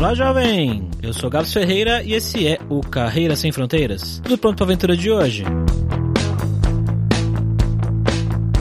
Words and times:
Olá, 0.00 0.14
jovem! 0.14 0.88
Eu 1.02 1.12
sou 1.12 1.28
Gabs 1.28 1.52
Ferreira 1.52 2.02
e 2.02 2.14
esse 2.14 2.48
é 2.48 2.58
o 2.70 2.80
Carreira 2.80 3.36
Sem 3.36 3.52
Fronteiras. 3.52 4.18
Tudo 4.24 4.38
pronto 4.38 4.56
para 4.56 4.64
a 4.64 4.68
aventura 4.68 4.96
de 4.96 5.10
hoje? 5.10 5.44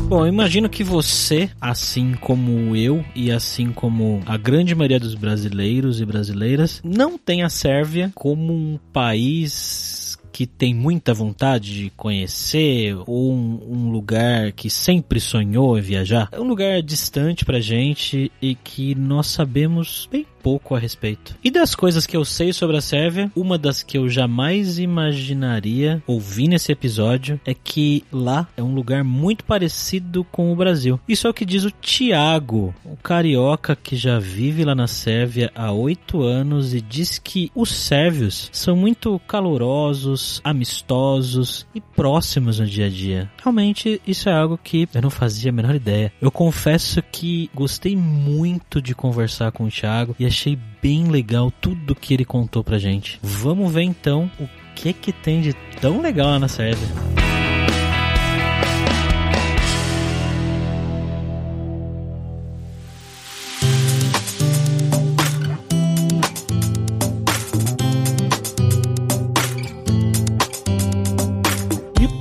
Bom, 0.10 0.28
imagino 0.28 0.68
que 0.68 0.84
você, 0.84 1.50
assim 1.62 2.14
como 2.16 2.76
eu 2.76 3.06
e 3.16 3.32
assim 3.32 3.72
como 3.72 4.20
a 4.26 4.36
grande 4.36 4.76
maioria 4.76 5.00
dos 5.00 5.16
brasileiros 5.16 6.02
e 6.02 6.06
brasileiras, 6.06 6.82
não 6.84 7.18
tem 7.18 7.42
a 7.42 7.50
Sérvia 7.50 8.12
como 8.14 8.52
um 8.52 8.78
país 8.92 10.20
que 10.40 10.48
tem 10.48 10.74
muita 10.74 11.14
vontade 11.14 11.74
de 11.74 11.90
conhecer 11.98 12.96
ou 13.06 13.34
um, 13.34 13.60
um, 13.68 13.92
lugar 13.92 14.54
que 14.54 14.70
sempre 14.70 15.20
sonhou 15.20 15.78
em 15.78 15.82
viajar. 15.82 16.30
É 16.32 16.40
um 16.40 16.48
lugar 16.48 16.82
distante 16.82 17.44
pra 17.44 17.60
gente 17.60 18.32
e 18.42 18.56
que 18.56 18.96
nós 18.96 19.28
sabemos 19.28 20.08
bem 20.10 20.26
pouco 20.42 20.76
a 20.76 20.80
respeito. 20.80 21.36
E 21.44 21.52
das 21.52 21.76
coisas 21.76 22.06
que 22.06 22.18
eu 22.18 22.26
sei 22.26 22.54
sobre 22.54 22.78
a 22.78 22.82
Sérvia, 22.82 23.32
uma 23.36 23.58
das 23.58 23.84
que 23.84 23.98
eu 23.98 24.10
jamais 24.10 24.80
imaginaria 24.80 26.02
ouvir 26.08 26.48
nesse 26.48 26.72
episódio 26.72 27.40
é 27.46 27.54
que 27.54 28.04
lá 28.12 28.48
é 28.56 28.64
um 28.64 28.74
lugar 28.74 29.04
muito 29.04 29.44
parecido 29.44 30.24
com 30.32 30.52
o 30.52 30.56
Brasil. 30.56 31.00
Isso 31.08 31.28
é 31.28 31.30
o 31.30 31.34
que 31.34 31.46
diz 31.46 31.64
o 31.64 31.72
Tiago, 31.72 32.74
um 32.86 32.96
carioca 32.96 33.76
que 33.76 33.96
já 33.96 34.20
vive 34.20 34.64
lá 34.64 34.76
na 34.76 34.88
Sérvia 34.88 35.52
há 35.56 35.72
oito 35.72 36.22
anos 36.22 36.74
e 36.74 36.82
diz 36.82 37.20
que 37.20 37.52
os 37.56 37.72
sérvios 37.72 38.50
são 38.52 38.76
muito 38.76 39.20
calorosos, 39.28 40.42
amistosos 40.44 41.66
e 41.74 41.82
próximos 41.82 42.60
no 42.60 42.66
dia 42.66 42.86
a 42.86 42.90
dia. 42.90 43.32
Realmente, 43.42 44.02
isso 44.06 44.30
é 44.30 44.34
algo 44.34 44.60
que 44.62 44.88
eu 44.94 45.02
não 45.02 45.10
fazia 45.10 45.50
a 45.50 45.54
menor 45.54 45.76
ideia. 45.76 46.12
Eu 46.22 46.32
confesso 46.32 47.02
que 47.02 47.50
gostei 47.54 47.96
muito 47.96 48.82
de 48.82 48.96
conversar 48.96 49.52
com 49.52 49.66
o 49.66 49.70
Thiago 49.70 50.16
e 50.20 50.26
achei 50.30 50.58
bem 50.82 51.06
legal 51.06 51.52
tudo 51.52 51.96
que 51.96 52.14
ele 52.14 52.24
contou 52.24 52.64
pra 52.64 52.78
gente. 52.78 53.20
Vamos 53.22 53.72
ver 53.74 53.84
então 53.84 54.32
o 54.40 54.48
que 54.76 54.94
que 54.94 55.12
tem 55.12 55.42
de 55.42 55.54
tão 55.82 56.02
legal 56.02 56.40
na 56.40 56.48
Sérvia. 56.48 56.88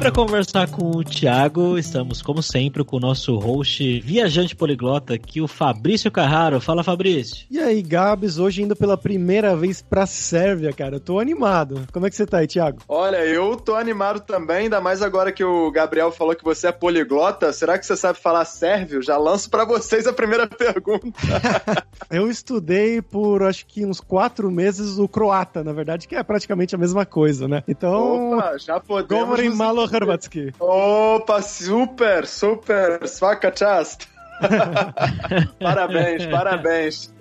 Para 0.09 0.15
conversar 0.15 0.71
com 0.71 0.91
o 0.97 1.05
Thiago, 1.05 1.77
estamos, 1.77 2.23
como 2.23 2.43
sempre, 2.43 2.83
com 2.83 2.97
o 2.97 3.01
nosso 3.01 3.37
host 3.37 4.01
viajante 4.01 4.57
poliglota 4.57 5.13
aqui, 5.13 5.39
o 5.39 5.47
Fabrício 5.47 6.11
Carraro. 6.11 6.63
Fala, 6.63 6.83
Fabrício. 6.83 7.45
E 7.51 7.59
aí, 7.59 7.83
Gabs, 7.83 8.39
hoje 8.39 8.63
indo 8.63 8.75
pela 8.75 8.97
primeira 8.97 9.55
vez 9.55 9.83
pra 9.83 10.07
Sérvia, 10.07 10.73
cara. 10.73 10.97
Eu 10.97 11.01
tô 11.01 11.21
animado. 11.21 11.87
Como 11.93 12.07
é 12.07 12.11
que 12.11 12.17
você 12.17 12.25
tá 12.25 12.39
aí, 12.39 12.47
Thiago? 12.47 12.81
Olha, 12.89 13.19
eu 13.19 13.55
tô 13.57 13.75
animado 13.75 14.21
também, 14.21 14.61
ainda 14.61 14.81
mais 14.81 15.03
agora 15.03 15.31
que 15.31 15.45
o 15.45 15.71
Gabriel 15.71 16.11
falou 16.11 16.35
que 16.35 16.45
você 16.45 16.69
é 16.69 16.73
poliglota. 16.73 17.53
Será 17.53 17.79
que 17.79 17.85
você 17.85 17.97
sabe 17.97 18.19
falar 18.19 18.47
sérvio? 18.47 19.03
Já 19.03 19.19
lanço 19.19 19.51
para 19.51 19.67
vocês 19.67 20.07
a 20.07 20.13
primeira 20.13 20.47
pergunta. 20.49 21.13
eu 22.11 22.31
estudei 22.31 23.03
por, 23.03 23.43
acho 23.43 23.67
que 23.67 23.85
uns 23.85 24.01
quatro 24.01 24.51
meses 24.51 24.99
o 24.99 25.07
croata, 25.07 25.63
na 25.63 25.75
verdade, 25.75 26.09
que 26.09 26.17
é 26.17 26.23
praticamente 26.23 26.75
a 26.75 26.79
mesma 26.79 27.05
coisa, 27.05 27.47
né? 27.47 27.63
Então... 27.69 28.39
Opa, 28.39 28.57
já 28.57 28.81
podemos... 28.81 29.27
Govorim 29.27 29.51
Hrvatski. 29.99 30.53
Opa, 30.59 31.43
super, 31.43 32.27
super, 32.27 33.07
svaka 33.09 33.51
čast. 33.51 34.09
parabéns, 35.61 36.27
parabéns. 36.27 37.15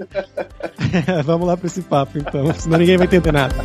Vamos 1.25 1.47
lá 1.47 1.57
para 1.57 1.67
esse 1.67 1.81
papo 1.81 2.17
então, 2.19 2.53
senão 2.53 2.77
ninguém 2.77 2.97
vai 2.97 3.07
entender 3.07 3.31
nada. 3.31 3.55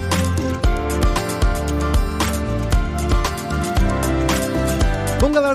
Bom, 5.20 5.30
galera, 5.30 5.54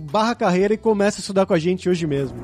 barra 0.01 0.35
carreira 0.35 0.73
e 0.73 0.77
comece 0.77 1.19
a 1.19 1.21
estudar 1.21 1.45
com 1.45 1.53
a 1.53 1.59
gente 1.59 1.89
hoje 1.89 2.07
mesmo. 2.07 2.39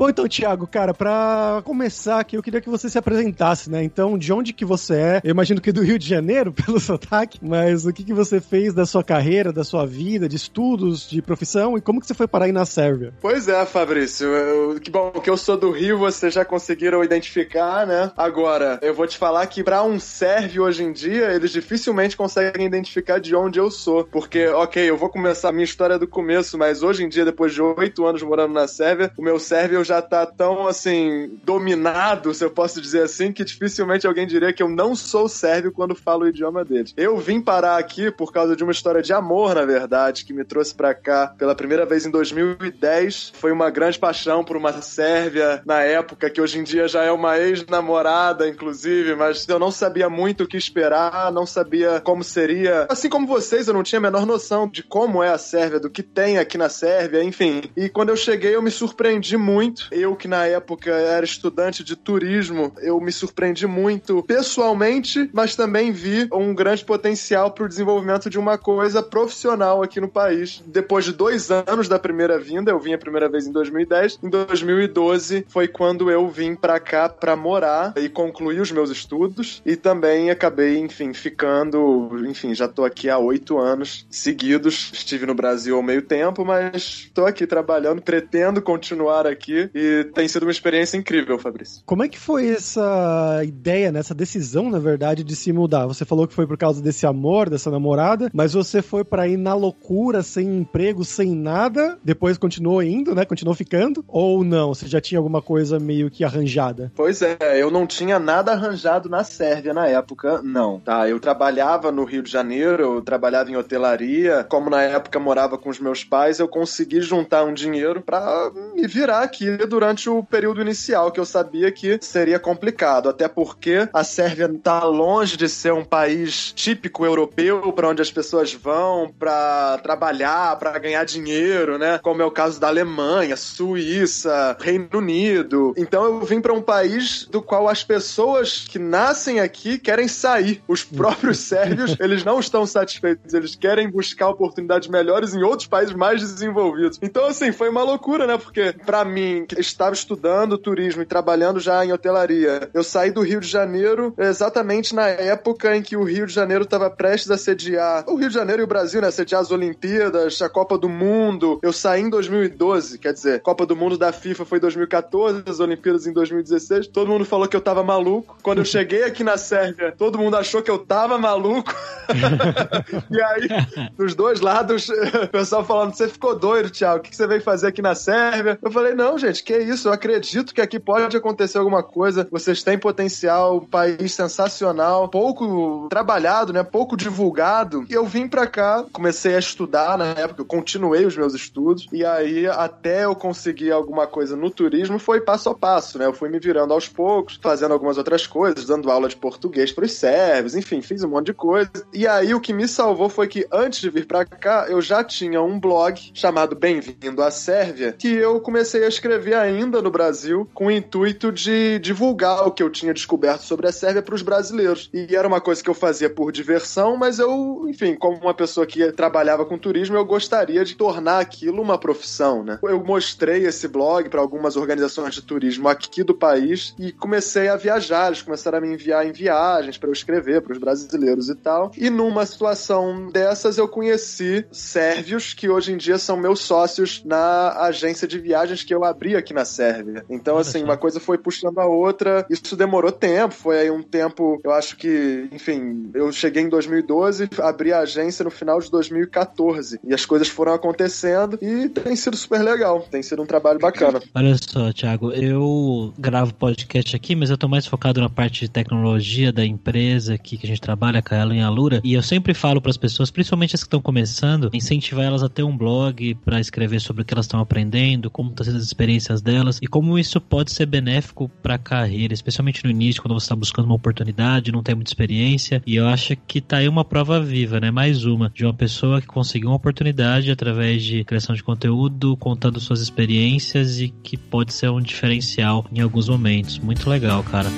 Bom, 0.00 0.08
então, 0.08 0.26
Thiago, 0.26 0.66
cara, 0.66 0.94
para 0.94 1.60
começar 1.62 2.20
aqui, 2.20 2.34
eu 2.34 2.42
queria 2.42 2.62
que 2.62 2.70
você 2.70 2.88
se 2.88 2.96
apresentasse, 2.96 3.70
né? 3.70 3.84
Então, 3.84 4.16
de 4.16 4.32
onde 4.32 4.54
que 4.54 4.64
você 4.64 4.94
é? 4.94 5.20
Eu 5.22 5.30
imagino 5.32 5.60
que 5.60 5.70
do 5.70 5.82
Rio 5.82 5.98
de 5.98 6.08
Janeiro, 6.08 6.54
pelo 6.56 6.80
sotaque, 6.80 7.38
mas 7.42 7.84
o 7.84 7.92
que 7.92 8.02
que 8.02 8.14
você 8.14 8.40
fez 8.40 8.72
da 8.72 8.86
sua 8.86 9.04
carreira, 9.04 9.52
da 9.52 9.62
sua 9.62 9.84
vida, 9.84 10.26
de 10.26 10.36
estudos, 10.36 11.06
de 11.06 11.20
profissão 11.20 11.76
e 11.76 11.82
como 11.82 12.00
que 12.00 12.06
você 12.06 12.14
foi 12.14 12.26
parar 12.26 12.46
aí 12.46 12.50
na 12.50 12.64
Sérvia? 12.64 13.12
Pois 13.20 13.46
é, 13.46 13.66
Fabrício. 13.66 14.26
Eu, 14.26 14.80
que 14.80 14.90
bom 14.90 15.10
que 15.10 15.28
eu 15.28 15.36
sou 15.36 15.58
do 15.58 15.70
Rio, 15.70 15.98
vocês 15.98 16.32
já 16.32 16.46
conseguiram 16.46 17.04
identificar, 17.04 17.86
né? 17.86 18.10
Agora, 18.16 18.78
eu 18.80 18.94
vou 18.94 19.06
te 19.06 19.18
falar 19.18 19.46
que 19.48 19.62
para 19.62 19.82
um 19.82 20.00
sérvio 20.00 20.62
hoje 20.62 20.82
em 20.82 20.94
dia, 20.94 21.30
eles 21.30 21.50
dificilmente 21.50 22.16
conseguem 22.16 22.64
identificar 22.64 23.20
de 23.20 23.36
onde 23.36 23.58
eu 23.58 23.70
sou, 23.70 24.04
porque, 24.04 24.46
ok, 24.46 24.88
eu 24.88 24.96
vou 24.96 25.10
começar 25.10 25.50
a 25.50 25.52
minha 25.52 25.64
história 25.64 25.98
do 25.98 26.08
começo, 26.08 26.56
mas 26.56 26.82
hoje 26.82 27.04
em 27.04 27.08
dia, 27.10 27.26
depois 27.26 27.52
de 27.52 27.60
oito 27.60 28.06
anos 28.06 28.22
morando 28.22 28.54
na 28.54 28.66
Sérvia, 28.66 29.12
o 29.18 29.22
meu 29.22 29.38
sérvio 29.38 29.84
já 29.89 29.89
tá 30.02 30.26
tão, 30.26 30.66
assim, 30.66 31.38
dominado, 31.42 32.34
se 32.34 32.44
eu 32.44 32.50
posso 32.50 32.80
dizer 32.80 33.02
assim, 33.02 33.32
que 33.32 33.44
dificilmente 33.44 34.06
alguém 34.06 34.26
diria 34.26 34.52
que 34.52 34.62
eu 34.62 34.68
não 34.68 34.94
sou 34.94 35.28
sérvio 35.28 35.72
quando 35.72 35.94
falo 35.94 36.24
o 36.24 36.28
idioma 36.28 36.64
deles. 36.64 36.92
Eu 36.96 37.16
vim 37.16 37.40
parar 37.40 37.78
aqui 37.78 38.10
por 38.10 38.32
causa 38.32 38.54
de 38.54 38.62
uma 38.62 38.72
história 38.72 39.02
de 39.02 39.12
amor, 39.12 39.54
na 39.54 39.64
verdade, 39.64 40.24
que 40.24 40.32
me 40.32 40.44
trouxe 40.44 40.74
para 40.74 40.94
cá 40.94 41.34
pela 41.38 41.54
primeira 41.54 41.86
vez 41.86 42.04
em 42.04 42.10
2010. 42.10 43.32
Foi 43.34 43.52
uma 43.52 43.70
grande 43.70 43.98
paixão 43.98 44.44
por 44.44 44.56
uma 44.56 44.72
sérvia 44.82 45.62
na 45.64 45.82
época, 45.82 46.28
que 46.28 46.40
hoje 46.40 46.58
em 46.58 46.62
dia 46.62 46.86
já 46.86 47.02
é 47.02 47.10
uma 47.10 47.38
ex-namorada, 47.38 48.48
inclusive, 48.48 49.14
mas 49.14 49.48
eu 49.48 49.58
não 49.58 49.70
sabia 49.70 50.08
muito 50.10 50.44
o 50.44 50.46
que 50.46 50.56
esperar, 50.56 51.32
não 51.32 51.46
sabia 51.46 52.00
como 52.00 52.22
seria. 52.22 52.86
Assim 52.88 53.08
como 53.08 53.26
vocês, 53.26 53.68
eu 53.68 53.74
não 53.74 53.82
tinha 53.82 53.98
a 53.98 54.02
menor 54.02 54.26
noção 54.26 54.68
de 54.68 54.82
como 54.82 55.22
é 55.22 55.30
a 55.30 55.38
Sérvia, 55.38 55.80
do 55.80 55.90
que 55.90 56.02
tem 56.02 56.38
aqui 56.38 56.58
na 56.58 56.68
Sérvia, 56.68 57.22
enfim. 57.22 57.62
E 57.76 57.88
quando 57.88 58.10
eu 58.10 58.16
cheguei, 58.16 58.54
eu 58.54 58.62
me 58.62 58.70
surpreendi 58.70 59.36
muito 59.36 59.79
eu 59.90 60.16
que 60.16 60.28
na 60.28 60.46
época 60.46 60.90
era 60.90 61.24
estudante 61.24 61.82
de 61.82 61.96
turismo, 61.96 62.72
eu 62.78 63.00
me 63.00 63.12
surpreendi 63.12 63.66
muito 63.66 64.22
pessoalmente, 64.22 65.30
mas 65.32 65.54
também 65.54 65.92
vi 65.92 66.28
um 66.32 66.54
grande 66.54 66.84
potencial 66.84 67.50
para 67.50 67.64
o 67.64 67.68
desenvolvimento 67.68 68.28
de 68.28 68.38
uma 68.38 68.58
coisa 68.58 69.02
profissional 69.02 69.82
aqui 69.82 70.00
no 70.00 70.08
país. 70.08 70.62
Depois 70.66 71.04
de 71.04 71.12
dois 71.12 71.50
anos 71.50 71.88
da 71.88 71.98
primeira 71.98 72.38
vinda, 72.38 72.70
eu 72.70 72.78
vim 72.78 72.92
a 72.92 72.98
primeira 72.98 73.28
vez 73.28 73.46
em 73.46 73.52
2010, 73.52 74.18
em 74.22 74.28
2012 74.28 75.46
foi 75.48 75.68
quando 75.68 76.10
eu 76.10 76.28
vim 76.28 76.54
para 76.54 76.78
cá 76.80 77.08
para 77.08 77.36
morar 77.36 77.94
e 77.96 78.08
concluir 78.08 78.60
os 78.60 78.72
meus 78.72 78.90
estudos 78.90 79.62
e 79.64 79.76
também 79.76 80.30
acabei, 80.30 80.78
enfim, 80.78 81.12
ficando, 81.12 82.10
enfim, 82.26 82.54
já 82.54 82.68
tô 82.68 82.84
aqui 82.84 83.08
há 83.08 83.18
oito 83.18 83.58
anos 83.58 84.06
seguidos. 84.10 84.90
Estive 84.92 85.26
no 85.26 85.34
Brasil 85.34 85.76
ao 85.76 85.82
meio 85.82 86.02
tempo, 86.02 86.44
mas 86.44 87.04
estou 87.06 87.26
aqui 87.26 87.46
trabalhando, 87.46 88.02
pretendo 88.02 88.60
continuar 88.60 89.26
aqui 89.26 89.69
e 89.74 90.04
tem 90.14 90.26
sido 90.28 90.44
uma 90.44 90.50
experiência 90.50 90.96
incrível, 90.96 91.38
Fabrício. 91.38 91.82
Como 91.84 92.02
é 92.02 92.08
que 92.08 92.18
foi 92.18 92.48
essa 92.48 93.42
ideia, 93.44 93.92
né, 93.92 94.00
essa 94.00 94.14
decisão, 94.14 94.70
na 94.70 94.78
verdade, 94.78 95.24
de 95.24 95.36
se 95.36 95.52
mudar? 95.52 95.86
Você 95.86 96.04
falou 96.04 96.26
que 96.26 96.34
foi 96.34 96.46
por 96.46 96.56
causa 96.56 96.82
desse 96.82 97.06
amor, 97.06 97.48
dessa 97.48 97.70
namorada, 97.70 98.30
mas 98.32 98.52
você 98.52 98.82
foi 98.82 99.04
para 99.04 99.28
ir 99.28 99.36
na 99.36 99.54
loucura, 99.54 100.22
sem 100.22 100.58
emprego, 100.58 101.04
sem 101.04 101.34
nada, 101.34 101.98
depois 102.04 102.38
continuou 102.38 102.82
indo, 102.82 103.14
né? 103.14 103.24
Continuou 103.24 103.54
ficando? 103.54 104.04
Ou 104.08 104.44
não? 104.44 104.74
Você 104.74 104.86
já 104.86 105.00
tinha 105.00 105.18
alguma 105.18 105.42
coisa 105.42 105.78
meio 105.78 106.10
que 106.10 106.24
arranjada? 106.24 106.92
Pois 106.94 107.22
é, 107.22 107.36
eu 107.54 107.70
não 107.70 107.86
tinha 107.86 108.18
nada 108.18 108.52
arranjado 108.52 109.08
na 109.08 109.24
Sérvia 109.24 109.74
na 109.74 109.86
época, 109.86 110.40
não. 110.42 110.80
Tá, 110.80 111.08
eu 111.08 111.20
trabalhava 111.20 111.90
no 111.90 112.04
Rio 112.04 112.22
de 112.22 112.30
Janeiro, 112.30 112.82
eu 112.82 113.02
trabalhava 113.02 113.50
em 113.50 113.56
hotelaria, 113.56 114.44
como 114.48 114.70
na 114.70 114.82
época 114.82 115.18
morava 115.18 115.58
com 115.58 115.68
os 115.68 115.78
meus 115.78 116.04
pais, 116.04 116.38
eu 116.38 116.48
consegui 116.48 117.00
juntar 117.00 117.44
um 117.44 117.54
dinheiro 117.54 118.00
para 118.00 118.50
me 118.74 118.86
virar 118.86 119.22
aqui 119.22 119.49
durante 119.56 120.08
o 120.08 120.22
período 120.22 120.60
inicial, 120.60 121.10
que 121.10 121.20
eu 121.20 121.24
sabia 121.24 121.70
que 121.70 121.98
seria 122.00 122.38
complicado, 122.38 123.08
até 123.08 123.28
porque 123.28 123.88
a 123.92 124.04
Sérvia 124.04 124.46
está 124.46 124.84
longe 124.84 125.36
de 125.36 125.48
ser 125.48 125.72
um 125.72 125.84
país 125.84 126.52
típico 126.52 127.04
europeu 127.04 127.72
para 127.72 127.88
onde 127.88 128.02
as 128.02 128.10
pessoas 128.10 128.52
vão 128.52 129.12
para 129.18 129.78
trabalhar, 129.78 130.56
para 130.58 130.78
ganhar 130.78 131.04
dinheiro, 131.04 131.78
né? 131.78 131.98
Como 131.98 132.22
é 132.22 132.24
o 132.24 132.30
caso 132.30 132.60
da 132.60 132.68
Alemanha, 132.68 133.36
Suíça, 133.36 134.56
Reino 134.60 134.88
Unido. 134.94 135.74
Então 135.76 136.04
eu 136.04 136.20
vim 136.20 136.40
para 136.40 136.52
um 136.52 136.62
país 136.62 137.26
do 137.26 137.42
qual 137.42 137.68
as 137.68 137.82
pessoas 137.82 138.66
que 138.68 138.78
nascem 138.78 139.40
aqui 139.40 139.78
querem 139.78 140.08
sair. 140.08 140.62
Os 140.68 140.84
próprios 140.84 141.38
sérvios, 141.50 141.96
eles 142.00 142.24
não 142.24 142.40
estão 142.40 142.66
satisfeitos, 142.66 143.34
eles 143.34 143.54
querem 143.54 143.90
buscar 143.90 144.28
oportunidades 144.28 144.88
melhores 144.88 145.34
em 145.34 145.42
outros 145.42 145.68
países 145.68 145.94
mais 145.94 146.20
desenvolvidos. 146.20 146.98
Então 147.02 147.26
assim, 147.26 147.52
foi 147.52 147.68
uma 147.68 147.82
loucura, 147.82 148.26
né? 148.26 148.38
Porque 148.38 148.74
para 148.84 149.04
mim, 149.04 149.39
estava 149.58 149.94
estudando 149.94 150.58
turismo 150.58 151.02
e 151.02 151.06
trabalhando 151.06 151.60
já 151.60 151.84
em 151.84 151.92
hotelaria, 151.92 152.68
eu 152.72 152.82
saí 152.82 153.10
do 153.10 153.22
Rio 153.22 153.40
de 153.40 153.48
Janeiro 153.48 154.14
exatamente 154.18 154.94
na 154.94 155.08
época 155.08 155.76
em 155.76 155.82
que 155.82 155.96
o 155.96 156.04
Rio 156.04 156.26
de 156.26 156.32
Janeiro 156.32 156.64
estava 156.64 156.90
prestes 156.90 157.30
a 157.30 157.38
sediar 157.38 158.04
o 158.08 158.16
Rio 158.16 158.28
de 158.28 158.34
Janeiro 158.34 158.62
e 158.62 158.64
o 158.64 158.68
Brasil, 158.68 159.00
né? 159.00 159.10
Sediar 159.10 159.40
as 159.40 159.50
Olimpíadas, 159.50 160.40
a 160.42 160.48
Copa 160.48 160.76
do 160.76 160.88
Mundo. 160.88 161.58
Eu 161.62 161.72
saí 161.72 162.02
em 162.02 162.10
2012, 162.10 162.98
quer 162.98 163.12
dizer, 163.12 163.40
Copa 163.40 163.66
do 163.66 163.76
Mundo 163.76 163.96
da 163.96 164.12
FIFA 164.12 164.44
foi 164.44 164.58
em 164.58 164.60
2014, 164.60 165.42
as 165.46 165.60
Olimpíadas 165.60 166.06
em 166.06 166.12
2016. 166.12 166.88
Todo 166.88 167.08
mundo 167.08 167.24
falou 167.24 167.48
que 167.48 167.56
eu 167.56 167.60
tava 167.60 167.82
maluco. 167.82 168.36
Quando 168.42 168.58
eu 168.58 168.64
cheguei 168.64 169.04
aqui 169.04 169.22
na 169.22 169.36
Sérvia, 169.36 169.94
todo 169.96 170.18
mundo 170.18 170.36
achou 170.36 170.62
que 170.62 170.70
eu 170.70 170.78
tava 170.78 171.18
maluco. 171.18 171.72
e 173.10 173.20
aí, 173.20 173.48
dos 173.96 174.14
dois 174.14 174.40
lados, 174.40 174.88
o 175.24 175.28
pessoal 175.28 175.64
falando: 175.64 175.94
você 175.94 176.08
ficou 176.08 176.38
doido, 176.38 176.70
Thiago, 176.70 176.98
o 176.98 177.02
que 177.02 177.14
você 177.14 177.26
veio 177.26 177.42
fazer 177.42 177.68
aqui 177.68 177.82
na 177.82 177.94
Sérvia? 177.94 178.58
Eu 178.62 178.70
falei: 178.70 178.94
não, 178.94 179.18
gente, 179.18 179.29
que 179.38 179.56
isso, 179.56 179.88
eu 179.88 179.92
acredito 179.92 180.54
que 180.54 180.60
aqui 180.60 180.80
pode 180.80 181.16
acontecer 181.16 181.58
alguma 181.58 181.82
coisa. 181.82 182.26
Vocês 182.30 182.62
têm 182.62 182.78
potencial, 182.78 183.58
um 183.58 183.66
país 183.66 184.12
sensacional, 184.12 185.08
pouco 185.08 185.88
trabalhado, 185.88 186.52
né? 186.52 186.62
Pouco 186.62 186.96
divulgado. 186.96 187.84
E 187.88 187.92
eu 187.92 188.04
vim 188.06 188.26
pra 188.26 188.46
cá, 188.46 188.84
comecei 188.92 189.34
a 189.36 189.38
estudar 189.38 189.96
na 189.96 190.06
época, 190.06 190.40
eu 190.40 190.46
continuei 190.46 191.04
os 191.06 191.16
meus 191.16 191.34
estudos. 191.34 191.86
E 191.92 192.04
aí, 192.04 192.46
até 192.46 193.04
eu 193.04 193.14
conseguir 193.14 193.70
alguma 193.70 194.06
coisa 194.06 194.34
no 194.36 194.50
turismo, 194.50 194.98
foi 194.98 195.20
passo 195.20 195.48
a 195.50 195.54
passo, 195.54 195.98
né? 195.98 196.06
Eu 196.06 196.12
fui 196.12 196.28
me 196.28 196.40
virando 196.40 196.72
aos 196.72 196.88
poucos, 196.88 197.38
fazendo 197.40 197.72
algumas 197.72 197.98
outras 197.98 198.26
coisas, 198.26 198.64
dando 198.64 198.90
aula 198.90 199.08
de 199.08 199.16
português 199.16 199.70
pros 199.70 199.92
sérvios, 199.92 200.56
enfim, 200.56 200.80
fiz 200.82 201.04
um 201.04 201.08
monte 201.08 201.26
de 201.26 201.34
coisa. 201.34 201.70
E 201.92 202.06
aí, 202.06 202.34
o 202.34 202.40
que 202.40 202.52
me 202.52 202.66
salvou 202.66 203.08
foi 203.08 203.28
que 203.28 203.46
antes 203.52 203.80
de 203.80 203.90
vir 203.90 204.06
pra 204.06 204.24
cá, 204.24 204.66
eu 204.68 204.80
já 204.80 205.04
tinha 205.04 205.40
um 205.42 205.58
blog 205.60 206.10
chamado 206.14 206.56
Bem-vindo 206.56 207.22
à 207.22 207.30
Sérvia, 207.30 207.94
que 207.98 208.08
eu 208.08 208.40
comecei 208.40 208.84
a 208.84 208.88
escrever 208.88 209.19
ainda 209.34 209.82
no 209.82 209.90
Brasil 209.90 210.48
com 210.54 210.66
o 210.66 210.70
intuito 210.70 211.30
de 211.30 211.78
divulgar 211.78 212.46
o 212.46 212.50
que 212.50 212.62
eu 212.62 212.70
tinha 212.70 212.94
descoberto 212.94 213.42
sobre 213.42 213.66
a 213.66 213.72
Sérvia 213.72 214.02
para 214.02 214.14
os 214.14 214.22
brasileiros. 214.22 214.90
E 214.92 215.14
era 215.14 215.26
uma 215.26 215.40
coisa 215.40 215.62
que 215.62 215.70
eu 215.70 215.74
fazia 215.74 216.08
por 216.08 216.32
diversão, 216.32 216.96
mas 216.96 217.18
eu, 217.18 217.66
enfim, 217.68 217.94
como 217.94 218.16
uma 218.18 218.34
pessoa 218.34 218.66
que 218.66 218.90
trabalhava 218.92 219.44
com 219.44 219.58
turismo, 219.58 219.96
eu 219.96 220.04
gostaria 220.04 220.64
de 220.64 220.74
tornar 220.74 221.20
aquilo 221.20 221.62
uma 221.62 221.78
profissão, 221.78 222.42
né? 222.42 222.58
Eu 222.62 222.82
mostrei 222.82 223.46
esse 223.46 223.68
blog 223.68 224.08
para 224.08 224.20
algumas 224.20 224.56
organizações 224.56 225.14
de 225.14 225.22
turismo 225.22 225.68
aqui 225.68 226.02
do 226.02 226.14
país 226.14 226.74
e 226.78 226.92
comecei 226.92 227.48
a 227.48 227.56
viajar. 227.56 228.08
Eles 228.08 228.22
começaram 228.22 228.58
a 228.58 228.60
me 228.60 228.72
enviar 228.72 229.06
em 229.06 229.12
viagens 229.12 229.78
para 229.78 229.88
eu 229.88 229.92
escrever 229.92 230.42
para 230.42 230.52
os 230.52 230.58
brasileiros 230.58 231.28
e 231.28 231.34
tal. 231.34 231.70
E 231.76 231.90
numa 231.90 232.24
situação 232.26 233.10
dessas, 233.10 233.58
eu 233.58 233.68
conheci 233.68 234.44
sérvios 234.50 235.34
que 235.34 235.48
hoje 235.48 235.72
em 235.72 235.76
dia 235.76 235.98
são 235.98 236.16
meus 236.16 236.40
sócios 236.40 237.02
na 237.04 237.60
agência 237.62 238.06
de 238.06 238.18
viagens 238.18 238.64
que 238.64 238.74
eu 238.74 238.84
abri 238.84 239.09
aqui 239.18 239.32
na 239.32 239.44
Sérvia. 239.44 240.04
Então, 240.08 240.36
assim, 240.38 240.62
uma 240.62 240.76
coisa 240.76 241.00
foi 241.00 241.18
puxando 241.18 241.58
a 241.58 241.66
outra. 241.66 242.26
Isso 242.30 242.56
demorou 242.56 242.92
tempo, 242.92 243.34
foi 243.34 243.60
aí 243.60 243.70
um 243.70 243.82
tempo, 243.82 244.40
eu 244.44 244.52
acho 244.52 244.76
que, 244.76 245.28
enfim, 245.32 245.90
eu 245.94 246.10
cheguei 246.12 246.42
em 246.42 246.48
2012, 246.48 247.28
abri 247.38 247.72
a 247.72 247.80
agência 247.80 248.24
no 248.24 248.30
final 248.30 248.60
de 248.60 248.70
2014. 248.70 249.80
E 249.84 249.94
as 249.94 250.04
coisas 250.04 250.28
foram 250.28 250.52
acontecendo 250.52 251.38
e 251.40 251.68
tem 251.68 251.96
sido 251.96 252.16
super 252.16 252.42
legal. 252.42 252.86
Tem 252.90 253.02
sido 253.02 253.22
um 253.22 253.26
trabalho 253.26 253.58
bacana. 253.58 254.00
Olha 254.14 254.36
só, 254.36 254.72
Thiago, 254.72 255.12
eu 255.12 255.92
gravo 255.98 256.34
podcast 256.34 256.94
aqui, 256.94 257.14
mas 257.14 257.30
eu 257.30 257.38
tô 257.38 257.48
mais 257.48 257.66
focado 257.66 258.00
na 258.00 258.08
parte 258.08 258.40
de 258.40 258.50
tecnologia 258.50 259.32
da 259.32 259.44
empresa 259.44 260.14
aqui 260.14 260.36
que 260.36 260.46
a 260.46 260.48
gente 260.48 260.60
trabalha, 260.60 261.02
com 261.02 261.14
ela 261.14 261.34
em 261.34 261.42
Alura. 261.42 261.80
E 261.84 261.94
eu 261.94 262.02
sempre 262.02 262.34
falo 262.34 262.60
para 262.60 262.70
as 262.70 262.76
pessoas, 262.76 263.10
principalmente 263.10 263.54
as 263.54 263.62
que 263.62 263.66
estão 263.66 263.80
começando, 263.80 264.50
incentivar 264.52 265.04
elas 265.04 265.22
a 265.22 265.28
ter 265.28 265.42
um 265.42 265.56
blog 265.56 266.14
para 266.24 266.40
escrever 266.40 266.80
sobre 266.80 267.02
o 267.02 267.04
que 267.04 267.14
elas 267.14 267.26
estão 267.26 267.40
aprendendo, 267.40 268.10
como 268.10 268.30
estão 268.30 268.44
sendo 268.44 268.58
as 268.58 268.64
experiências 268.64 268.99
delas 269.22 269.58
e 269.62 269.66
como 269.66 269.98
isso 269.98 270.20
pode 270.20 270.52
ser 270.52 270.66
benéfico 270.66 271.30
para 271.42 271.54
a 271.54 271.58
carreira, 271.58 272.12
especialmente 272.12 272.64
no 272.64 272.70
início, 272.70 273.00
quando 273.00 273.14
você 273.14 273.24
está 273.24 273.36
buscando 273.36 273.66
uma 273.66 273.74
oportunidade, 273.74 274.52
não 274.52 274.62
tem 274.62 274.74
muita 274.74 274.90
experiência. 274.90 275.62
E 275.66 275.76
eu 275.76 275.86
acho 275.88 276.16
que 276.26 276.40
tá 276.40 276.58
aí 276.58 276.68
uma 276.68 276.84
prova 276.84 277.20
viva, 277.20 277.60
né? 277.60 277.70
Mais 277.70 278.04
uma 278.04 278.30
de 278.34 278.44
uma 278.44 278.54
pessoa 278.54 279.00
que 279.00 279.06
conseguiu 279.06 279.50
uma 279.50 279.56
oportunidade 279.56 280.30
através 280.30 280.82
de 280.82 281.04
criação 281.04 281.34
de 281.34 281.42
conteúdo, 281.42 282.16
contando 282.16 282.60
suas 282.60 282.80
experiências 282.80 283.80
e 283.80 283.88
que 283.88 284.16
pode 284.16 284.52
ser 284.52 284.70
um 284.70 284.80
diferencial 284.80 285.64
em 285.72 285.80
alguns 285.80 286.08
momentos. 286.08 286.58
Muito 286.58 286.88
legal, 286.88 287.22
cara. 287.22 287.48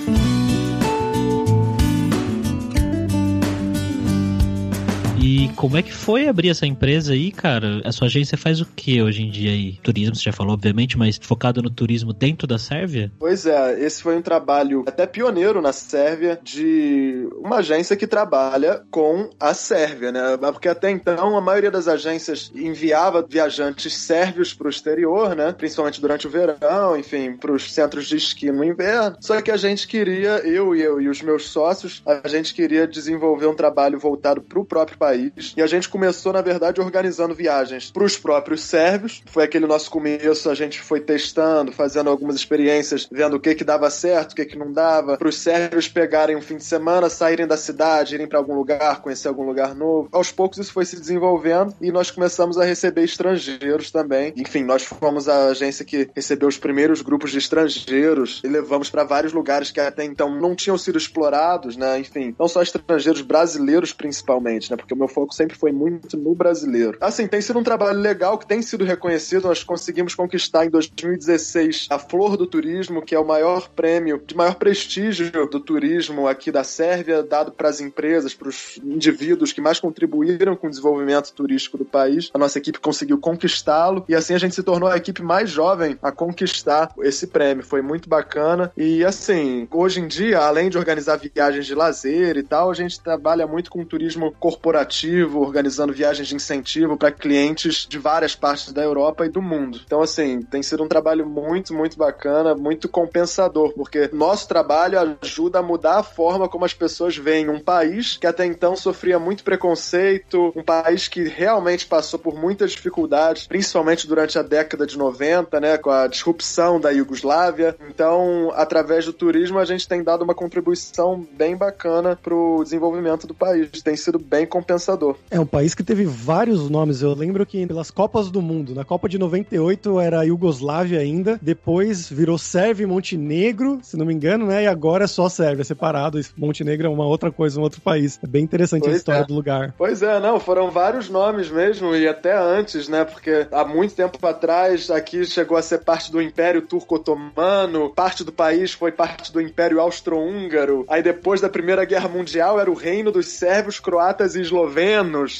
E 5.24 5.48
como 5.54 5.76
é 5.76 5.82
que 5.82 5.92
foi 5.92 6.26
abrir 6.26 6.48
essa 6.48 6.66
empresa 6.66 7.12
aí, 7.12 7.30
cara? 7.30 7.80
A 7.84 7.92
sua 7.92 8.08
agência 8.08 8.36
faz 8.36 8.60
o 8.60 8.66
que 8.66 9.00
hoje 9.00 9.22
em 9.22 9.30
dia 9.30 9.52
aí? 9.52 9.78
Turismo, 9.80 10.16
você 10.16 10.22
já 10.24 10.32
falou, 10.32 10.54
obviamente, 10.54 10.98
mas 10.98 11.16
focado 11.22 11.62
no 11.62 11.70
turismo 11.70 12.12
dentro 12.12 12.44
da 12.44 12.58
Sérvia? 12.58 13.12
Pois 13.20 13.46
é, 13.46 13.80
esse 13.80 14.02
foi 14.02 14.16
um 14.16 14.22
trabalho 14.22 14.82
até 14.84 15.06
pioneiro 15.06 15.62
na 15.62 15.72
Sérvia 15.72 16.40
de 16.42 17.28
uma 17.36 17.58
agência 17.58 17.96
que 17.96 18.04
trabalha 18.04 18.82
com 18.90 19.30
a 19.38 19.54
Sérvia, 19.54 20.10
né? 20.10 20.36
Porque 20.50 20.68
até 20.68 20.90
então 20.90 21.36
a 21.36 21.40
maioria 21.40 21.70
das 21.70 21.86
agências 21.86 22.50
enviava 22.52 23.24
viajantes 23.24 23.94
sérvios 23.94 24.52
para 24.52 24.66
o 24.66 24.70
exterior, 24.70 25.36
né? 25.36 25.52
Principalmente 25.52 26.00
durante 26.00 26.26
o 26.26 26.30
verão, 26.30 26.98
enfim, 26.98 27.36
para 27.36 27.52
os 27.52 27.72
centros 27.72 28.08
de 28.08 28.16
esqui 28.16 28.50
no 28.50 28.64
inverno. 28.64 29.16
Só 29.20 29.40
que 29.40 29.52
a 29.52 29.56
gente 29.56 29.86
queria, 29.86 30.38
eu 30.38 30.74
e 30.74 30.82
eu 30.82 31.00
e 31.00 31.08
os 31.08 31.22
meus 31.22 31.48
sócios, 31.48 32.02
a 32.04 32.26
gente 32.26 32.52
queria 32.52 32.88
desenvolver 32.88 33.46
um 33.46 33.54
trabalho 33.54 34.00
voltado 34.00 34.42
para 34.42 34.58
o 34.58 34.64
próprio 34.64 34.98
país 34.98 35.11
país. 35.12 35.52
E 35.56 35.62
a 35.62 35.66
gente 35.66 35.88
começou, 35.88 36.32
na 36.32 36.40
verdade, 36.40 36.80
organizando 36.80 37.34
viagens 37.34 37.90
para 37.90 38.04
os 38.04 38.16
próprios 38.16 38.62
sérvios. 38.62 39.22
Foi 39.26 39.44
aquele 39.44 39.66
nosso 39.66 39.90
começo, 39.90 40.48
a 40.48 40.54
gente 40.54 40.80
foi 40.80 41.00
testando, 41.00 41.72
fazendo 41.72 42.08
algumas 42.08 42.36
experiências, 42.36 43.08
vendo 43.10 43.36
o 43.36 43.40
que 43.40 43.54
que 43.54 43.64
dava 43.64 43.90
certo, 43.90 44.32
o 44.32 44.36
que 44.36 44.44
que 44.44 44.58
não 44.58 44.72
dava. 44.72 45.16
Para 45.16 45.28
os 45.28 45.38
sérvios 45.38 45.88
pegarem 45.88 46.36
um 46.36 46.42
fim 46.42 46.56
de 46.56 46.64
semana, 46.64 47.10
saírem 47.10 47.46
da 47.46 47.56
cidade, 47.56 48.14
irem 48.14 48.26
para 48.26 48.38
algum 48.38 48.54
lugar, 48.54 49.02
conhecer 49.02 49.28
algum 49.28 49.44
lugar 49.44 49.74
novo. 49.74 50.08
Aos 50.12 50.32
poucos 50.32 50.58
isso 50.58 50.72
foi 50.72 50.84
se 50.84 50.98
desenvolvendo 50.98 51.74
e 51.80 51.92
nós 51.92 52.10
começamos 52.10 52.58
a 52.58 52.64
receber 52.64 53.04
estrangeiros 53.04 53.90
também. 53.90 54.32
Enfim, 54.36 54.64
nós 54.64 54.84
fomos 54.84 55.28
a 55.28 55.48
agência 55.48 55.84
que 55.84 56.08
recebeu 56.14 56.48
os 56.48 56.58
primeiros 56.58 57.02
grupos 57.02 57.30
de 57.30 57.38
estrangeiros 57.38 58.40
e 58.44 58.48
levamos 58.48 58.88
para 58.88 59.04
vários 59.04 59.32
lugares 59.32 59.70
que 59.70 59.80
até 59.80 60.04
então 60.04 60.34
não 60.40 60.54
tinham 60.54 60.78
sido 60.78 60.96
explorados, 60.96 61.76
né? 61.76 61.98
Enfim, 61.98 62.34
não 62.38 62.48
só 62.48 62.62
estrangeiros 62.62 63.20
brasileiros 63.20 63.92
principalmente, 63.92 64.70
né? 64.70 64.76
Porque 64.76 64.94
meu 65.02 65.08
foco 65.08 65.34
sempre 65.34 65.56
foi 65.56 65.72
muito 65.72 66.16
no 66.16 66.34
brasileiro. 66.34 66.96
Assim, 67.00 67.26
tem 67.26 67.40
sido 67.40 67.58
um 67.58 67.62
trabalho 67.62 67.98
legal 67.98 68.38
que 68.38 68.46
tem 68.46 68.62
sido 68.62 68.84
reconhecido. 68.84 69.48
Nós 69.48 69.62
conseguimos 69.64 70.14
conquistar 70.14 70.66
em 70.66 70.70
2016 70.70 71.88
a 71.90 71.98
Flor 71.98 72.36
do 72.36 72.46
Turismo, 72.46 73.02
que 73.02 73.14
é 73.14 73.18
o 73.18 73.26
maior 73.26 73.68
prêmio 73.68 74.22
de 74.24 74.36
maior 74.36 74.54
prestígio 74.54 75.30
do 75.48 75.60
turismo 75.60 76.28
aqui 76.28 76.50
da 76.50 76.64
Sérvia, 76.64 77.22
dado 77.22 77.52
para 77.52 77.68
as 77.68 77.80
empresas, 77.80 78.34
para 78.34 78.48
os 78.48 78.78
indivíduos 78.82 79.52
que 79.52 79.60
mais 79.60 79.80
contribuíram 79.80 80.56
com 80.56 80.66
o 80.66 80.70
desenvolvimento 80.70 81.32
turístico 81.32 81.78
do 81.78 81.84
país. 81.84 82.30
A 82.32 82.38
nossa 82.38 82.58
equipe 82.58 82.78
conseguiu 82.78 83.18
conquistá-lo 83.18 84.04
e 84.08 84.14
assim 84.14 84.34
a 84.34 84.38
gente 84.38 84.54
se 84.54 84.62
tornou 84.62 84.88
a 84.88 84.96
equipe 84.96 85.22
mais 85.22 85.50
jovem 85.50 85.98
a 86.02 86.12
conquistar 86.12 86.92
esse 87.00 87.26
prêmio. 87.26 87.64
Foi 87.64 87.82
muito 87.82 88.08
bacana. 88.08 88.72
E 88.76 89.04
assim, 89.04 89.66
hoje 89.70 90.00
em 90.00 90.06
dia, 90.06 90.38
além 90.40 90.70
de 90.70 90.78
organizar 90.78 91.16
viagens 91.16 91.66
de 91.66 91.74
lazer 91.74 92.36
e 92.36 92.42
tal, 92.42 92.70
a 92.70 92.74
gente 92.74 93.00
trabalha 93.00 93.46
muito 93.46 93.70
com 93.70 93.84
turismo 93.84 94.32
corporativo, 94.38 94.91
organizando 95.34 95.92
viagens 95.92 96.28
de 96.28 96.34
incentivo 96.34 96.96
para 96.96 97.10
clientes 97.10 97.86
de 97.88 97.98
várias 97.98 98.34
partes 98.34 98.72
da 98.72 98.82
Europa 98.82 99.24
e 99.24 99.28
do 99.28 99.40
mundo. 99.40 99.80
Então, 99.84 100.02
assim, 100.02 100.42
tem 100.42 100.62
sido 100.62 100.82
um 100.82 100.88
trabalho 100.88 101.26
muito, 101.26 101.72
muito 101.72 101.96
bacana, 101.96 102.54
muito 102.54 102.88
compensador, 102.88 103.72
porque 103.72 104.10
nosso 104.12 104.46
trabalho 104.46 105.16
ajuda 105.22 105.60
a 105.60 105.62
mudar 105.62 105.98
a 105.98 106.02
forma 106.02 106.48
como 106.48 106.64
as 106.64 106.74
pessoas 106.74 107.16
veem 107.16 107.48
um 107.48 107.60
país 107.60 108.16
que 108.16 108.26
até 108.26 108.44
então 108.44 108.76
sofria 108.76 109.18
muito 109.18 109.42
preconceito, 109.44 110.52
um 110.54 110.62
país 110.62 111.08
que 111.08 111.24
realmente 111.24 111.86
passou 111.86 112.18
por 112.18 112.34
muitas 112.34 112.72
dificuldades, 112.72 113.46
principalmente 113.46 114.06
durante 114.06 114.38
a 114.38 114.42
década 114.42 114.86
de 114.86 114.98
90, 114.98 115.60
né, 115.60 115.78
com 115.78 115.90
a 115.90 116.06
disrupção 116.06 116.80
da 116.80 116.90
Iugoslávia. 116.90 117.76
Então, 117.88 118.52
através 118.54 119.04
do 119.06 119.12
turismo, 119.12 119.58
a 119.58 119.64
gente 119.64 119.88
tem 119.88 120.02
dado 120.02 120.22
uma 120.22 120.34
contribuição 120.34 121.26
bem 121.32 121.56
bacana 121.56 122.18
para 122.20 122.34
o 122.34 122.62
desenvolvimento 122.62 123.26
do 123.26 123.34
país. 123.34 123.70
Tem 123.82 123.96
sido 123.96 124.18
bem 124.18 124.46
compensador 124.46 124.81
É 125.30 125.38
um 125.38 125.46
país 125.46 125.74
que 125.74 125.82
teve 125.82 126.04
vários 126.04 126.68
nomes. 126.68 127.02
Eu 127.02 127.14
lembro 127.14 127.44
que 127.46 127.66
pelas 127.66 127.90
Copas 127.90 128.30
do 128.30 128.42
Mundo, 128.42 128.74
na 128.74 128.84
Copa 128.84 129.08
de 129.08 129.18
98 129.18 130.00
era 130.00 130.20
a 130.20 130.22
Iugoslávia 130.24 131.00
ainda, 131.00 131.38
depois 131.40 132.08
virou 132.08 132.38
Sérvia 132.38 132.84
e 132.84 132.86
Montenegro, 132.86 133.78
se 133.82 133.96
não 133.96 134.06
me 134.06 134.12
engano, 134.12 134.46
né? 134.46 134.64
E 134.64 134.66
agora 134.66 135.04
é 135.04 135.06
só 135.06 135.28
Sérvia, 135.28 135.64
separado. 135.64 136.20
Montenegro 136.36 136.86
é 136.86 136.90
uma 136.90 137.06
outra 137.06 137.30
coisa, 137.30 137.58
um 137.58 137.62
outro 137.62 137.80
país. 137.80 138.18
É 138.22 138.26
bem 138.26 138.44
interessante 138.44 138.82
pois 138.82 138.94
a 138.94 138.96
história 138.96 139.22
é. 139.22 139.26
do 139.26 139.34
lugar. 139.34 139.74
Pois 139.78 140.02
é, 140.02 140.18
não, 140.20 140.40
foram 140.40 140.70
vários 140.70 141.08
nomes 141.08 141.50
mesmo, 141.50 141.94
e 141.94 142.08
até 142.08 142.36
antes, 142.36 142.88
né? 142.88 143.04
Porque 143.04 143.46
há 143.50 143.64
muito 143.64 143.94
tempo 143.94 144.24
atrás 144.26 144.90
aqui 144.90 145.24
chegou 145.24 145.56
a 145.56 145.62
ser 145.62 145.78
parte 145.78 146.10
do 146.10 146.20
Império 146.20 146.62
Turco-Otomano, 146.62 147.90
parte 147.90 148.24
do 148.24 148.32
país 148.32 148.72
foi 148.72 148.92
parte 148.92 149.32
do 149.32 149.40
Império 149.40 149.80
Austro-Húngaro, 149.80 150.84
aí 150.88 151.02
depois 151.02 151.40
da 151.40 151.48
Primeira 151.48 151.84
Guerra 151.84 152.08
Mundial 152.08 152.60
era 152.60 152.70
o 152.70 152.74
reino 152.74 153.10
dos 153.12 153.28
sérvios, 153.28 153.78
croatas 153.78 154.34
e 154.34 154.40
eslovenos. 154.40 154.71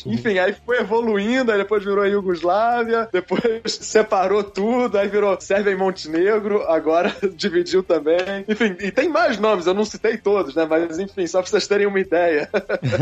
Uhum. 0.06 0.12
Enfim, 0.12 0.38
aí 0.38 0.54
foi 0.64 0.78
evoluindo, 0.78 1.52
aí 1.52 1.58
depois 1.58 1.84
virou 1.84 2.02
a 2.02 2.08
Iugoslávia, 2.08 3.08
depois 3.12 3.42
separou 3.66 4.42
tudo, 4.42 4.98
aí 4.98 5.08
virou 5.08 5.38
Sérvia 5.40 5.72
e 5.72 5.76
Montenegro, 5.76 6.62
agora 6.62 7.14
dividiu 7.34 7.82
também. 7.82 8.44
Enfim, 8.48 8.76
e 8.80 8.90
tem 8.90 9.08
mais 9.08 9.38
nomes, 9.38 9.66
eu 9.66 9.74
não 9.74 9.84
citei 9.84 10.16
todos, 10.16 10.54
né? 10.54 10.66
Mas 10.68 10.98
enfim, 10.98 11.26
só 11.26 11.40
pra 11.40 11.50
vocês 11.50 11.66
terem 11.66 11.86
uma 11.86 12.00
ideia. 12.00 12.48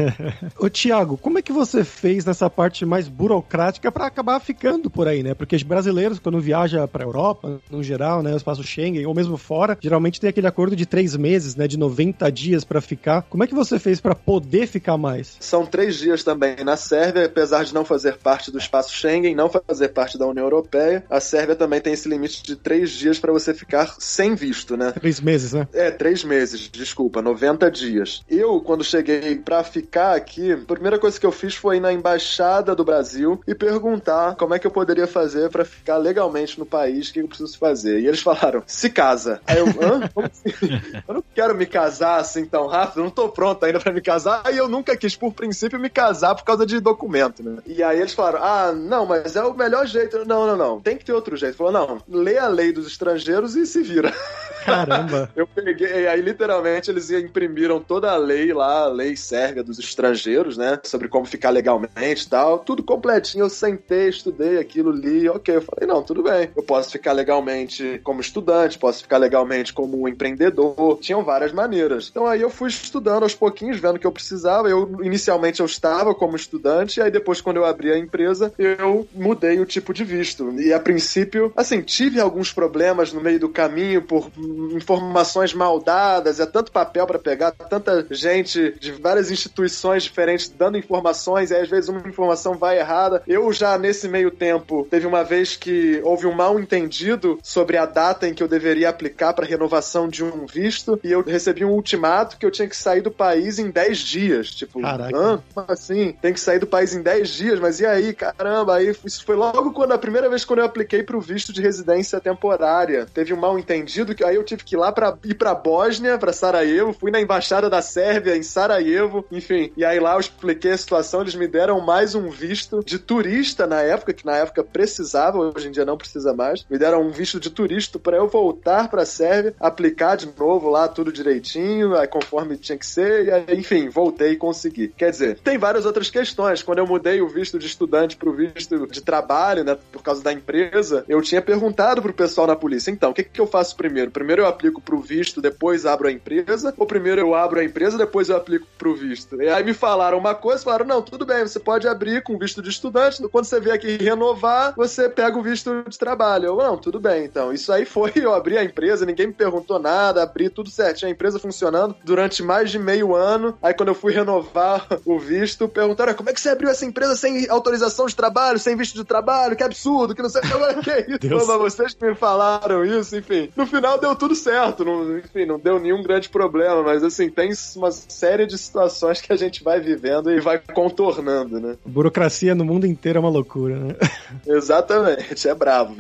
Ô, 0.58 0.68
Tiago, 0.68 1.16
como 1.16 1.38
é 1.38 1.42
que 1.42 1.52
você 1.52 1.84
fez 1.84 2.24
nessa 2.24 2.48
parte 2.48 2.84
mais 2.84 3.08
burocrática 3.08 3.90
para 3.90 4.06
acabar 4.06 4.40
ficando 4.40 4.90
por 4.90 5.08
aí, 5.08 5.22
né? 5.22 5.34
Porque 5.34 5.56
os 5.56 5.62
brasileiros, 5.62 6.18
quando 6.18 6.40
viaja 6.40 6.86
pra 6.86 7.04
Europa, 7.04 7.60
no 7.70 7.82
geral, 7.82 8.22
né? 8.22 8.32
O 8.32 8.36
espaço 8.36 8.62
Schengen, 8.62 9.06
ou 9.06 9.14
mesmo 9.14 9.36
fora, 9.36 9.76
geralmente 9.80 10.20
tem 10.20 10.30
aquele 10.30 10.46
acordo 10.46 10.76
de 10.76 10.86
três 10.86 11.16
meses, 11.16 11.56
né? 11.56 11.66
De 11.66 11.78
90 11.78 12.30
dias 12.30 12.64
para 12.64 12.80
ficar. 12.80 13.22
Como 13.22 13.44
é 13.44 13.46
que 13.46 13.54
você 13.54 13.78
fez 13.78 14.00
para 14.00 14.14
poder 14.14 14.66
ficar 14.66 14.96
mais? 14.96 15.36
São 15.40 15.66
três 15.66 15.98
dias 15.98 16.19
também 16.24 16.56
na 16.64 16.76
Sérvia, 16.76 17.26
apesar 17.26 17.64
de 17.64 17.74
não 17.74 17.84
fazer 17.84 18.16
parte 18.16 18.50
do 18.50 18.58
espaço 18.58 18.94
Schengen, 18.94 19.34
não 19.34 19.48
fazer 19.48 19.88
parte 19.88 20.18
da 20.18 20.26
União 20.26 20.44
Europeia, 20.44 21.04
a 21.08 21.20
Sérvia 21.20 21.56
também 21.56 21.80
tem 21.80 21.92
esse 21.92 22.08
limite 22.08 22.42
de 22.42 22.56
três 22.56 22.90
dias 22.90 23.18
para 23.18 23.32
você 23.32 23.54
ficar 23.54 23.96
sem 23.98 24.34
visto, 24.34 24.76
né? 24.76 24.92
Três 24.92 25.20
meses, 25.20 25.52
né? 25.52 25.66
É, 25.72 25.90
três 25.90 26.24
meses, 26.24 26.68
desculpa, 26.68 27.22
90 27.22 27.70
dias. 27.70 28.22
Eu, 28.28 28.60
quando 28.60 28.84
cheguei 28.84 29.36
para 29.36 29.64
ficar 29.64 30.14
aqui, 30.14 30.52
a 30.52 30.58
primeira 30.58 30.98
coisa 30.98 31.18
que 31.18 31.26
eu 31.26 31.32
fiz 31.32 31.54
foi 31.54 31.76
ir 31.76 31.80
na 31.80 31.92
embaixada 31.92 32.74
do 32.74 32.84
Brasil 32.84 33.40
e 33.46 33.54
perguntar 33.54 34.36
como 34.36 34.54
é 34.54 34.58
que 34.58 34.66
eu 34.66 34.70
poderia 34.70 35.06
fazer 35.06 35.50
para 35.50 35.64
ficar 35.64 35.96
legalmente 35.96 36.58
no 36.58 36.66
país, 36.66 37.08
o 37.08 37.12
que 37.12 37.20
eu 37.20 37.28
preciso 37.28 37.58
fazer. 37.58 38.00
E 38.00 38.06
eles 38.06 38.20
falaram: 38.20 38.62
se 38.66 38.90
casa. 38.90 39.40
Aí 39.46 39.58
eu, 39.58 39.66
hã? 39.66 40.08
Como 40.14 40.26
assim? 40.26 40.50
Eu 41.06 41.14
não 41.14 41.24
quero 41.34 41.54
me 41.54 41.66
casar 41.66 42.20
assim 42.20 42.44
tão 42.44 42.66
rápido, 42.66 43.02
não 43.02 43.10
tô 43.10 43.28
pronto 43.28 43.64
ainda 43.64 43.80
para 43.80 43.92
me 43.92 44.00
casar. 44.00 44.42
E 44.52 44.56
eu 44.56 44.68
nunca 44.68 44.96
quis, 44.96 45.16
por 45.16 45.32
princípio, 45.32 45.78
me 45.78 45.88
casar 45.88 46.09
por 46.34 46.44
causa 46.44 46.66
de 46.66 46.80
documento, 46.80 47.42
né? 47.42 47.58
E 47.66 47.82
aí 47.82 48.00
eles 48.00 48.12
falaram: 48.12 48.40
ah, 48.42 48.72
não, 48.72 49.06
mas 49.06 49.36
é 49.36 49.42
o 49.42 49.54
melhor 49.54 49.86
jeito. 49.86 50.24
Não, 50.24 50.46
não, 50.46 50.56
não, 50.56 50.80
tem 50.80 50.96
que 50.96 51.04
ter 51.04 51.12
outro 51.12 51.36
jeito. 51.36 51.56
Falou: 51.56 51.72
não, 51.72 52.02
lê 52.08 52.38
a 52.38 52.48
lei 52.48 52.72
dos 52.72 52.86
estrangeiros 52.86 53.56
e 53.56 53.66
se 53.66 53.82
vira. 53.82 54.12
Caramba! 54.64 55.30
eu 55.36 55.46
peguei, 55.46 56.06
aí 56.06 56.20
literalmente 56.20 56.90
eles 56.90 57.10
imprimiram 57.10 57.80
toda 57.80 58.10
a 58.10 58.16
lei 58.16 58.52
lá, 58.52 58.84
a 58.84 58.88
lei 58.88 59.16
sérvia 59.16 59.62
dos 59.62 59.78
estrangeiros, 59.78 60.56
né? 60.56 60.78
Sobre 60.84 61.08
como 61.08 61.26
ficar 61.26 61.50
legalmente 61.50 62.24
e 62.24 62.28
tal. 62.28 62.58
Tudo 62.60 62.82
completinho. 62.82 63.44
Eu 63.44 63.50
sentei, 63.50 64.08
estudei 64.08 64.58
aquilo, 64.58 64.90
li, 64.90 65.28
ok. 65.28 65.56
Eu 65.56 65.62
falei, 65.62 65.86
não, 65.86 66.02
tudo 66.02 66.22
bem. 66.22 66.50
Eu 66.56 66.62
posso 66.62 66.90
ficar 66.90 67.12
legalmente 67.12 68.00
como 68.02 68.20
estudante, 68.20 68.78
posso 68.78 69.02
ficar 69.02 69.18
legalmente 69.18 69.72
como 69.72 70.08
empreendedor. 70.08 70.98
Tinham 71.00 71.24
várias 71.24 71.52
maneiras. 71.52 72.08
Então 72.10 72.26
aí 72.26 72.40
eu 72.40 72.50
fui 72.50 72.68
estudando 72.68 73.22
aos 73.22 73.34
pouquinhos, 73.34 73.78
vendo 73.78 73.96
o 73.96 73.98
que 73.98 74.06
eu 74.06 74.12
precisava. 74.12 74.68
Eu, 74.68 74.98
inicialmente, 75.02 75.60
eu 75.60 75.66
estava 75.66 76.14
como 76.14 76.36
estudante, 76.36 76.98
e 76.98 77.02
aí 77.02 77.10
depois, 77.10 77.40
quando 77.40 77.56
eu 77.56 77.64
abri 77.64 77.90
a 77.90 77.98
empresa, 77.98 78.52
eu 78.58 79.06
mudei 79.14 79.60
o 79.60 79.66
tipo 79.66 79.92
de 79.92 80.04
visto. 80.04 80.52
E 80.60 80.72
a 80.72 80.80
princípio, 80.80 81.52
assim, 81.56 81.80
tive 81.80 82.20
alguns 82.20 82.52
problemas 82.52 83.12
no 83.12 83.20
meio 83.20 83.40
do 83.40 83.48
caminho 83.48 84.02
por 84.02 84.30
informações 84.72 85.54
mal 85.54 85.80
dadas, 85.80 86.40
é 86.40 86.46
tanto 86.46 86.72
papel 86.72 87.06
para 87.06 87.18
pegar, 87.18 87.52
tanta 87.52 88.06
gente 88.10 88.74
de 88.78 88.92
várias 88.92 89.30
instituições 89.30 90.02
diferentes 90.04 90.48
dando 90.48 90.78
informações, 90.78 91.50
e 91.50 91.56
às 91.56 91.68
vezes 91.68 91.88
uma 91.88 92.06
informação 92.08 92.54
vai 92.54 92.78
errada. 92.78 93.22
Eu 93.26 93.52
já 93.52 93.78
nesse 93.78 94.08
meio 94.08 94.30
tempo, 94.30 94.86
teve 94.90 95.06
uma 95.06 95.22
vez 95.22 95.56
que 95.56 96.00
houve 96.04 96.26
um 96.26 96.34
mal 96.34 96.58
entendido 96.58 97.38
sobre 97.42 97.76
a 97.76 97.86
data 97.86 98.28
em 98.28 98.34
que 98.34 98.42
eu 98.42 98.48
deveria 98.48 98.88
aplicar 98.88 99.32
para 99.32 99.46
renovação 99.46 100.08
de 100.08 100.24
um 100.24 100.46
visto, 100.46 100.98
e 101.02 101.12
eu 101.12 101.22
recebi 101.22 101.64
um 101.64 101.72
ultimato 101.72 102.36
que 102.36 102.46
eu 102.46 102.50
tinha 102.50 102.68
que 102.68 102.76
sair 102.76 103.00
do 103.00 103.10
país 103.10 103.58
em 103.58 103.70
10 103.70 103.98
dias. 103.98 104.50
Tipo, 104.50 104.80
Caraca. 104.80 105.42
como 105.54 105.66
assim? 105.68 106.12
Tem 106.20 106.32
que 106.32 106.40
sair 106.40 106.58
do 106.58 106.66
país 106.66 106.94
em 106.94 107.02
10 107.02 107.28
dias, 107.28 107.60
mas 107.60 107.80
e 107.80 107.86
aí? 107.86 108.12
Caramba, 108.12 108.76
aí 108.76 108.94
isso 109.04 109.24
foi 109.24 109.36
logo 109.36 109.72
quando 109.72 109.92
a 109.92 109.98
primeira 109.98 110.28
vez 110.28 110.44
quando 110.44 110.60
eu 110.60 110.64
apliquei 110.64 111.02
pro 111.02 111.20
visto 111.20 111.52
de 111.52 111.62
residência 111.62 112.20
temporária. 112.20 113.06
Teve 113.12 113.32
um 113.32 113.36
mal 113.36 113.58
entendido 113.58 114.14
que 114.14 114.24
aí 114.24 114.38
eu 114.40 114.44
tive 114.44 114.64
que 114.64 114.74
ir 114.74 114.78
lá 114.78 114.90
para 114.90 115.16
ir 115.24 115.34
pra 115.34 115.54
Bósnia, 115.54 116.18
para 116.18 116.32
Sarajevo, 116.32 116.92
fui 116.92 117.10
na 117.10 117.20
embaixada 117.20 117.68
da 117.68 117.82
Sérvia 117.82 118.36
em 118.36 118.42
Sarajevo, 118.42 119.24
enfim. 119.30 119.72
E 119.76 119.84
aí 119.84 120.00
lá 120.00 120.14
eu 120.14 120.20
expliquei 120.20 120.72
a 120.72 120.78
situação, 120.78 121.20
eles 121.20 121.34
me 121.34 121.46
deram 121.46 121.80
mais 121.80 122.14
um 122.14 122.28
visto 122.30 122.82
de 122.84 122.98
turista 122.98 123.66
na 123.66 123.80
época, 123.82 124.12
que 124.12 124.26
na 124.26 124.36
época 124.36 124.64
precisava, 124.64 125.38
hoje 125.38 125.68
em 125.68 125.70
dia 125.70 125.84
não 125.84 125.96
precisa 125.96 126.32
mais. 126.32 126.64
Me 126.70 126.78
deram 126.78 127.02
um 127.02 127.10
visto 127.10 127.38
de 127.38 127.50
turista 127.50 127.98
para 127.98 128.16
eu 128.16 128.28
voltar 128.28 128.88
para 128.88 129.02
a 129.02 129.06
Sérvia, 129.06 129.54
aplicar 129.60 130.16
de 130.16 130.28
novo 130.38 130.70
lá 130.70 130.88
tudo 130.88 131.12
direitinho, 131.12 131.92
conforme 132.08 132.56
tinha 132.56 132.78
que 132.78 132.86
ser, 132.86 133.26
e 133.26 133.30
aí, 133.30 133.44
enfim, 133.58 133.88
voltei 133.88 134.32
e 134.32 134.36
consegui. 134.36 134.88
Quer 134.88 135.10
dizer, 135.10 135.38
tem 135.40 135.58
várias 135.58 135.84
outras 135.84 136.10
questões. 136.10 136.62
Quando 136.62 136.78
eu 136.78 136.86
mudei 136.86 137.20
o 137.20 137.28
visto 137.28 137.58
de 137.58 137.66
estudante 137.66 138.16
pro 138.16 138.32
visto 138.32 138.86
de 138.86 139.00
trabalho, 139.00 139.64
né, 139.64 139.76
por 139.92 140.02
causa 140.02 140.22
da 140.22 140.32
empresa, 140.32 141.04
eu 141.08 141.20
tinha 141.20 141.42
perguntado 141.42 142.00
pro 142.00 142.12
pessoal 142.12 142.46
na 142.46 142.56
polícia, 142.56 142.90
então, 142.90 143.10
o 143.10 143.14
que, 143.14 143.24
que 143.24 143.40
eu 143.40 143.46
faço 143.46 143.76
primeiro? 143.76 144.10
Primeiro 144.10 144.29
eu 144.38 144.46
aplico 144.46 144.80
pro 144.80 145.00
visto, 145.00 145.40
depois 145.40 145.86
abro 145.86 146.08
a 146.08 146.12
empresa, 146.12 146.74
ou 146.76 146.86
primeiro 146.86 147.20
eu 147.20 147.34
abro 147.34 147.60
a 147.60 147.64
empresa, 147.64 147.98
depois 147.98 148.28
eu 148.28 148.36
aplico 148.36 148.66
pro 148.78 148.94
visto? 148.94 149.40
E 149.40 149.48
aí 149.48 149.64
me 149.64 149.74
falaram 149.74 150.18
uma 150.18 150.34
coisa, 150.34 150.62
falaram, 150.62 150.86
não, 150.86 151.02
tudo 151.02 151.26
bem, 151.26 151.46
você 151.46 151.58
pode 151.58 151.88
abrir 151.88 152.22
com 152.22 152.38
visto 152.38 152.62
de 152.62 152.70
estudante, 152.70 153.22
quando 153.28 153.44
você 153.44 153.60
vier 153.60 153.74
aqui 153.74 153.96
renovar, 153.96 154.74
você 154.76 155.08
pega 155.08 155.38
o 155.38 155.42
visto 155.42 155.84
de 155.88 155.98
trabalho. 155.98 156.46
Eu, 156.46 156.56
não, 156.56 156.76
tudo 156.76 157.00
bem, 157.00 157.24
então. 157.24 157.52
Isso 157.52 157.72
aí 157.72 157.84
foi, 157.84 158.12
eu 158.16 158.34
abri 158.34 158.56
a 158.58 158.64
empresa, 158.64 159.06
ninguém 159.06 159.28
me 159.28 159.32
perguntou 159.32 159.78
nada, 159.78 160.22
abri 160.22 160.48
tudo 160.48 160.70
certinho, 160.70 161.08
a 161.08 161.12
empresa 161.12 161.38
funcionando 161.38 161.96
durante 162.04 162.42
mais 162.42 162.70
de 162.70 162.78
meio 162.78 163.14
ano. 163.14 163.56
Aí 163.62 163.74
quando 163.74 163.88
eu 163.90 163.94
fui 163.94 164.12
renovar 164.12 164.86
o 165.04 165.18
visto, 165.18 165.68
perguntaram, 165.68 166.14
como 166.14 166.30
é 166.30 166.32
que 166.32 166.40
você 166.40 166.50
abriu 166.50 166.68
essa 166.68 166.84
empresa 166.84 167.16
sem 167.16 167.48
autorização 167.48 168.06
de 168.06 168.14
trabalho, 168.14 168.58
sem 168.58 168.76
visto 168.76 168.94
de 168.94 169.04
trabalho? 169.04 169.56
Que 169.56 169.64
absurdo, 169.64 170.14
que 170.14 170.22
não 170.22 170.28
sei 170.28 170.40
o 170.42 170.82
que 170.82 170.90
é 170.90 171.00
isso. 171.08 171.18
Deus. 171.18 171.46
Vocês 171.46 171.94
que 171.94 172.04
me 172.04 172.14
falaram 172.14 172.84
isso, 172.84 173.16
enfim. 173.16 173.50
No 173.56 173.66
final 173.66 173.98
deu 173.98 174.14
tudo 174.20 174.34
certo, 174.34 174.84
não, 174.84 175.16
enfim, 175.16 175.46
não 175.46 175.58
deu 175.58 175.80
nenhum 175.80 176.02
grande 176.02 176.28
problema, 176.28 176.82
mas 176.82 177.02
assim, 177.02 177.30
tem 177.30 177.50
uma 177.74 177.90
série 177.90 178.46
de 178.46 178.58
situações 178.58 179.18
que 179.18 179.32
a 179.32 179.36
gente 179.36 179.64
vai 179.64 179.80
vivendo 179.80 180.30
e 180.30 180.38
vai 180.38 180.58
contornando, 180.58 181.58
né? 181.58 181.76
Burocracia 181.86 182.54
no 182.54 182.62
mundo 182.62 182.86
inteiro 182.86 183.16
é 183.16 183.20
uma 183.20 183.30
loucura, 183.30 183.76
né? 183.76 183.94
Exatamente, 184.46 185.48
é 185.48 185.54
bravo. 185.54 185.96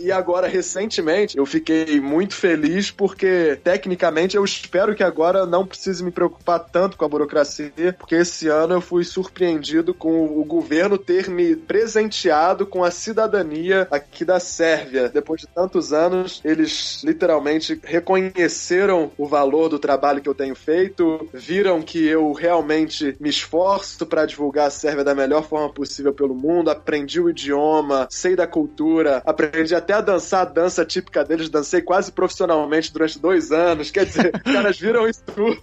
e 0.00 0.10
agora, 0.10 0.48
recentemente, 0.48 1.36
eu 1.36 1.44
fiquei 1.44 2.00
muito 2.00 2.34
feliz 2.34 2.90
porque, 2.90 3.58
tecnicamente, 3.62 4.34
eu 4.34 4.44
espero 4.44 4.94
que 4.94 5.04
agora 5.04 5.44
não 5.44 5.66
precise 5.66 6.02
me 6.02 6.10
preocupar 6.10 6.58
tanto 6.58 6.96
com 6.96 7.04
a 7.04 7.08
burocracia, 7.08 7.94
porque 7.98 8.14
esse 8.14 8.48
ano 8.48 8.74
eu 8.74 8.80
fui 8.80 9.04
surpreendido 9.04 9.92
com 9.92 10.24
o 10.24 10.42
governo 10.42 10.96
ter 10.96 11.28
me 11.28 11.54
presenteado 11.54 12.64
com 12.64 12.82
a 12.82 12.90
cidadania 12.90 13.86
aqui 13.90 14.24
da 14.24 14.40
Sérvia. 14.40 15.10
Depois 15.10 15.42
de 15.42 15.46
tantos 15.48 15.92
anos, 15.92 16.40
eles 16.42 17.02
literalmente 17.04 17.41
reconheceram 17.82 19.10
o 19.16 19.26
valor 19.26 19.68
do 19.68 19.78
trabalho 19.78 20.20
que 20.20 20.28
eu 20.28 20.34
tenho 20.34 20.54
feito, 20.54 21.28
viram 21.32 21.82
que 21.82 22.06
eu 22.06 22.32
realmente 22.32 23.16
me 23.20 23.28
esforço 23.28 24.06
para 24.06 24.26
divulgar 24.26 24.68
a 24.68 24.70
Sérvia 24.70 25.04
da 25.04 25.14
melhor 25.14 25.44
forma 25.44 25.72
possível 25.72 26.12
pelo 26.12 26.34
mundo, 26.34 26.70
aprendi 26.70 27.20
o 27.20 27.30
idioma, 27.30 28.06
sei 28.10 28.36
da 28.36 28.46
cultura, 28.46 29.22
aprendi 29.24 29.74
até 29.74 29.94
a 29.94 30.00
dançar 30.00 30.42
a 30.42 30.50
dança 30.50 30.84
típica 30.84 31.24
deles, 31.24 31.48
dancei 31.48 31.82
quase 31.82 32.12
profissionalmente 32.12 32.92
durante 32.92 33.18
dois 33.18 33.52
anos. 33.52 33.90
Quer 33.90 34.06
dizer, 34.06 34.32
os 34.34 34.42
caras 34.52 34.78
viram 34.78 35.08
isso 35.08 35.22
tudo 35.34 35.60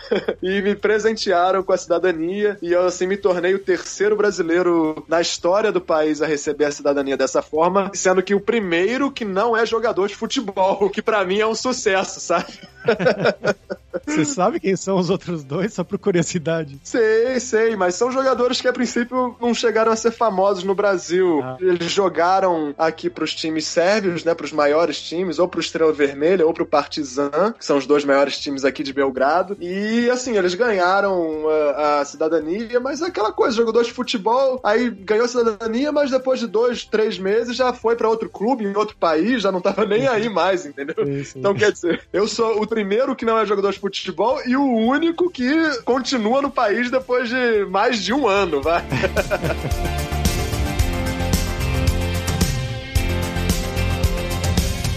e 0.42 0.62
me 0.62 0.74
presentearam 0.74 1.62
com 1.62 1.72
a 1.72 1.76
cidadania 1.76 2.56
e 2.62 2.72
eu 2.72 2.86
assim 2.86 3.06
me 3.06 3.16
tornei 3.16 3.54
o 3.54 3.58
terceiro 3.58 4.16
brasileiro 4.16 5.04
na 5.08 5.20
história 5.20 5.72
do 5.72 5.80
país 5.80 6.22
a 6.22 6.26
receber 6.26 6.64
a 6.66 6.72
cidadania 6.72 7.16
dessa 7.16 7.42
forma, 7.42 7.90
sendo 7.94 8.22
que 8.22 8.34
o 8.34 8.40
primeiro 8.40 9.10
que 9.10 9.24
não 9.24 9.56
é 9.56 9.66
jogador 9.66 10.08
de 10.08 10.14
futebol, 10.14 10.88
que 10.90 11.02
para 11.02 11.17
mim 11.24 11.38
é 11.38 11.46
um 11.46 11.54
sucesso, 11.54 12.20
sabe? 12.20 12.52
Você 14.06 14.24
sabe 14.24 14.60
quem 14.60 14.76
são 14.76 14.98
os 14.98 15.10
outros 15.10 15.44
dois? 15.44 15.74
Só 15.74 15.84
por 15.84 15.98
curiosidade. 15.98 16.78
Sei, 16.82 17.40
sei, 17.40 17.76
mas 17.76 17.94
são 17.94 18.10
jogadores 18.10 18.60
que 18.60 18.68
a 18.68 18.72
princípio 18.72 19.36
não 19.40 19.52
chegaram 19.52 19.92
a 19.92 19.96
ser 19.96 20.10
famosos 20.10 20.64
no 20.64 20.74
Brasil. 20.74 21.40
Ah. 21.42 21.56
Eles 21.60 21.90
jogaram 21.90 22.74
aqui 22.78 23.10
pros 23.10 23.34
times 23.34 23.66
sérvios, 23.66 24.24
né, 24.24 24.34
pros 24.34 24.52
maiores 24.52 25.00
times, 25.00 25.38
ou 25.38 25.48
pro 25.48 25.60
Estrela 25.60 25.92
Vermelha 25.92 26.46
ou 26.46 26.52
pro 26.52 26.66
Partizan, 26.66 27.54
que 27.58 27.64
são 27.64 27.76
os 27.76 27.86
dois 27.86 28.04
maiores 28.04 28.38
times 28.38 28.64
aqui 28.64 28.82
de 28.82 28.92
Belgrado. 28.92 29.56
E 29.60 30.08
assim, 30.10 30.36
eles 30.36 30.54
ganharam 30.54 31.44
a, 31.48 32.00
a 32.00 32.04
cidadania, 32.04 32.80
mas 32.80 33.02
é 33.02 33.06
aquela 33.06 33.32
coisa, 33.32 33.56
jogador 33.56 33.82
de 33.82 33.92
futebol, 33.92 34.60
aí 34.62 34.90
ganhou 34.90 35.24
a 35.24 35.28
cidadania, 35.28 35.92
mas 35.92 36.10
depois 36.10 36.40
de 36.40 36.46
dois, 36.46 36.84
três 36.84 37.18
meses 37.18 37.56
já 37.56 37.72
foi 37.72 37.96
para 37.96 38.08
outro 38.08 38.28
clube 38.28 38.64
em 38.64 38.76
outro 38.76 38.96
país, 38.96 39.42
já 39.42 39.52
não 39.52 39.60
tava 39.60 39.84
nem 39.84 40.06
aí 40.06 40.28
mais, 40.28 40.66
entendeu? 40.66 40.96
Então 41.36 41.54
quer 41.54 41.72
dizer, 41.72 42.02
eu 42.12 42.26
sou 42.26 42.62
o 42.62 42.66
primeiro 42.66 43.14
que 43.14 43.24
não 43.24 43.38
é 43.38 43.46
jogador 43.46 43.72
de 43.72 43.78
futebol 43.78 44.40
e 44.46 44.56
o 44.56 44.64
único 44.64 45.30
que 45.30 45.80
continua 45.84 46.42
no 46.42 46.50
país 46.50 46.90
depois 46.90 47.28
de 47.28 47.64
mais 47.66 48.02
de 48.02 48.12
um 48.12 48.26
ano, 48.26 48.62
vai. 48.62 48.84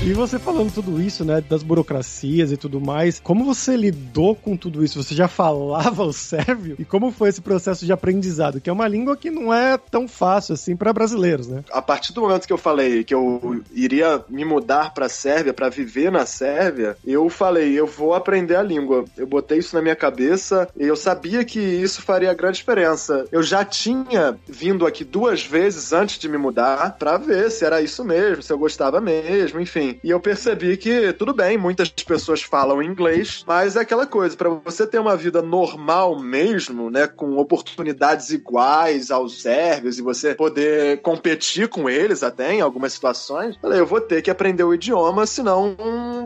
E 0.03 0.13
você 0.13 0.39
falando 0.39 0.73
tudo 0.73 0.99
isso, 0.99 1.23
né, 1.23 1.41
das 1.47 1.61
burocracias 1.61 2.51
e 2.51 2.57
tudo 2.57 2.81
mais, 2.81 3.19
como 3.19 3.45
você 3.45 3.77
lidou 3.77 4.35
com 4.35 4.57
tudo 4.57 4.83
isso? 4.83 5.01
Você 5.01 5.13
já 5.13 5.27
falava 5.29 6.03
o 6.03 6.11
sérvio? 6.11 6.75
E 6.79 6.83
como 6.83 7.11
foi 7.11 7.29
esse 7.29 7.39
processo 7.39 7.85
de 7.85 7.93
aprendizado? 7.93 8.59
Que 8.59 8.67
é 8.67 8.73
uma 8.73 8.87
língua 8.87 9.15
que 9.15 9.29
não 9.29 9.53
é 9.53 9.77
tão 9.77 10.07
fácil 10.07 10.55
assim 10.55 10.75
para 10.75 10.91
brasileiros, 10.91 11.47
né? 11.47 11.63
A 11.71 11.83
partir 11.83 12.13
do 12.13 12.21
momento 12.21 12.47
que 12.47 12.53
eu 12.53 12.57
falei 12.57 13.03
que 13.03 13.13
eu 13.13 13.61
iria 13.71 14.25
me 14.27 14.43
mudar 14.43 14.91
para 14.91 15.07
Sérvia, 15.07 15.53
para 15.53 15.69
viver 15.69 16.11
na 16.11 16.25
Sérvia, 16.25 16.97
eu 17.05 17.29
falei, 17.29 17.79
eu 17.79 17.85
vou 17.85 18.15
aprender 18.15 18.55
a 18.55 18.63
língua. 18.63 19.05
Eu 19.15 19.27
botei 19.27 19.59
isso 19.59 19.75
na 19.75 19.83
minha 19.83 19.95
cabeça 19.95 20.67
e 20.79 20.83
eu 20.83 20.95
sabia 20.95 21.45
que 21.45 21.59
isso 21.59 22.01
faria 22.01 22.33
grande 22.33 22.57
diferença. 22.57 23.27
Eu 23.31 23.43
já 23.43 23.63
tinha 23.63 24.35
vindo 24.47 24.87
aqui 24.87 25.03
duas 25.03 25.45
vezes 25.45 25.93
antes 25.93 26.17
de 26.17 26.27
me 26.27 26.39
mudar 26.39 26.97
para 26.97 27.17
ver 27.17 27.51
se 27.51 27.63
era 27.63 27.83
isso 27.83 28.03
mesmo, 28.03 28.41
se 28.41 28.51
eu 28.51 28.57
gostava 28.57 28.99
mesmo, 28.99 29.59
enfim. 29.59 29.90
E 30.03 30.09
eu 30.09 30.19
percebi 30.19 30.77
que, 30.77 31.13
tudo 31.13 31.33
bem, 31.33 31.57
muitas 31.57 31.89
pessoas 31.89 32.41
falam 32.41 32.81
inglês, 32.81 33.43
mas 33.47 33.75
é 33.75 33.81
aquela 33.81 34.05
coisa, 34.05 34.35
para 34.35 34.49
você 34.49 34.85
ter 34.85 34.99
uma 34.99 35.15
vida 35.15 35.41
normal 35.41 36.19
mesmo, 36.19 36.89
né, 36.89 37.07
com 37.07 37.37
oportunidades 37.37 38.29
iguais 38.29 39.11
aos 39.11 39.41
sérvios 39.41 39.97
e 39.97 40.01
você 40.01 40.35
poder 40.35 41.01
competir 41.01 41.67
com 41.67 41.89
eles 41.89 42.23
até 42.23 42.53
em 42.53 42.61
algumas 42.61 42.93
situações, 42.93 43.57
falei, 43.57 43.79
eu 43.79 43.85
vou 43.85 44.01
ter 44.01 44.21
que 44.21 44.31
aprender 44.31 44.63
o 44.63 44.73
idioma, 44.73 45.25
senão 45.25 45.75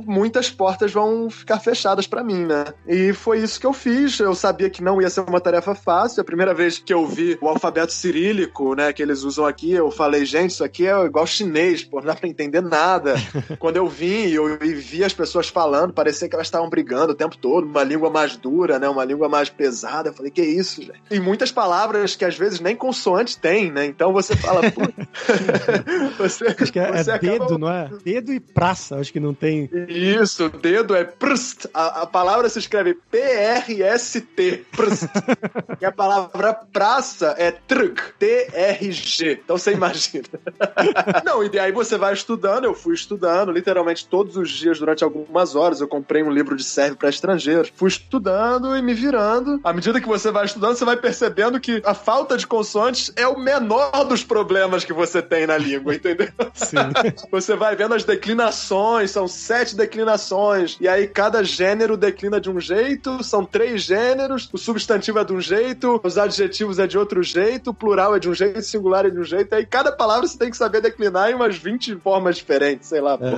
muitas 0.05 0.49
portas 0.49 0.91
vão 0.91 1.29
ficar 1.29 1.59
fechadas 1.59 2.07
para 2.07 2.23
mim, 2.23 2.45
né? 2.45 2.65
E 2.87 3.13
foi 3.13 3.39
isso 3.39 3.59
que 3.59 3.65
eu 3.65 3.73
fiz. 3.73 4.19
Eu 4.19 4.35
sabia 4.35 4.69
que 4.69 4.83
não 4.83 5.01
ia 5.01 5.09
ser 5.09 5.21
uma 5.21 5.39
tarefa 5.39 5.75
fácil. 5.75 6.21
A 6.21 6.25
primeira 6.25 6.53
vez 6.53 6.77
que 6.79 6.93
eu 6.93 7.05
vi 7.05 7.37
o 7.41 7.47
alfabeto 7.47 7.91
cirílico, 7.91 8.75
né, 8.75 8.93
que 8.93 9.01
eles 9.01 9.23
usam 9.23 9.45
aqui, 9.45 9.71
eu 9.71 9.91
falei, 9.91 10.25
gente, 10.25 10.51
isso 10.51 10.63
aqui 10.63 10.87
é 10.87 11.05
igual 11.05 11.25
chinês, 11.25 11.83
pô, 11.83 11.99
não 11.99 12.07
dá 12.07 12.15
pra 12.15 12.29
entender 12.29 12.61
nada. 12.61 13.15
Quando 13.57 13.77
eu 13.77 13.87
vim 13.87 14.27
e 14.27 14.35
eu 14.35 14.57
vi 14.59 15.03
as 15.03 15.13
pessoas 15.13 15.47
falando, 15.47 15.93
parecia 15.93 16.27
que 16.27 16.35
elas 16.35 16.47
estavam 16.47 16.69
brigando 16.69 17.13
o 17.13 17.15
tempo 17.15 17.37
todo, 17.37 17.65
uma 17.65 17.83
língua 17.83 18.09
mais 18.09 18.35
dura, 18.35 18.79
né? 18.79 18.87
Uma 18.87 19.03
língua 19.03 19.29
mais 19.29 19.49
pesada. 19.49 20.09
Eu 20.09 20.13
falei, 20.13 20.31
que 20.31 20.41
isso, 20.41 20.81
gente? 20.81 21.01
E 21.11 21.19
muitas 21.19 21.51
palavras 21.51 22.15
que 22.15 22.25
às 22.25 22.37
vezes 22.37 22.59
nem 22.59 22.75
consoante 22.75 23.37
tem, 23.37 23.71
né? 23.71 23.85
Então 23.85 24.11
você 24.13 24.35
fala, 24.35 24.61
você, 26.17 26.47
acho 26.47 26.71
que 26.71 26.79
é, 26.79 26.89
é 26.89 27.03
dedo, 27.03 27.43
acaba... 27.43 27.57
não 27.57 27.69
é? 27.69 27.89
Dedo 28.03 28.33
e 28.33 28.39
praça, 28.39 28.97
acho 28.97 29.11
que 29.11 29.19
não 29.19 29.33
tem. 29.33 29.69
Isso, 29.87 30.49
dedo 30.49 30.95
é 30.95 31.03
prst. 31.03 31.67
A, 31.73 32.01
a 32.01 32.05
palavra 32.05 32.49
se 32.49 32.59
escreve 32.59 32.95
P-R-S-T. 33.11 34.65
Prst. 34.71 35.09
e 35.81 35.85
a 35.85 35.91
palavra 35.91 36.53
praça 36.53 37.35
é 37.37 37.51
trg. 37.51 38.01
T-R-G. 38.19 39.39
Então 39.43 39.57
você 39.57 39.71
imagina. 39.71 40.25
não, 41.25 41.43
e 41.43 41.49
daí 41.49 41.71
você 41.71 41.97
vai 41.97 42.13
estudando, 42.13 42.65
eu 42.65 42.73
fui 42.73 42.93
estudando 42.95 43.44
estudando 43.45 43.51
literalmente 43.51 44.07
todos 44.07 44.35
os 44.37 44.49
dias 44.49 44.79
durante 44.79 45.03
algumas 45.03 45.55
horas. 45.55 45.81
Eu 45.81 45.87
comprei 45.87 46.23
um 46.23 46.31
livro 46.31 46.55
de 46.55 46.63
sérvio 46.63 46.97
para 46.97 47.09
estrangeiros. 47.09 47.71
Fui 47.75 47.89
estudando 47.89 48.75
e 48.75 48.81
me 48.81 48.93
virando. 48.93 49.59
À 49.63 49.71
medida 49.71 50.01
que 50.01 50.07
você 50.07 50.31
vai 50.31 50.45
estudando, 50.45 50.75
você 50.75 50.85
vai 50.85 50.97
percebendo 50.97 51.59
que 51.59 51.81
a 51.85 51.93
falta 51.93 52.37
de 52.37 52.47
consoantes 52.47 53.11
é 53.15 53.27
o 53.27 53.39
menor 53.39 54.05
dos 54.05 54.23
problemas 54.23 54.83
que 54.83 54.93
você 54.93 55.21
tem 55.21 55.45
na 55.45 55.57
língua, 55.57 55.93
entendeu? 55.95 56.29
Sim. 56.53 56.77
você 57.31 57.55
vai 57.55 57.75
vendo 57.75 57.93
as 57.93 58.03
declinações, 58.03 59.11
são 59.11 59.27
sete 59.27 59.75
declinações. 59.75 60.77
E 60.79 60.87
aí 60.87 61.07
cada 61.07 61.43
gênero 61.43 61.95
declina 61.95 62.39
de 62.39 62.49
um 62.49 62.59
jeito, 62.59 63.23
são 63.23 63.45
três 63.45 63.81
gêneros, 63.81 64.49
o 64.51 64.57
substantivo 64.57 65.19
é 65.19 65.23
de 65.23 65.33
um 65.33 65.41
jeito, 65.41 65.99
os 66.03 66.17
adjetivos 66.17 66.79
é 66.79 66.87
de 66.87 66.97
outro 66.97 67.21
jeito, 67.21 67.71
o 67.71 67.73
plural 67.73 68.15
é 68.15 68.19
de 68.19 68.29
um 68.29 68.33
jeito, 68.33 68.59
o 68.59 68.63
singular 68.63 69.05
é 69.05 69.09
de 69.09 69.19
um 69.19 69.23
jeito. 69.23 69.53
Aí 69.53 69.65
cada 69.65 69.91
palavra 69.91 70.27
você 70.27 70.37
tem 70.37 70.49
que 70.49 70.57
saber 70.57 70.81
declinar 70.81 71.29
em 71.29 71.35
umas 71.35 71.57
20 71.57 71.95
formas 71.97 72.37
diferentes, 72.37 72.87
sei 72.87 73.01
lá. 73.01 73.17
É. 73.21 73.34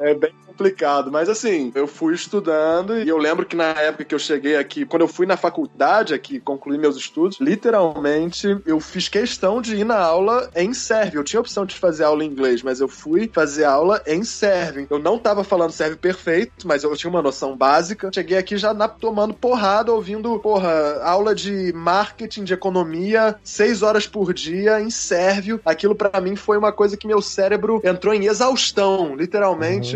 É. 0.00 0.14
bem 0.14 0.32
complicado. 0.58 1.10
Mas 1.10 1.28
assim, 1.28 1.70
eu 1.74 1.86
fui 1.86 2.14
estudando 2.14 2.98
e 2.98 3.08
eu 3.08 3.16
lembro 3.16 3.46
que 3.46 3.54
na 3.54 3.66
época 3.66 4.04
que 4.04 4.14
eu 4.14 4.18
cheguei 4.18 4.56
aqui, 4.56 4.84
quando 4.84 5.02
eu 5.02 5.08
fui 5.08 5.24
na 5.26 5.36
faculdade 5.36 6.12
aqui, 6.12 6.40
concluí 6.40 6.76
meus 6.76 6.96
estudos, 6.96 7.38
literalmente 7.40 8.58
eu 8.66 8.80
fiz 8.80 9.08
questão 9.08 9.62
de 9.62 9.76
ir 9.76 9.84
na 9.84 9.98
aula 9.98 10.50
em 10.56 10.74
sérvio. 10.74 11.20
Eu 11.20 11.24
tinha 11.24 11.38
a 11.38 11.42
opção 11.42 11.64
de 11.64 11.76
fazer 11.76 12.04
aula 12.04 12.24
em 12.24 12.28
inglês, 12.28 12.62
mas 12.62 12.80
eu 12.80 12.88
fui 12.88 13.30
fazer 13.32 13.64
aula 13.64 14.02
em 14.06 14.24
sérvio. 14.24 14.86
Eu 14.90 14.98
não 14.98 15.18
tava 15.18 15.44
falando 15.44 15.70
sérvio 15.70 15.98
perfeito, 15.98 16.66
mas 16.66 16.82
eu 16.82 16.96
tinha 16.96 17.10
uma 17.10 17.22
noção 17.22 17.56
básica. 17.56 18.10
Cheguei 18.12 18.36
aqui 18.36 18.56
já 18.56 18.74
na, 18.74 18.88
tomando 18.88 19.34
porrada, 19.34 19.92
ouvindo, 19.92 20.38
porra, 20.40 21.00
aula 21.02 21.34
de 21.34 21.72
marketing, 21.72 22.44
de 22.44 22.54
economia, 22.54 23.36
seis 23.44 23.82
horas 23.82 24.06
por 24.06 24.34
dia 24.34 24.80
em 24.80 24.90
sérvio. 24.90 25.60
Aquilo 25.64 25.94
para 25.94 26.20
mim 26.20 26.34
foi 26.34 26.58
uma 26.58 26.72
coisa 26.72 26.96
que 26.96 27.06
meu 27.06 27.20
cérebro 27.20 27.80
entrou 27.84 28.12
em 28.12 28.26
exaustão, 28.26 29.14
literalmente. 29.14 29.37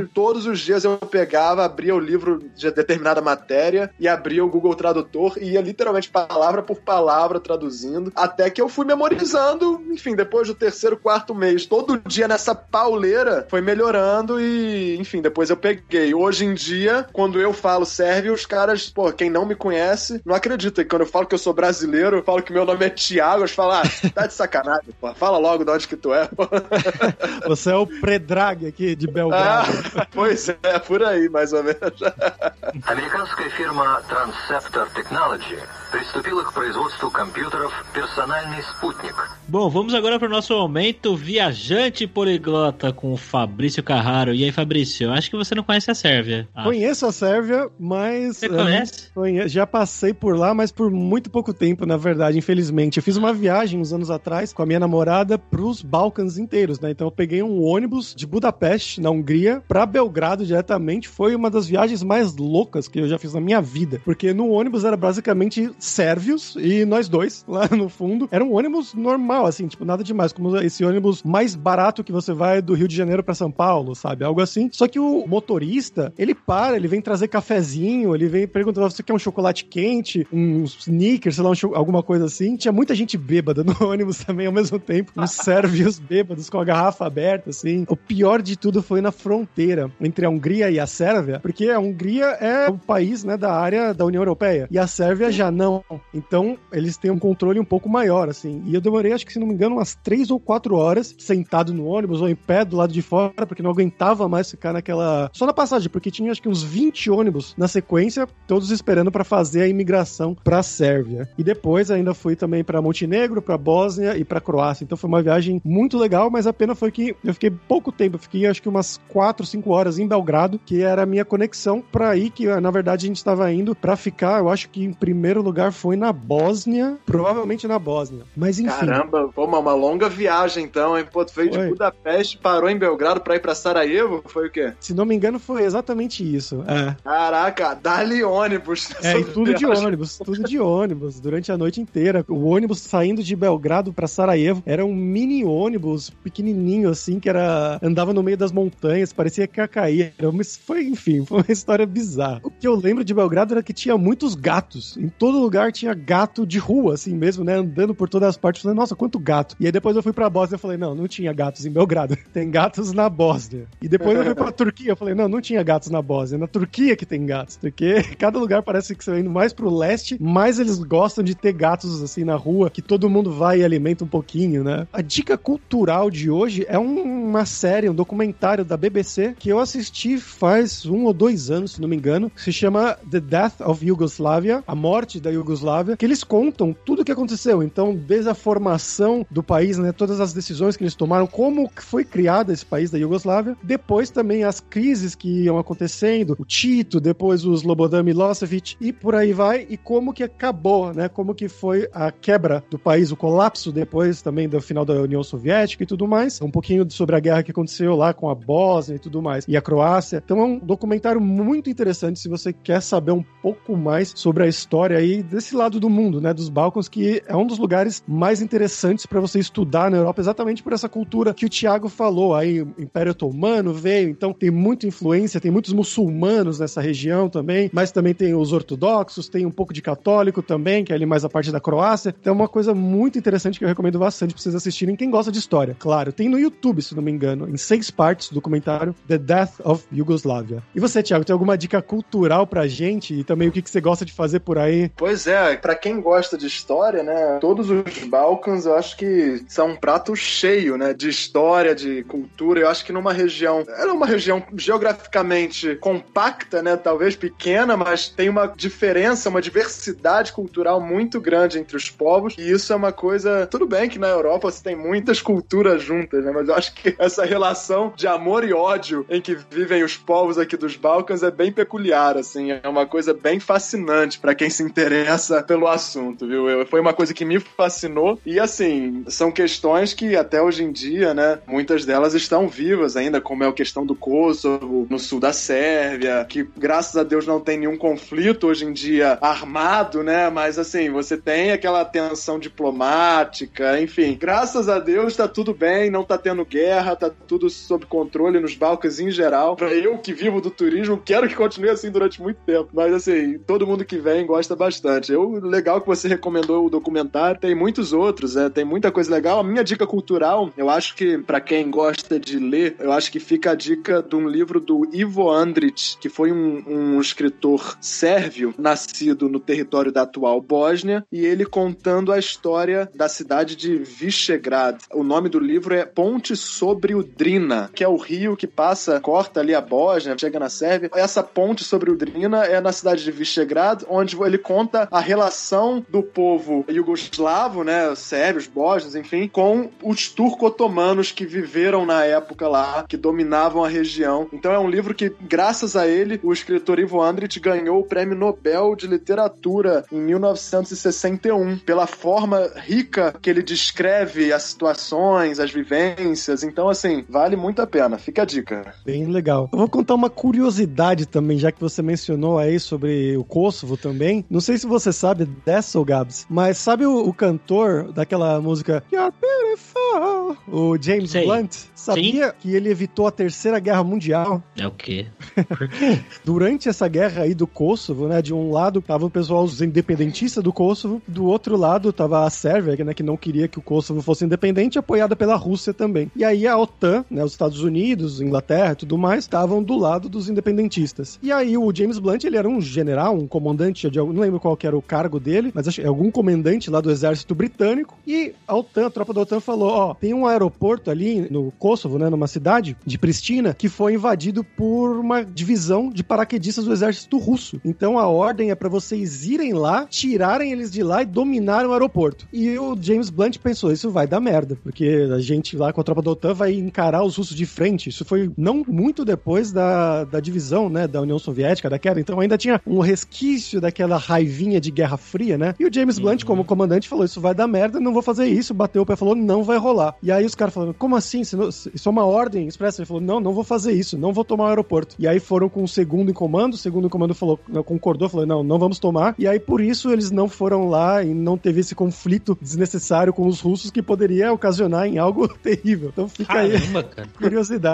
Uhum. 0.00 0.08
Todos 0.12 0.46
os 0.46 0.60
dias 0.60 0.84
eu 0.84 0.96
pegava, 0.98 1.64
abria 1.64 1.94
o 1.94 1.98
livro 2.00 2.38
de 2.54 2.70
determinada 2.70 3.20
matéria 3.20 3.90
e 3.98 4.06
abria 4.06 4.44
o 4.44 4.48
Google 4.48 4.74
Tradutor 4.74 5.34
e 5.40 5.52
ia 5.52 5.60
literalmente 5.60 6.08
palavra 6.08 6.62
por 6.62 6.80
palavra 6.80 7.40
traduzindo, 7.40 8.12
até 8.14 8.48
que 8.50 8.60
eu 8.60 8.68
fui 8.68 8.84
memorizando, 8.84 9.82
enfim, 9.90 10.14
depois 10.14 10.48
do 10.48 10.54
terceiro, 10.54 10.96
quarto 10.96 11.34
mês, 11.34 11.66
todo 11.66 12.00
dia 12.06 12.28
nessa 12.28 12.54
pauleira, 12.54 13.46
foi 13.50 13.60
melhorando 13.60 14.40
e, 14.40 14.96
enfim, 14.98 15.20
depois 15.20 15.50
eu 15.50 15.56
peguei. 15.56 16.14
Hoje 16.14 16.44
em 16.44 16.54
dia, 16.54 17.06
quando 17.12 17.40
eu 17.40 17.52
falo 17.52 17.84
sérvio, 17.84 18.32
os 18.32 18.46
caras, 18.46 18.90
pô, 18.90 19.10
quem 19.12 19.30
não 19.30 19.46
me 19.46 19.54
conhece, 19.54 20.20
não 20.24 20.34
acredita 20.34 20.82
que 20.82 20.90
quando 20.90 21.02
eu 21.02 21.08
falo 21.08 21.26
que 21.26 21.34
eu 21.34 21.38
sou 21.38 21.52
brasileiro, 21.52 22.16
eu 22.16 22.22
falo 22.22 22.42
que 22.42 22.52
meu 22.52 22.64
nome 22.64 22.84
é 22.84 22.90
Tiago, 22.90 23.40
eles 23.40 23.52
falam, 23.52 23.82
ah, 23.82 24.10
tá 24.14 24.26
de 24.26 24.34
sacanagem, 24.34 24.94
pô, 25.00 25.12
fala 25.14 25.38
logo 25.38 25.64
de 25.64 25.70
onde 25.70 25.88
que 25.88 25.96
tu 25.96 26.12
é, 26.12 26.26
pô. 26.26 26.48
Você 27.48 27.70
é 27.70 27.76
o 27.76 27.86
predrag 27.86 28.66
aqui 28.66 28.94
de 28.94 29.06
Bel 29.06 29.31
Ah, 29.33 29.65
pois 30.11 30.49
é, 30.49 30.79
por 30.79 31.03
aí, 31.03 31.29
mais 31.29 31.53
ou 31.53 31.63
menos. 31.63 32.01
Американская 32.85 33.49
фирма 33.51 34.01
Transceptor 34.07 34.87
Technology 34.93 35.57
приступила 35.91 36.43
к 36.43 36.53
производству 36.53 37.09
компьютеров 37.11 37.73
«Персональный 37.93 38.61
спутник». 38.63 39.15
Bom, 39.47 39.69
vamos 39.69 39.93
agora 39.93 40.19
para 40.19 40.27
o 40.27 40.31
nosso 40.31 40.53
momento 40.53 41.15
viajante 41.15 42.05
poliglota 42.05 42.91
com 42.91 43.13
o 43.13 43.17
Fabrício 43.17 43.81
Carraro. 43.81 44.33
E 44.33 44.43
aí, 44.43 44.51
Fabrício, 44.51 45.11
acho 45.11 45.29
que 45.29 45.37
você 45.37 45.55
não 45.55 45.63
conhece 45.63 45.89
a 45.89 45.95
Sérvia. 45.95 46.49
Acho. 46.53 46.67
Conheço 46.67 47.05
a 47.05 47.11
Sérvia, 47.13 47.69
mas... 47.79 48.37
Você 48.37 48.49
conhece? 48.49 49.09
É, 49.15 49.47
já 49.47 49.65
passei 49.65 50.13
por 50.13 50.37
lá, 50.37 50.53
mas 50.53 50.71
por 50.71 50.91
muito 50.91 51.29
pouco 51.29 51.53
tempo, 51.53 51.85
na 51.85 51.95
verdade, 51.95 52.37
infelizmente. 52.37 52.97
Eu 52.97 53.03
fiz 53.03 53.15
uma 53.15 53.33
viagem 53.33 53.79
uns 53.79 53.93
anos 53.93 54.11
atrás 54.11 54.51
com 54.51 54.61
a 54.61 54.65
minha 54.65 54.79
namorada 54.79 55.37
para 55.37 55.61
os 55.61 55.81
Balcãs 55.81 56.37
inteiros, 56.37 56.79
né? 56.81 56.91
Então 56.91 57.07
eu 57.07 57.11
peguei 57.11 57.41
um 57.41 57.63
ônibus 57.63 58.13
de 58.13 58.27
Budapeste, 58.27 58.99
na 58.99 59.09
Hungria, 59.09 59.20
para 59.68 59.86
Belgrado 59.86 60.44
diretamente. 60.44 61.08
Foi 61.08 61.34
uma 61.34 61.50
das 61.50 61.66
viagens 61.66 62.02
mais 62.02 62.34
loucas 62.36 62.88
que 62.88 63.00
eu 63.00 63.08
já 63.08 63.18
fiz 63.18 63.34
na 63.34 63.40
minha 63.40 63.60
vida. 63.60 64.00
Porque 64.04 64.32
no 64.32 64.50
ônibus 64.50 64.84
era 64.84 64.96
basicamente 64.96 65.70
sérvios 65.78 66.56
e 66.58 66.84
nós 66.84 67.08
dois 67.08 67.44
lá 67.48 67.68
no 67.68 67.88
fundo. 67.88 68.28
Era 68.30 68.44
um 68.44 68.54
ônibus 68.54 68.94
normal, 68.94 69.46
assim, 69.46 69.66
tipo, 69.66 69.84
nada 69.84 70.02
demais. 70.02 70.32
Como 70.32 70.56
esse 70.58 70.84
ônibus 70.84 71.22
mais 71.22 71.54
barato 71.54 72.04
que 72.04 72.12
você 72.12 72.32
vai 72.32 72.62
do 72.62 72.74
Rio 72.74 72.88
de 72.88 72.96
Janeiro 72.96 73.22
para 73.22 73.34
São 73.34 73.50
Paulo, 73.50 73.94
sabe? 73.94 74.24
Algo 74.24 74.40
assim. 74.40 74.68
Só 74.72 74.88
que 74.88 74.98
o 74.98 75.26
motorista, 75.26 76.12
ele 76.18 76.34
para, 76.34 76.76
ele 76.76 76.88
vem 76.88 77.00
trazer 77.00 77.28
cafezinho, 77.28 78.14
ele 78.14 78.28
vem 78.28 78.46
perguntando 78.46 78.90
se 78.90 78.96
você 78.96 79.02
quer 79.02 79.12
um 79.12 79.18
chocolate 79.18 79.64
quente, 79.64 80.26
um 80.32 80.64
sneaker, 80.64 81.32
sei 81.32 81.44
lá, 81.44 81.50
um 81.50 81.54
alguma 81.74 82.02
coisa 82.02 82.24
assim. 82.24 82.56
Tinha 82.56 82.72
muita 82.72 82.94
gente 82.94 83.16
bêbada 83.16 83.62
no 83.62 83.74
ônibus 83.86 84.18
também 84.24 84.46
ao 84.46 84.52
mesmo 84.52 84.78
tempo. 84.78 85.12
Uns 85.16 85.32
sérvios 85.32 85.98
bêbados 85.98 86.48
com 86.48 86.58
a 86.58 86.64
garrafa 86.64 87.06
aberta, 87.06 87.50
assim. 87.50 87.84
O 87.88 87.96
pior 87.96 88.40
de 88.40 88.56
tudo 88.56 88.82
foi 88.82 89.00
na 89.02 89.12
fronteira 89.12 89.90
entre 90.00 90.24
a 90.24 90.30
Hungria 90.30 90.70
e 90.70 90.80
a 90.80 90.86
Sérvia, 90.86 91.40
porque 91.40 91.68
a 91.68 91.78
Hungria 91.78 92.26
é 92.40 92.70
um 92.70 92.78
país, 92.78 93.24
né, 93.24 93.36
da 93.36 93.52
área 93.52 93.92
da 93.92 94.04
União 94.04 94.20
Europeia 94.20 94.68
e 94.70 94.78
a 94.78 94.86
Sérvia 94.86 95.30
já 95.30 95.50
não. 95.50 95.84
Então, 96.14 96.56
eles 96.72 96.96
têm 96.96 97.10
um 97.10 97.18
controle 97.18 97.60
um 97.60 97.64
pouco 97.64 97.88
maior, 97.88 98.28
assim. 98.28 98.62
E 98.66 98.74
eu 98.74 98.80
demorei, 98.80 99.12
acho 99.12 99.26
que 99.26 99.32
se 99.32 99.38
não 99.38 99.46
me 99.46 99.54
engano, 99.54 99.76
umas 99.76 99.94
três 99.94 100.30
ou 100.30 100.38
quatro 100.38 100.76
horas 100.76 101.14
sentado 101.18 101.74
no 101.74 101.86
ônibus 101.86 102.20
ou 102.20 102.28
em 102.28 102.34
pé 102.34 102.64
do 102.64 102.76
lado 102.76 102.92
de 102.92 103.02
fora, 103.02 103.46
porque 103.46 103.62
não 103.62 103.70
aguentava 103.70 104.28
mais 104.28 104.50
ficar 104.50 104.72
naquela. 104.72 105.30
Só 105.32 105.46
na 105.46 105.52
passagem, 105.52 105.90
porque 105.90 106.10
tinha 106.10 106.30
acho 106.30 106.42
que 106.42 106.48
uns 106.48 106.62
20 106.62 107.10
ônibus 107.10 107.54
na 107.56 107.68
sequência, 107.68 108.26
todos 108.46 108.70
esperando 108.70 109.10
para 109.10 109.24
fazer 109.24 109.62
a 109.62 109.68
imigração 109.68 110.34
pra 110.42 110.62
Sérvia. 110.62 111.28
E 111.36 111.44
depois 111.44 111.90
ainda 111.90 112.14
fui 112.14 112.36
também 112.36 112.64
para 112.64 112.80
Montenegro, 112.80 113.42
para 113.42 113.58
Bósnia 113.58 114.16
e 114.16 114.24
para 114.24 114.40
Croácia. 114.40 114.84
Então 114.84 114.96
foi 114.96 115.08
uma 115.08 115.22
viagem 115.22 115.60
muito 115.64 115.98
legal, 115.98 116.30
mas 116.30 116.46
a 116.46 116.52
pena 116.52 116.74
foi 116.74 116.90
que 116.90 117.16
eu 117.24 117.34
fiquei 117.34 117.50
pouco 117.50 117.90
tempo, 117.90 118.16
eu 118.16 118.20
fiquei 118.20 118.46
acho 118.46 118.62
que 118.62 118.68
umas 118.68 118.91
4, 119.08 119.44
5 119.44 119.70
horas 119.70 119.98
em 119.98 120.06
Belgrado, 120.06 120.60
que 120.64 120.82
era 120.82 121.02
a 121.02 121.06
minha 121.06 121.24
conexão 121.24 121.82
para 121.92 122.16
ir, 122.16 122.30
que 122.30 122.46
na 122.60 122.70
verdade 122.70 123.06
a 123.06 123.08
gente 123.08 123.16
estava 123.16 123.50
indo 123.52 123.74
para 123.74 123.96
ficar, 123.96 124.38
eu 124.38 124.48
acho 124.48 124.68
que 124.68 124.84
em 124.84 124.92
primeiro 124.92 125.42
lugar 125.42 125.72
foi 125.72 125.96
na 125.96 126.12
Bósnia, 126.12 126.96
provavelmente 127.06 127.66
na 127.66 127.78
Bósnia. 127.78 128.24
Mas 128.36 128.58
enfim. 128.58 128.70
Caramba, 128.70 129.28
pô, 129.34 129.44
uma, 129.44 129.58
uma 129.58 129.74
longa 129.74 130.08
viagem 130.08 130.64
então, 130.64 130.96
hein? 130.98 131.06
Pô, 131.10 131.24
tu 131.24 131.32
veio 131.34 131.52
Foi. 131.52 131.64
de 131.64 131.68
Budapeste, 131.70 132.38
parou 132.38 132.68
em 132.68 132.78
Belgrado 132.78 133.20
pra 133.20 133.36
ir 133.36 133.40
pra 133.40 133.54
Sarajevo? 133.54 134.22
Foi 134.26 134.48
o 134.48 134.50
quê? 134.50 134.72
Se 134.80 134.94
não 134.94 135.04
me 135.04 135.14
engano, 135.14 135.38
foi 135.38 135.62
exatamente 135.62 136.22
isso. 136.22 136.62
É. 136.66 136.96
Caraca, 137.02 137.74
dali 137.74 138.22
ônibus. 138.22 138.90
É, 139.02 139.18
e 139.18 139.24
tudo 139.24 139.54
de 139.54 139.60
viagem. 139.66 139.86
ônibus, 139.86 140.18
tudo 140.18 140.42
de 140.42 140.58
ônibus, 140.58 141.20
durante 141.20 141.50
a 141.52 141.58
noite 141.58 141.80
inteira. 141.80 142.24
O 142.28 142.44
ônibus 142.46 142.80
saindo 142.80 143.22
de 143.22 143.34
Belgrado 143.36 143.92
pra 143.92 144.06
Sarajevo 144.06 144.62
era 144.66 144.84
um 144.84 144.94
mini 144.94 145.44
ônibus 145.44 146.10
pequenininho, 146.10 146.90
assim, 146.90 147.18
que 147.20 147.28
era 147.28 147.78
andava 147.82 148.12
no 148.12 148.22
meio 148.22 148.36
das 148.36 148.52
montanhas, 148.52 148.81
parecia 149.14 149.46
que 149.46 149.60
ia 149.60 149.68
cair. 149.68 150.12
Uma- 150.22 150.42
foi, 150.44 150.84
enfim, 150.84 151.24
foi 151.24 151.38
uma 151.38 151.52
história 151.52 151.86
bizarra. 151.86 152.40
O 152.42 152.50
que 152.50 152.66
eu 152.66 152.74
lembro 152.74 153.04
de 153.04 153.14
Belgrado 153.14 153.54
era 153.54 153.62
que 153.62 153.72
tinha 153.72 153.96
muitos 153.96 154.34
gatos. 154.34 154.96
Em 154.96 155.08
todo 155.08 155.38
lugar 155.38 155.72
tinha 155.72 155.94
gato 155.94 156.46
de 156.46 156.58
rua, 156.58 156.94
assim 156.94 157.14
mesmo, 157.14 157.44
né? 157.44 157.54
Andando 157.54 157.94
por 157.94 158.08
todas 158.08 158.30
as 158.30 158.36
partes. 158.36 158.62
Falei, 158.62 158.76
nossa, 158.76 158.94
quanto 158.96 159.18
gato. 159.18 159.56
E 159.60 159.66
aí 159.66 159.72
depois 159.72 159.96
eu 159.96 160.02
fui 160.02 160.12
pra 160.12 160.28
Bósnia 160.30 160.56
e 160.56 160.58
falei, 160.60 160.76
não, 160.76 160.94
não 160.94 161.06
tinha 161.08 161.32
gatos 161.32 161.64
em 161.66 161.70
Belgrado. 161.70 162.16
Tem 162.32 162.50
gatos 162.50 162.92
na 162.92 163.08
Bósnia. 163.08 163.66
E 163.80 163.88
depois 163.88 164.16
eu 164.16 164.24
fui 164.24 164.34
pra 164.34 164.50
Turquia. 164.52 164.90
Eu 164.92 164.96
falei, 164.96 165.14
não, 165.14 165.28
não 165.28 165.40
tinha 165.40 165.62
gatos 165.62 165.90
na 165.90 166.00
Bósnia. 166.02 166.38
Na 166.38 166.46
Turquia 166.46 166.96
que 166.96 167.06
tem 167.06 167.24
gatos. 167.26 167.56
Porque 167.56 168.02
cada 168.18 168.38
lugar 168.38 168.62
parece 168.62 168.94
que 168.94 169.04
você 169.04 169.10
vai 169.12 169.20
indo 169.20 169.30
mais 169.30 169.52
pro 169.52 169.74
leste, 169.74 170.20
mais 170.20 170.58
eles 170.58 170.78
gostam 170.78 171.22
de 171.24 171.34
ter 171.34 171.52
gatos 171.52 172.02
assim 172.02 172.24
na 172.24 172.36
rua, 172.36 172.70
que 172.70 172.82
todo 172.82 173.08
mundo 173.08 173.30
vai 173.32 173.60
e 173.60 173.64
alimenta 173.64 174.04
um 174.04 174.08
pouquinho, 174.08 174.64
né? 174.64 174.86
A 174.92 175.00
dica 175.02 175.36
cultural 175.38 176.10
de 176.10 176.30
hoje 176.30 176.64
é 176.68 176.78
um- 176.78 177.02
uma 177.28 177.44
série, 177.46 177.88
um 177.88 177.94
documentário 177.94 178.64
da 178.72 178.76
BBC 178.76 179.34
que 179.38 179.50
eu 179.50 179.58
assisti 179.58 180.16
faz 180.16 180.86
um 180.86 181.04
ou 181.04 181.12
dois 181.12 181.50
anos, 181.50 181.72
se 181.72 181.80
não 181.80 181.88
me 181.88 181.96
engano, 181.96 182.30
que 182.30 182.40
se 182.40 182.50
chama 182.50 182.96
The 183.10 183.20
Death 183.20 183.60
of 183.60 183.84
Yugoslavia, 183.84 184.64
a 184.66 184.74
morte 184.74 185.20
da 185.20 185.30
Iugoslávia, 185.30 185.96
que 185.96 186.06
eles 186.06 186.24
contam 186.24 186.74
tudo 186.86 187.02
o 187.02 187.04
que 187.04 187.12
aconteceu. 187.12 187.62
Então, 187.62 187.94
desde 187.94 188.30
a 188.30 188.34
formação 188.34 189.26
do 189.30 189.42
país, 189.42 189.76
né, 189.76 189.92
todas 189.92 190.20
as 190.20 190.32
decisões 190.32 190.74
que 190.74 190.84
eles 190.84 190.94
tomaram, 190.94 191.26
como 191.26 191.70
foi 191.76 192.02
criado 192.02 192.50
esse 192.50 192.64
país 192.64 192.90
da 192.90 192.96
Iugoslávia, 192.96 193.56
depois 193.62 194.08
também 194.08 194.42
as 194.42 194.58
crises 194.58 195.14
que 195.14 195.44
iam 195.44 195.58
acontecendo, 195.58 196.34
o 196.38 196.44
Tito, 196.44 196.98
depois 196.98 197.44
o 197.44 197.52
Slobodan 197.52 198.02
Milosevic 198.02 198.76
e 198.80 198.90
por 198.90 199.14
aí 199.14 199.34
vai, 199.34 199.66
e 199.68 199.76
como 199.76 200.14
que 200.14 200.22
acabou, 200.22 200.94
né, 200.94 201.10
como 201.10 201.34
que 201.34 201.46
foi 201.46 201.88
a 201.92 202.10
quebra 202.10 202.64
do 202.70 202.78
país, 202.78 203.12
o 203.12 203.16
colapso 203.16 203.70
depois 203.70 204.22
também 204.22 204.48
do 204.48 204.60
final 204.62 204.86
da 204.86 204.94
União 204.94 205.22
Soviética 205.22 205.82
e 205.82 205.86
tudo 205.86 206.08
mais, 206.08 206.40
um 206.40 206.50
pouquinho 206.50 206.90
sobre 206.90 207.16
a 207.16 207.20
guerra 207.20 207.42
que 207.42 207.50
aconteceu 207.50 207.94
lá 207.94 208.14
com 208.14 208.30
a 208.30 208.34
Bósnia 208.34 208.61
e 208.94 208.98
tudo 208.98 209.20
mais, 209.20 209.44
e 209.48 209.56
a 209.56 209.62
Croácia. 209.62 210.22
Então 210.24 210.38
é 210.38 210.44
um 210.44 210.58
documentário 210.58 211.20
muito 211.20 211.68
interessante 211.68 212.18
se 212.18 212.28
você 212.28 212.52
quer 212.52 212.80
saber 212.80 213.12
um 213.12 213.24
pouco 213.42 213.76
mais 213.76 214.12
sobre 214.14 214.44
a 214.44 214.48
história 214.48 214.98
aí 214.98 215.22
desse 215.22 215.54
lado 215.54 215.80
do 215.80 215.90
mundo, 215.90 216.20
né, 216.20 216.32
dos 216.32 216.48
Balcãs, 216.48 216.88
que 216.88 217.22
é 217.26 217.36
um 217.36 217.46
dos 217.46 217.58
lugares 217.58 218.02
mais 218.06 218.40
interessantes 218.40 219.06
para 219.06 219.20
você 219.20 219.38
estudar 219.38 219.90
na 219.90 219.96
Europa, 219.96 220.20
exatamente 220.20 220.62
por 220.62 220.72
essa 220.72 220.88
cultura 220.88 221.34
que 221.34 221.46
o 221.46 221.48
Tiago 221.48 221.88
falou. 221.88 222.34
Aí 222.34 222.62
o 222.62 222.74
Império 222.78 223.12
Otomano 223.12 223.72
veio, 223.72 224.08
então 224.08 224.32
tem 224.32 224.50
muita 224.50 224.86
influência, 224.86 225.40
tem 225.40 225.50
muitos 225.50 225.72
muçulmanos 225.72 226.58
nessa 226.58 226.80
região 226.80 227.28
também, 227.28 227.70
mas 227.72 227.92
também 227.92 228.14
tem 228.14 228.34
os 228.34 228.52
ortodoxos, 228.52 229.28
tem 229.28 229.44
um 229.46 229.50
pouco 229.50 229.72
de 229.72 229.82
católico 229.82 230.42
também, 230.42 230.84
que 230.84 230.92
é 230.92 230.94
ali 230.94 231.06
mais 231.06 231.24
a 231.24 231.28
parte 231.28 231.50
da 231.50 231.60
Croácia. 231.60 232.14
Então 232.20 232.32
é 232.32 232.36
uma 232.36 232.48
coisa 232.48 232.74
muito 232.74 233.18
interessante 233.18 233.58
que 233.58 233.64
eu 233.64 233.68
recomendo 233.68 233.98
bastante 233.98 234.34
pra 234.34 234.42
vocês 234.42 234.54
assistirem, 234.54 234.96
quem 234.96 235.10
gosta 235.10 235.32
de 235.32 235.38
história. 235.38 235.76
Claro, 235.78 236.12
tem 236.12 236.28
no 236.28 236.38
YouTube, 236.38 236.82
se 236.82 236.94
não 236.94 237.02
me 237.02 237.10
engano, 237.10 237.48
em 237.48 237.56
seis 237.56 237.90
partes 237.90 238.30
do 238.30 238.40
documentário 238.52 238.94
The 239.08 239.18
Death 239.18 239.60
of 239.64 239.84
Yugoslavia. 239.92 240.62
E 240.74 240.80
você, 240.80 241.02
Tiago, 241.02 241.24
tem 241.24 241.32
alguma 241.32 241.56
dica 241.56 241.80
cultural 241.80 242.46
pra 242.46 242.66
gente 242.66 243.14
e 243.14 243.24
também 243.24 243.48
o 243.48 243.52
que, 243.52 243.62
que 243.62 243.70
você 243.70 243.80
gosta 243.80 244.04
de 244.04 244.12
fazer 244.12 244.40
por 244.40 244.58
aí? 244.58 244.90
Pois 244.96 245.26
é, 245.26 245.56
pra 245.56 245.74
quem 245.74 246.00
gosta 246.00 246.36
de 246.36 246.46
história, 246.46 247.02
né, 247.02 247.38
todos 247.40 247.70
os 247.70 247.98
Balcãs 248.06 248.66
eu 248.66 248.76
acho 248.76 248.96
que 248.96 249.42
são 249.48 249.68
um 249.68 249.76
prato 249.76 250.14
cheio, 250.14 250.76
né, 250.76 250.92
de 250.92 251.08
história, 251.08 251.74
de 251.74 252.02
cultura. 252.04 252.60
Eu 252.60 252.68
acho 252.68 252.84
que 252.84 252.92
numa 252.92 253.12
região, 253.12 253.64
ela 253.68 253.90
é 253.90 253.92
uma 253.92 254.06
região 254.06 254.42
geograficamente 254.56 255.76
compacta, 255.76 256.62
né, 256.62 256.76
talvez 256.76 257.16
pequena, 257.16 257.76
mas 257.76 258.08
tem 258.08 258.28
uma 258.28 258.46
diferença, 258.46 259.30
uma 259.30 259.40
diversidade 259.40 260.32
cultural 260.32 260.80
muito 260.80 261.20
grande 261.20 261.58
entre 261.58 261.76
os 261.76 261.88
povos. 261.88 262.34
E 262.36 262.50
isso 262.50 262.72
é 262.72 262.76
uma 262.76 262.92
coisa, 262.92 263.46
tudo 263.46 263.66
bem 263.66 263.88
que 263.88 263.98
na 263.98 264.08
Europa 264.08 264.50
você 264.50 264.62
tem 264.62 264.76
muitas 264.76 265.22
culturas 265.22 265.82
juntas, 265.82 266.24
né, 266.24 266.32
mas 266.32 266.48
eu 266.48 266.54
acho 266.54 266.74
que 266.74 266.94
essa 266.98 267.24
relação 267.24 267.92
de 267.96 268.06
amor 268.06 268.41
e 268.44 268.52
ódio 268.52 269.06
em 269.08 269.20
que 269.20 269.36
vivem 269.50 269.82
os 269.82 269.96
povos 269.96 270.38
aqui 270.38 270.56
dos 270.56 270.76
Balcãs 270.76 271.22
é 271.22 271.30
bem 271.30 271.52
peculiar, 271.52 272.16
assim, 272.16 272.50
é 272.52 272.68
uma 272.68 272.86
coisa 272.86 273.14
bem 273.14 273.38
fascinante 273.38 274.18
pra 274.18 274.34
quem 274.34 274.50
se 274.50 274.62
interessa 274.62 275.42
pelo 275.42 275.68
assunto, 275.68 276.26
viu? 276.26 276.66
Foi 276.66 276.80
uma 276.80 276.92
coisa 276.92 277.14
que 277.14 277.24
me 277.24 277.38
fascinou 277.38 278.18
e 278.24 278.38
assim, 278.38 279.04
são 279.08 279.30
questões 279.30 279.94
que 279.94 280.16
até 280.16 280.40
hoje 280.42 280.64
em 280.64 280.72
dia, 280.72 281.14
né, 281.14 281.38
muitas 281.46 281.84
delas 281.84 282.14
estão 282.14 282.48
vivas 282.48 282.96
ainda, 282.96 283.20
como 283.20 283.44
é 283.44 283.48
a 283.48 283.52
questão 283.52 283.84
do 283.84 283.94
Kosovo, 283.94 284.86
no 284.88 284.98
sul 284.98 285.20
da 285.20 285.32
Sérvia, 285.32 286.24
que 286.28 286.46
graças 286.56 286.96
a 286.96 287.02
Deus 287.02 287.26
não 287.26 287.40
tem 287.40 287.58
nenhum 287.58 287.76
conflito 287.76 288.46
hoje 288.46 288.64
em 288.64 288.72
dia 288.72 289.18
armado, 289.20 290.02
né, 290.02 290.30
mas 290.30 290.58
assim, 290.58 290.90
você 290.90 291.16
tem 291.16 291.52
aquela 291.52 291.84
tensão 291.84 292.38
diplomática, 292.38 293.80
enfim, 293.80 294.16
graças 294.18 294.68
a 294.68 294.78
Deus 294.78 295.16
tá 295.16 295.28
tudo 295.28 295.54
bem, 295.54 295.90
não 295.90 296.04
tá 296.04 296.18
tendo 296.18 296.44
guerra, 296.44 296.96
tá 296.96 297.10
tudo 297.26 297.48
sob 297.48 297.86
controle 297.86 298.31
nos 298.40 298.54
Balcãs 298.54 299.00
em 299.00 299.10
geral. 299.10 299.56
Eu 299.60 299.98
que 299.98 300.12
vivo 300.12 300.40
do 300.40 300.50
turismo, 300.50 301.00
quero 301.02 301.28
que 301.28 301.34
continue 301.34 301.70
assim 301.70 301.90
durante 301.90 302.20
muito 302.20 302.38
tempo. 302.44 302.68
Mas 302.72 302.92
assim, 302.92 303.38
todo 303.38 303.66
mundo 303.66 303.84
que 303.84 303.98
vem 303.98 304.26
gosta 304.26 304.54
bastante. 304.54 305.12
Eu, 305.12 305.32
legal 305.40 305.80
que 305.80 305.86
você 305.86 306.08
recomendou 306.08 306.66
o 306.66 306.70
documentário. 306.70 307.40
Tem 307.40 307.54
muitos 307.54 307.92
outros, 307.92 308.34
né? 308.34 308.48
Tem 308.48 308.64
muita 308.64 308.90
coisa 308.90 309.12
legal. 309.12 309.40
A 309.40 309.44
minha 309.44 309.64
dica 309.64 309.86
cultural, 309.86 310.50
eu 310.56 310.68
acho 310.70 310.94
que 310.94 311.18
pra 311.18 311.40
quem 311.40 311.70
gosta 311.70 312.18
de 312.18 312.38
ler, 312.38 312.76
eu 312.78 312.92
acho 312.92 313.10
que 313.10 313.20
fica 313.20 313.52
a 313.52 313.54
dica 313.54 314.02
de 314.02 314.16
um 314.16 314.28
livro 314.28 314.60
do 314.60 314.88
Ivo 314.92 315.30
Andrić, 315.30 315.98
que 316.00 316.08
foi 316.08 316.32
um, 316.32 316.62
um 316.66 317.00
escritor 317.00 317.76
sérvio, 317.80 318.54
nascido 318.58 319.28
no 319.28 319.40
território 319.40 319.92
da 319.92 320.02
atual 320.02 320.40
Bósnia, 320.40 321.04
e 321.10 321.24
ele 321.24 321.44
contando 321.44 322.12
a 322.12 322.18
história 322.18 322.90
da 322.94 323.08
cidade 323.08 323.56
de 323.56 323.76
Visegrad. 323.76 324.78
O 324.92 325.02
nome 325.02 325.28
do 325.28 325.38
livro 325.38 325.74
é 325.74 325.84
Ponte 325.84 326.36
sobre 326.36 326.94
o 326.94 327.02
Drina, 327.02 327.70
que 327.74 327.84
é 327.84 327.88
o 327.88 327.96
rio 327.96 328.21
que 328.36 328.46
passa, 328.46 329.00
corta 329.00 329.40
ali 329.40 329.54
a 329.54 329.60
Bósnia, 329.60 330.16
chega 330.18 330.38
na 330.38 330.48
Sérvia. 330.48 330.90
Essa 330.94 331.22
ponte 331.22 331.64
sobre 331.64 331.90
o 331.90 331.96
Drina 331.96 332.44
é 332.44 332.60
na 332.60 332.72
cidade 332.72 333.04
de 333.04 333.10
Visegrad, 333.10 333.82
onde 333.88 334.16
ele 334.22 334.38
conta 334.38 334.88
a 334.90 335.00
relação 335.00 335.84
do 335.88 336.02
povo 336.02 336.64
iugoslavo, 336.68 337.64
né, 337.64 337.94
sérvios, 337.94 338.46
bósnios, 338.46 338.94
enfim, 338.94 339.28
com 339.28 339.70
os 339.82 340.08
turco-otomanos 340.08 341.10
que 341.10 341.26
viveram 341.26 341.84
na 341.84 342.04
época 342.04 342.48
lá, 342.48 342.84
que 342.88 342.96
dominavam 342.96 343.64
a 343.64 343.68
região. 343.68 344.28
Então 344.32 344.52
é 344.52 344.58
um 344.58 344.68
livro 344.68 344.94
que, 344.94 345.12
graças 345.20 345.76
a 345.76 345.86
ele, 345.86 346.20
o 346.22 346.32
escritor 346.32 346.78
Ivo 346.78 347.00
Andrić 347.00 347.40
ganhou 347.40 347.80
o 347.80 347.84
Prêmio 347.84 348.16
Nobel 348.16 348.76
de 348.76 348.86
Literatura 348.86 349.84
em 349.90 350.00
1961, 350.00 351.58
pela 351.58 351.86
forma 351.86 352.50
rica 352.56 353.14
que 353.20 353.30
ele 353.30 353.42
descreve 353.42 354.32
as 354.32 354.42
situações, 354.44 355.38
as 355.40 355.50
vivências. 355.50 356.42
Então, 356.42 356.68
assim, 356.68 357.04
vale 357.08 357.36
muito 357.36 357.60
a 357.62 357.66
pena. 357.66 357.98
Fica 358.02 358.22
a 358.22 358.24
dica. 358.24 358.74
Bem 358.84 359.06
legal. 359.06 359.48
Eu 359.52 359.58
vou 359.58 359.68
contar 359.68 359.94
uma 359.94 360.10
curiosidade 360.10 361.06
também, 361.06 361.38
já 361.38 361.52
que 361.52 361.60
você 361.60 361.82
mencionou 361.82 362.38
aí 362.38 362.58
sobre 362.58 363.16
o 363.16 363.24
Kosovo 363.24 363.76
também. 363.76 364.24
Não 364.28 364.40
sei 364.40 364.58
se 364.58 364.66
você 364.66 364.92
sabe 364.92 365.24
dessa, 365.24 365.82
Gabs, 365.84 366.26
mas 366.28 366.58
sabe 366.58 366.86
o, 366.86 367.08
o 367.08 367.12
cantor 367.12 367.92
daquela 367.92 368.40
música 368.40 368.82
You're 368.92 369.12
Beautiful, 369.20 370.36
o 370.48 370.76
James 370.80 371.10
Sei. 371.10 371.24
Blunt? 371.24 371.54
Sabia 371.74 372.32
que 372.32 372.54
ele 372.54 372.70
evitou 372.70 373.06
a 373.06 373.10
Terceira 373.10 373.58
Guerra 373.58 373.82
Mundial? 373.82 374.42
É 374.56 374.66
o 374.66 374.70
quê? 374.70 375.06
Durante 376.24 376.68
essa 376.68 376.86
guerra 376.86 377.22
aí 377.22 377.34
do 377.34 377.46
Kosovo, 377.46 378.06
né, 378.06 378.22
de 378.22 378.32
um 378.32 378.52
lado 378.52 378.80
tava 378.80 379.06
o 379.06 379.10
pessoal 379.10 379.42
os 379.42 379.60
independentistas 379.60 380.44
do 380.44 380.52
Kosovo, 380.52 381.02
do 381.08 381.26
outro 381.26 381.56
lado 381.56 381.92
tava 381.92 382.24
a 382.24 382.30
Sérvia, 382.30 382.84
né, 382.84 382.94
que 382.94 383.02
não 383.02 383.16
queria 383.16 383.48
que 383.48 383.58
o 383.58 383.62
Kosovo 383.62 384.00
fosse 384.00 384.24
independente, 384.24 384.78
apoiada 384.78 385.16
pela 385.16 385.34
Rússia 385.34 385.74
também. 385.74 386.10
E 386.14 386.24
aí 386.24 386.46
a 386.46 386.56
OTAN, 386.56 387.04
né, 387.10 387.24
os 387.24 387.32
Estados 387.32 387.62
Unidos, 387.62 387.91
Inglaterra 388.20 388.72
e 388.72 388.76
tudo 388.76 388.98
mais, 388.98 389.24
estavam 389.24 389.62
do 389.62 389.76
lado 389.76 390.08
dos 390.08 390.28
independentistas. 390.28 391.18
E 391.22 391.32
aí 391.32 391.56
o 391.56 391.74
James 391.74 391.98
Blunt, 391.98 392.24
ele 392.24 392.36
era 392.36 392.48
um 392.48 392.60
general, 392.60 393.16
um 393.16 393.26
comandante, 393.26 393.90
não 393.94 394.20
lembro 394.20 394.40
qual 394.40 394.58
era 394.62 394.76
o 394.76 394.82
cargo 394.82 395.18
dele, 395.18 395.50
mas 395.54 395.66
acho 395.66 395.80
que 395.80 395.86
é 395.86 395.88
algum 395.88 396.10
comandante 396.10 396.70
lá 396.70 396.80
do 396.80 396.90
exército 396.90 397.34
britânico. 397.34 397.96
E 398.06 398.34
a 398.46 398.56
OTAN, 398.56 398.86
a 398.86 398.90
tropa 398.90 399.12
da 399.12 399.20
OTAN 399.22 399.40
falou, 399.40 399.70
ó, 399.70 399.94
tem 399.94 400.14
um 400.14 400.26
aeroporto 400.26 400.90
ali 400.90 401.28
no 401.30 401.50
Kosovo, 401.52 401.98
né, 401.98 402.08
numa 402.08 402.26
cidade 402.26 402.76
de 402.84 402.98
Pristina, 402.98 403.54
que 403.54 403.68
foi 403.68 403.94
invadido 403.94 404.44
por 404.44 404.98
uma 404.98 405.24
divisão 405.24 405.90
de 405.90 406.02
paraquedistas 406.02 406.64
do 406.64 406.72
exército 406.72 407.18
russo. 407.18 407.60
Então 407.64 407.98
a 407.98 408.06
ordem 408.08 408.50
é 408.50 408.54
para 408.54 408.68
vocês 408.68 409.26
irem 409.26 409.52
lá, 409.52 409.86
tirarem 409.86 410.52
eles 410.52 410.70
de 410.70 410.82
lá 410.82 411.02
e 411.02 411.06
dominarem 411.06 411.68
o 411.68 411.72
aeroporto. 411.72 412.26
E 412.32 412.58
o 412.58 412.76
James 412.80 413.10
Blunt 413.10 413.38
pensou, 413.38 413.72
isso 413.72 413.90
vai 413.90 414.06
dar 414.06 414.20
merda, 414.20 414.56
porque 414.62 415.08
a 415.12 415.18
gente 415.18 415.56
lá 415.56 415.72
com 415.72 415.80
a 415.80 415.84
tropa 415.84 416.02
da 416.02 416.10
OTAN 416.10 416.34
vai 416.34 416.54
encarar 416.54 417.04
os 417.04 417.16
russos 417.16 417.36
de 417.36 417.46
frente. 417.46 417.81
Isso 417.88 418.04
foi 418.04 418.30
não 418.36 418.62
muito 418.66 419.04
depois 419.04 419.52
da, 419.52 420.04
da 420.04 420.20
divisão, 420.20 420.68
né, 420.68 420.86
da 420.86 421.00
União 421.00 421.18
Soviética, 421.18 421.70
da 421.70 421.78
queda. 421.78 422.00
Então 422.00 422.20
ainda 422.20 422.38
tinha 422.38 422.60
um 422.66 422.80
resquício 422.80 423.60
daquela 423.60 423.96
raivinha 423.96 424.60
de 424.60 424.70
Guerra 424.70 424.96
Fria, 424.96 425.36
né? 425.36 425.54
E 425.58 425.64
o 425.64 425.72
James 425.72 425.98
Blunt, 425.98 426.24
como 426.24 426.44
comandante, 426.44 426.88
falou, 426.88 427.04
isso 427.04 427.20
vai 427.20 427.34
dar 427.34 427.46
merda, 427.46 427.80
não 427.80 427.92
vou 427.92 428.02
fazer 428.02 428.26
isso. 428.26 428.54
Bateu 428.54 428.82
o 428.82 428.86
pé 428.86 428.94
e 428.94 428.96
falou, 428.96 429.14
não 429.14 429.42
vai 429.42 429.58
rolar. 429.58 429.94
E 430.02 430.10
aí 430.10 430.24
os 430.24 430.34
caras 430.34 430.54
falaram, 430.54 430.72
como 430.72 430.96
assim? 430.96 431.20
Isso 431.20 431.70
é 431.84 431.90
uma 431.90 432.04
ordem 432.04 432.46
expressa? 432.46 432.80
Ele 432.80 432.86
falou, 432.86 433.02
não, 433.02 433.20
não 433.20 433.32
vou 433.32 433.44
fazer 433.44 433.72
isso, 433.72 433.98
não 433.98 434.12
vou 434.12 434.24
tomar 434.24 434.44
o 434.44 434.48
aeroporto. 434.48 434.96
E 434.98 435.06
aí 435.06 435.20
foram 435.20 435.48
com 435.48 435.62
o 435.62 435.68
segundo 435.68 436.10
em 436.10 436.14
comando, 436.14 436.54
o 436.54 436.58
segundo 436.58 436.86
em 436.86 436.90
comando 436.90 437.14
falou, 437.14 437.38
concordou, 437.64 438.08
falou, 438.08 438.26
não, 438.26 438.42
não 438.42 438.58
vamos 438.58 438.78
tomar. 438.78 439.14
E 439.18 439.26
aí 439.26 439.38
por 439.38 439.60
isso 439.60 439.90
eles 439.90 440.10
não 440.10 440.28
foram 440.28 440.68
lá 440.68 441.02
e 441.02 441.12
não 441.14 441.36
teve 441.36 441.60
esse 441.60 441.74
conflito 441.74 442.36
desnecessário 442.40 443.12
com 443.12 443.26
os 443.26 443.40
russos 443.40 443.70
que 443.70 443.82
poderia 443.82 444.32
ocasionar 444.32 444.86
em 444.86 444.98
algo 444.98 445.28
terrível. 445.42 445.90
Então 445.92 446.08
fica 446.08 446.32
Caramba, 446.32 446.80
aí 446.80 446.84
cara. 446.84 447.08
curiosidade. 447.16 447.71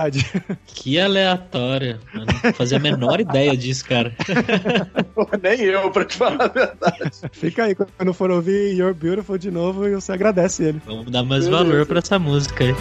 Que 0.67 0.99
aleatória. 0.99 1.99
Eu 2.15 2.21
não 2.27 2.53
fazia 2.55 2.79
a 2.79 2.81
menor 2.81 3.21
ideia 3.21 3.57
disso, 3.57 3.85
cara. 3.85 4.15
Nem 5.43 5.61
eu, 5.63 5.91
pra 5.91 6.05
te 6.05 6.17
falar 6.17 6.45
a 6.45 6.49
verdade. 6.49 7.11
Fica 7.33 7.65
aí, 7.65 7.75
quando 7.75 8.13
for 8.15 8.31
ouvir 8.31 8.77
You're 8.77 8.95
Beautiful 8.95 9.39
de 9.39 9.51
novo, 9.51 9.89
você 9.91 10.13
agradece 10.13 10.65
ele. 10.65 10.83
Vamos 10.87 11.11
dar 11.11 11.23
mais 11.23 11.47
Beleza. 11.47 11.65
valor 11.65 11.87
pra 11.87 11.99
essa 11.99 12.19
música 12.19 12.65
aí. 12.65 12.75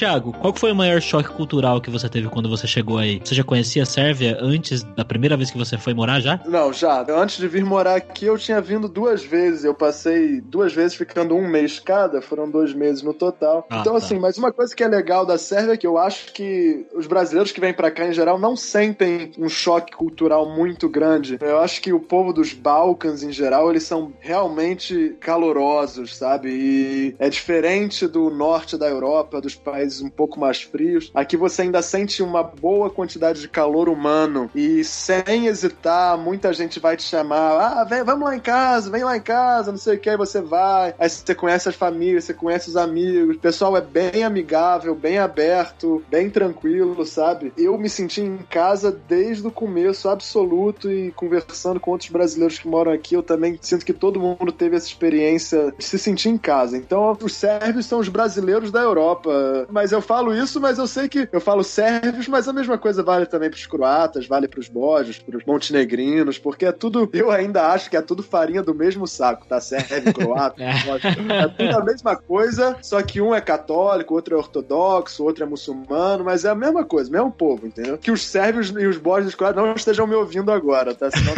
Ô, 0.00 0.02
Thiago, 0.02 0.32
qual 0.32 0.54
foi 0.54 0.72
o 0.72 0.74
maior 0.74 0.98
choque 1.02 1.28
cultural 1.28 1.78
que 1.78 1.90
você 1.90 2.08
teve 2.08 2.26
quando 2.28 2.48
você 2.48 2.66
chegou 2.66 2.96
aí? 2.96 3.20
Você 3.22 3.34
já 3.34 3.44
conhecia 3.44 3.82
a 3.82 3.86
Sérvia 3.86 4.38
antes 4.40 4.82
da 4.82 5.04
primeira 5.04 5.36
vez 5.36 5.50
que 5.50 5.58
você 5.58 5.76
foi 5.76 5.92
morar 5.92 6.20
já? 6.20 6.40
Não, 6.46 6.72
já. 6.72 7.04
Antes 7.10 7.36
de 7.36 7.46
vir 7.46 7.66
morar 7.66 7.96
aqui, 7.96 8.24
eu 8.24 8.38
tinha 8.38 8.62
vindo 8.62 8.88
duas 8.88 9.22
vezes. 9.22 9.62
Eu 9.62 9.74
passei 9.74 10.40
duas 10.40 10.72
vezes 10.72 10.96
ficando 10.96 11.36
um 11.36 11.46
mês 11.46 11.78
cada, 11.78 12.22
foram 12.22 12.50
dois 12.50 12.72
meses 12.72 13.02
no 13.02 13.12
total. 13.12 13.66
Ah, 13.68 13.80
então, 13.80 13.92
tá. 13.92 13.98
assim, 13.98 14.18
mas 14.18 14.38
uma 14.38 14.50
coisa 14.50 14.74
que 14.74 14.82
é 14.82 14.88
legal 14.88 15.26
da 15.26 15.36
Sérvia 15.36 15.74
é 15.74 15.76
que 15.76 15.86
eu 15.86 15.98
acho 15.98 16.32
que 16.32 16.86
os 16.94 17.06
brasileiros 17.06 17.52
que 17.52 17.60
vêm 17.60 17.74
pra 17.74 17.90
cá 17.90 18.06
em 18.06 18.14
geral 18.14 18.38
não 18.38 18.56
sentem 18.56 19.32
um 19.36 19.50
choque 19.50 19.92
cultural 19.94 20.48
muito 20.48 20.88
grande. 20.88 21.36
Eu 21.42 21.60
acho 21.60 21.78
que 21.82 21.92
o 21.92 22.00
povo 22.00 22.32
dos 22.32 22.54
Balcãs 22.54 23.22
em 23.22 23.32
geral, 23.32 23.68
eles 23.68 23.82
são 23.82 24.14
realmente 24.18 25.14
calorosos, 25.20 26.16
sabe? 26.16 26.48
E 26.48 27.14
é 27.18 27.28
diferente 27.28 28.06
do 28.06 28.30
norte 28.30 28.78
da 28.78 28.88
Europa, 28.88 29.42
dos 29.42 29.54
países 29.54 29.89
um 30.00 30.10
pouco 30.10 30.38
mais 30.38 30.62
frios. 30.62 31.10
Aqui 31.14 31.36
você 31.36 31.62
ainda 31.62 31.82
sente 31.82 32.22
uma 32.22 32.42
boa 32.42 32.90
quantidade 32.90 33.40
de 33.40 33.48
calor 33.48 33.88
humano 33.88 34.50
e 34.54 34.84
sem 34.84 35.46
hesitar, 35.46 36.18
muita 36.18 36.52
gente 36.52 36.78
vai 36.78 36.96
te 36.96 37.02
chamar, 37.02 37.58
ah, 37.58 37.84
vem, 37.84 38.04
vamos 38.04 38.28
lá 38.28 38.36
em 38.36 38.40
casa, 38.40 38.90
vem 38.90 39.02
lá 39.02 39.16
em 39.16 39.22
casa, 39.22 39.70
não 39.72 39.78
sei 39.78 39.96
o 39.96 39.98
que, 39.98 40.10
aí 40.10 40.16
você 40.16 40.40
vai, 40.40 40.94
aí 40.98 41.08
você 41.08 41.34
conhece 41.34 41.68
as 41.68 41.74
famílias, 41.74 42.24
você 42.24 42.34
conhece 42.34 42.68
os 42.68 42.76
amigos, 42.76 43.36
o 43.36 43.40
pessoal 43.40 43.76
é 43.76 43.80
bem 43.80 44.22
amigável, 44.22 44.94
bem 44.94 45.18
aberto, 45.18 46.02
bem 46.10 46.28
tranquilo, 46.28 47.04
sabe? 47.06 47.52
Eu 47.56 47.78
me 47.78 47.88
senti 47.88 48.20
em 48.20 48.38
casa 48.50 48.90
desde 49.08 49.46
o 49.46 49.50
começo, 49.50 50.08
absoluto, 50.08 50.90
e 50.90 51.10
conversando 51.12 51.80
com 51.80 51.92
outros 51.92 52.10
brasileiros 52.10 52.58
que 52.58 52.68
moram 52.68 52.92
aqui, 52.92 53.14
eu 53.14 53.22
também 53.22 53.58
sinto 53.60 53.84
que 53.84 53.92
todo 53.92 54.20
mundo 54.20 54.52
teve 54.52 54.76
essa 54.76 54.86
experiência 54.86 55.72
de 55.76 55.84
se 55.84 55.98
sentir 55.98 56.28
em 56.28 56.38
casa. 56.38 56.76
Então, 56.76 57.16
os 57.22 57.32
sérvios 57.32 57.86
são 57.86 57.98
os 57.98 58.08
brasileiros 58.08 58.70
da 58.70 58.80
Europa, 58.80 59.66
mas 59.70 59.79
eu 59.90 60.02
falo 60.02 60.34
isso, 60.34 60.60
mas 60.60 60.78
eu 60.78 60.86
sei 60.86 61.08
que 61.08 61.28
eu 61.32 61.40
falo 61.40 61.64
sérvios, 61.64 62.28
mas 62.28 62.46
a 62.46 62.52
mesma 62.52 62.76
coisa 62.76 63.02
vale 63.02 63.26
também 63.26 63.50
pros 63.50 63.66
croatas, 63.66 64.26
vale 64.26 64.46
pros 64.46 64.68
bógios, 64.68 65.18
pros 65.18 65.44
montenegrinos, 65.44 66.38
porque 66.38 66.66
é 66.66 66.72
tudo, 66.72 67.08
eu 67.12 67.30
ainda 67.30 67.68
acho 67.68 67.88
que 67.88 67.96
é 67.96 68.02
tudo 68.02 68.22
farinha 68.22 68.62
do 68.62 68.74
mesmo 68.74 69.06
saco, 69.06 69.46
tá? 69.46 69.60
Sérvio, 69.60 70.12
croata, 70.14 70.62
bósnio. 70.84 71.32
é 71.32 71.48
tudo 71.48 71.78
a 71.78 71.84
mesma 71.84 72.14
coisa, 72.14 72.76
só 72.82 73.00
que 73.02 73.20
um 73.20 73.34
é 73.34 73.40
católico, 73.40 74.14
outro 74.14 74.34
é 74.34 74.38
ortodoxo, 74.38 75.24
outro 75.24 75.44
é 75.44 75.46
muçulmano, 75.46 76.24
mas 76.24 76.44
é 76.44 76.50
a 76.50 76.54
mesma 76.54 76.84
coisa, 76.84 77.10
mesmo 77.10 77.30
povo, 77.30 77.66
entendeu? 77.66 77.96
Que 77.96 78.10
os 78.10 78.22
sérvios 78.22 78.70
e 78.70 78.86
os 78.86 78.98
bósnios 78.98 79.30
os 79.30 79.34
croatas 79.34 79.62
não 79.62 79.72
estejam 79.72 80.06
me 80.06 80.14
ouvindo 80.14 80.52
agora, 80.52 80.94
tá? 80.94 81.10
Senão 81.10 81.32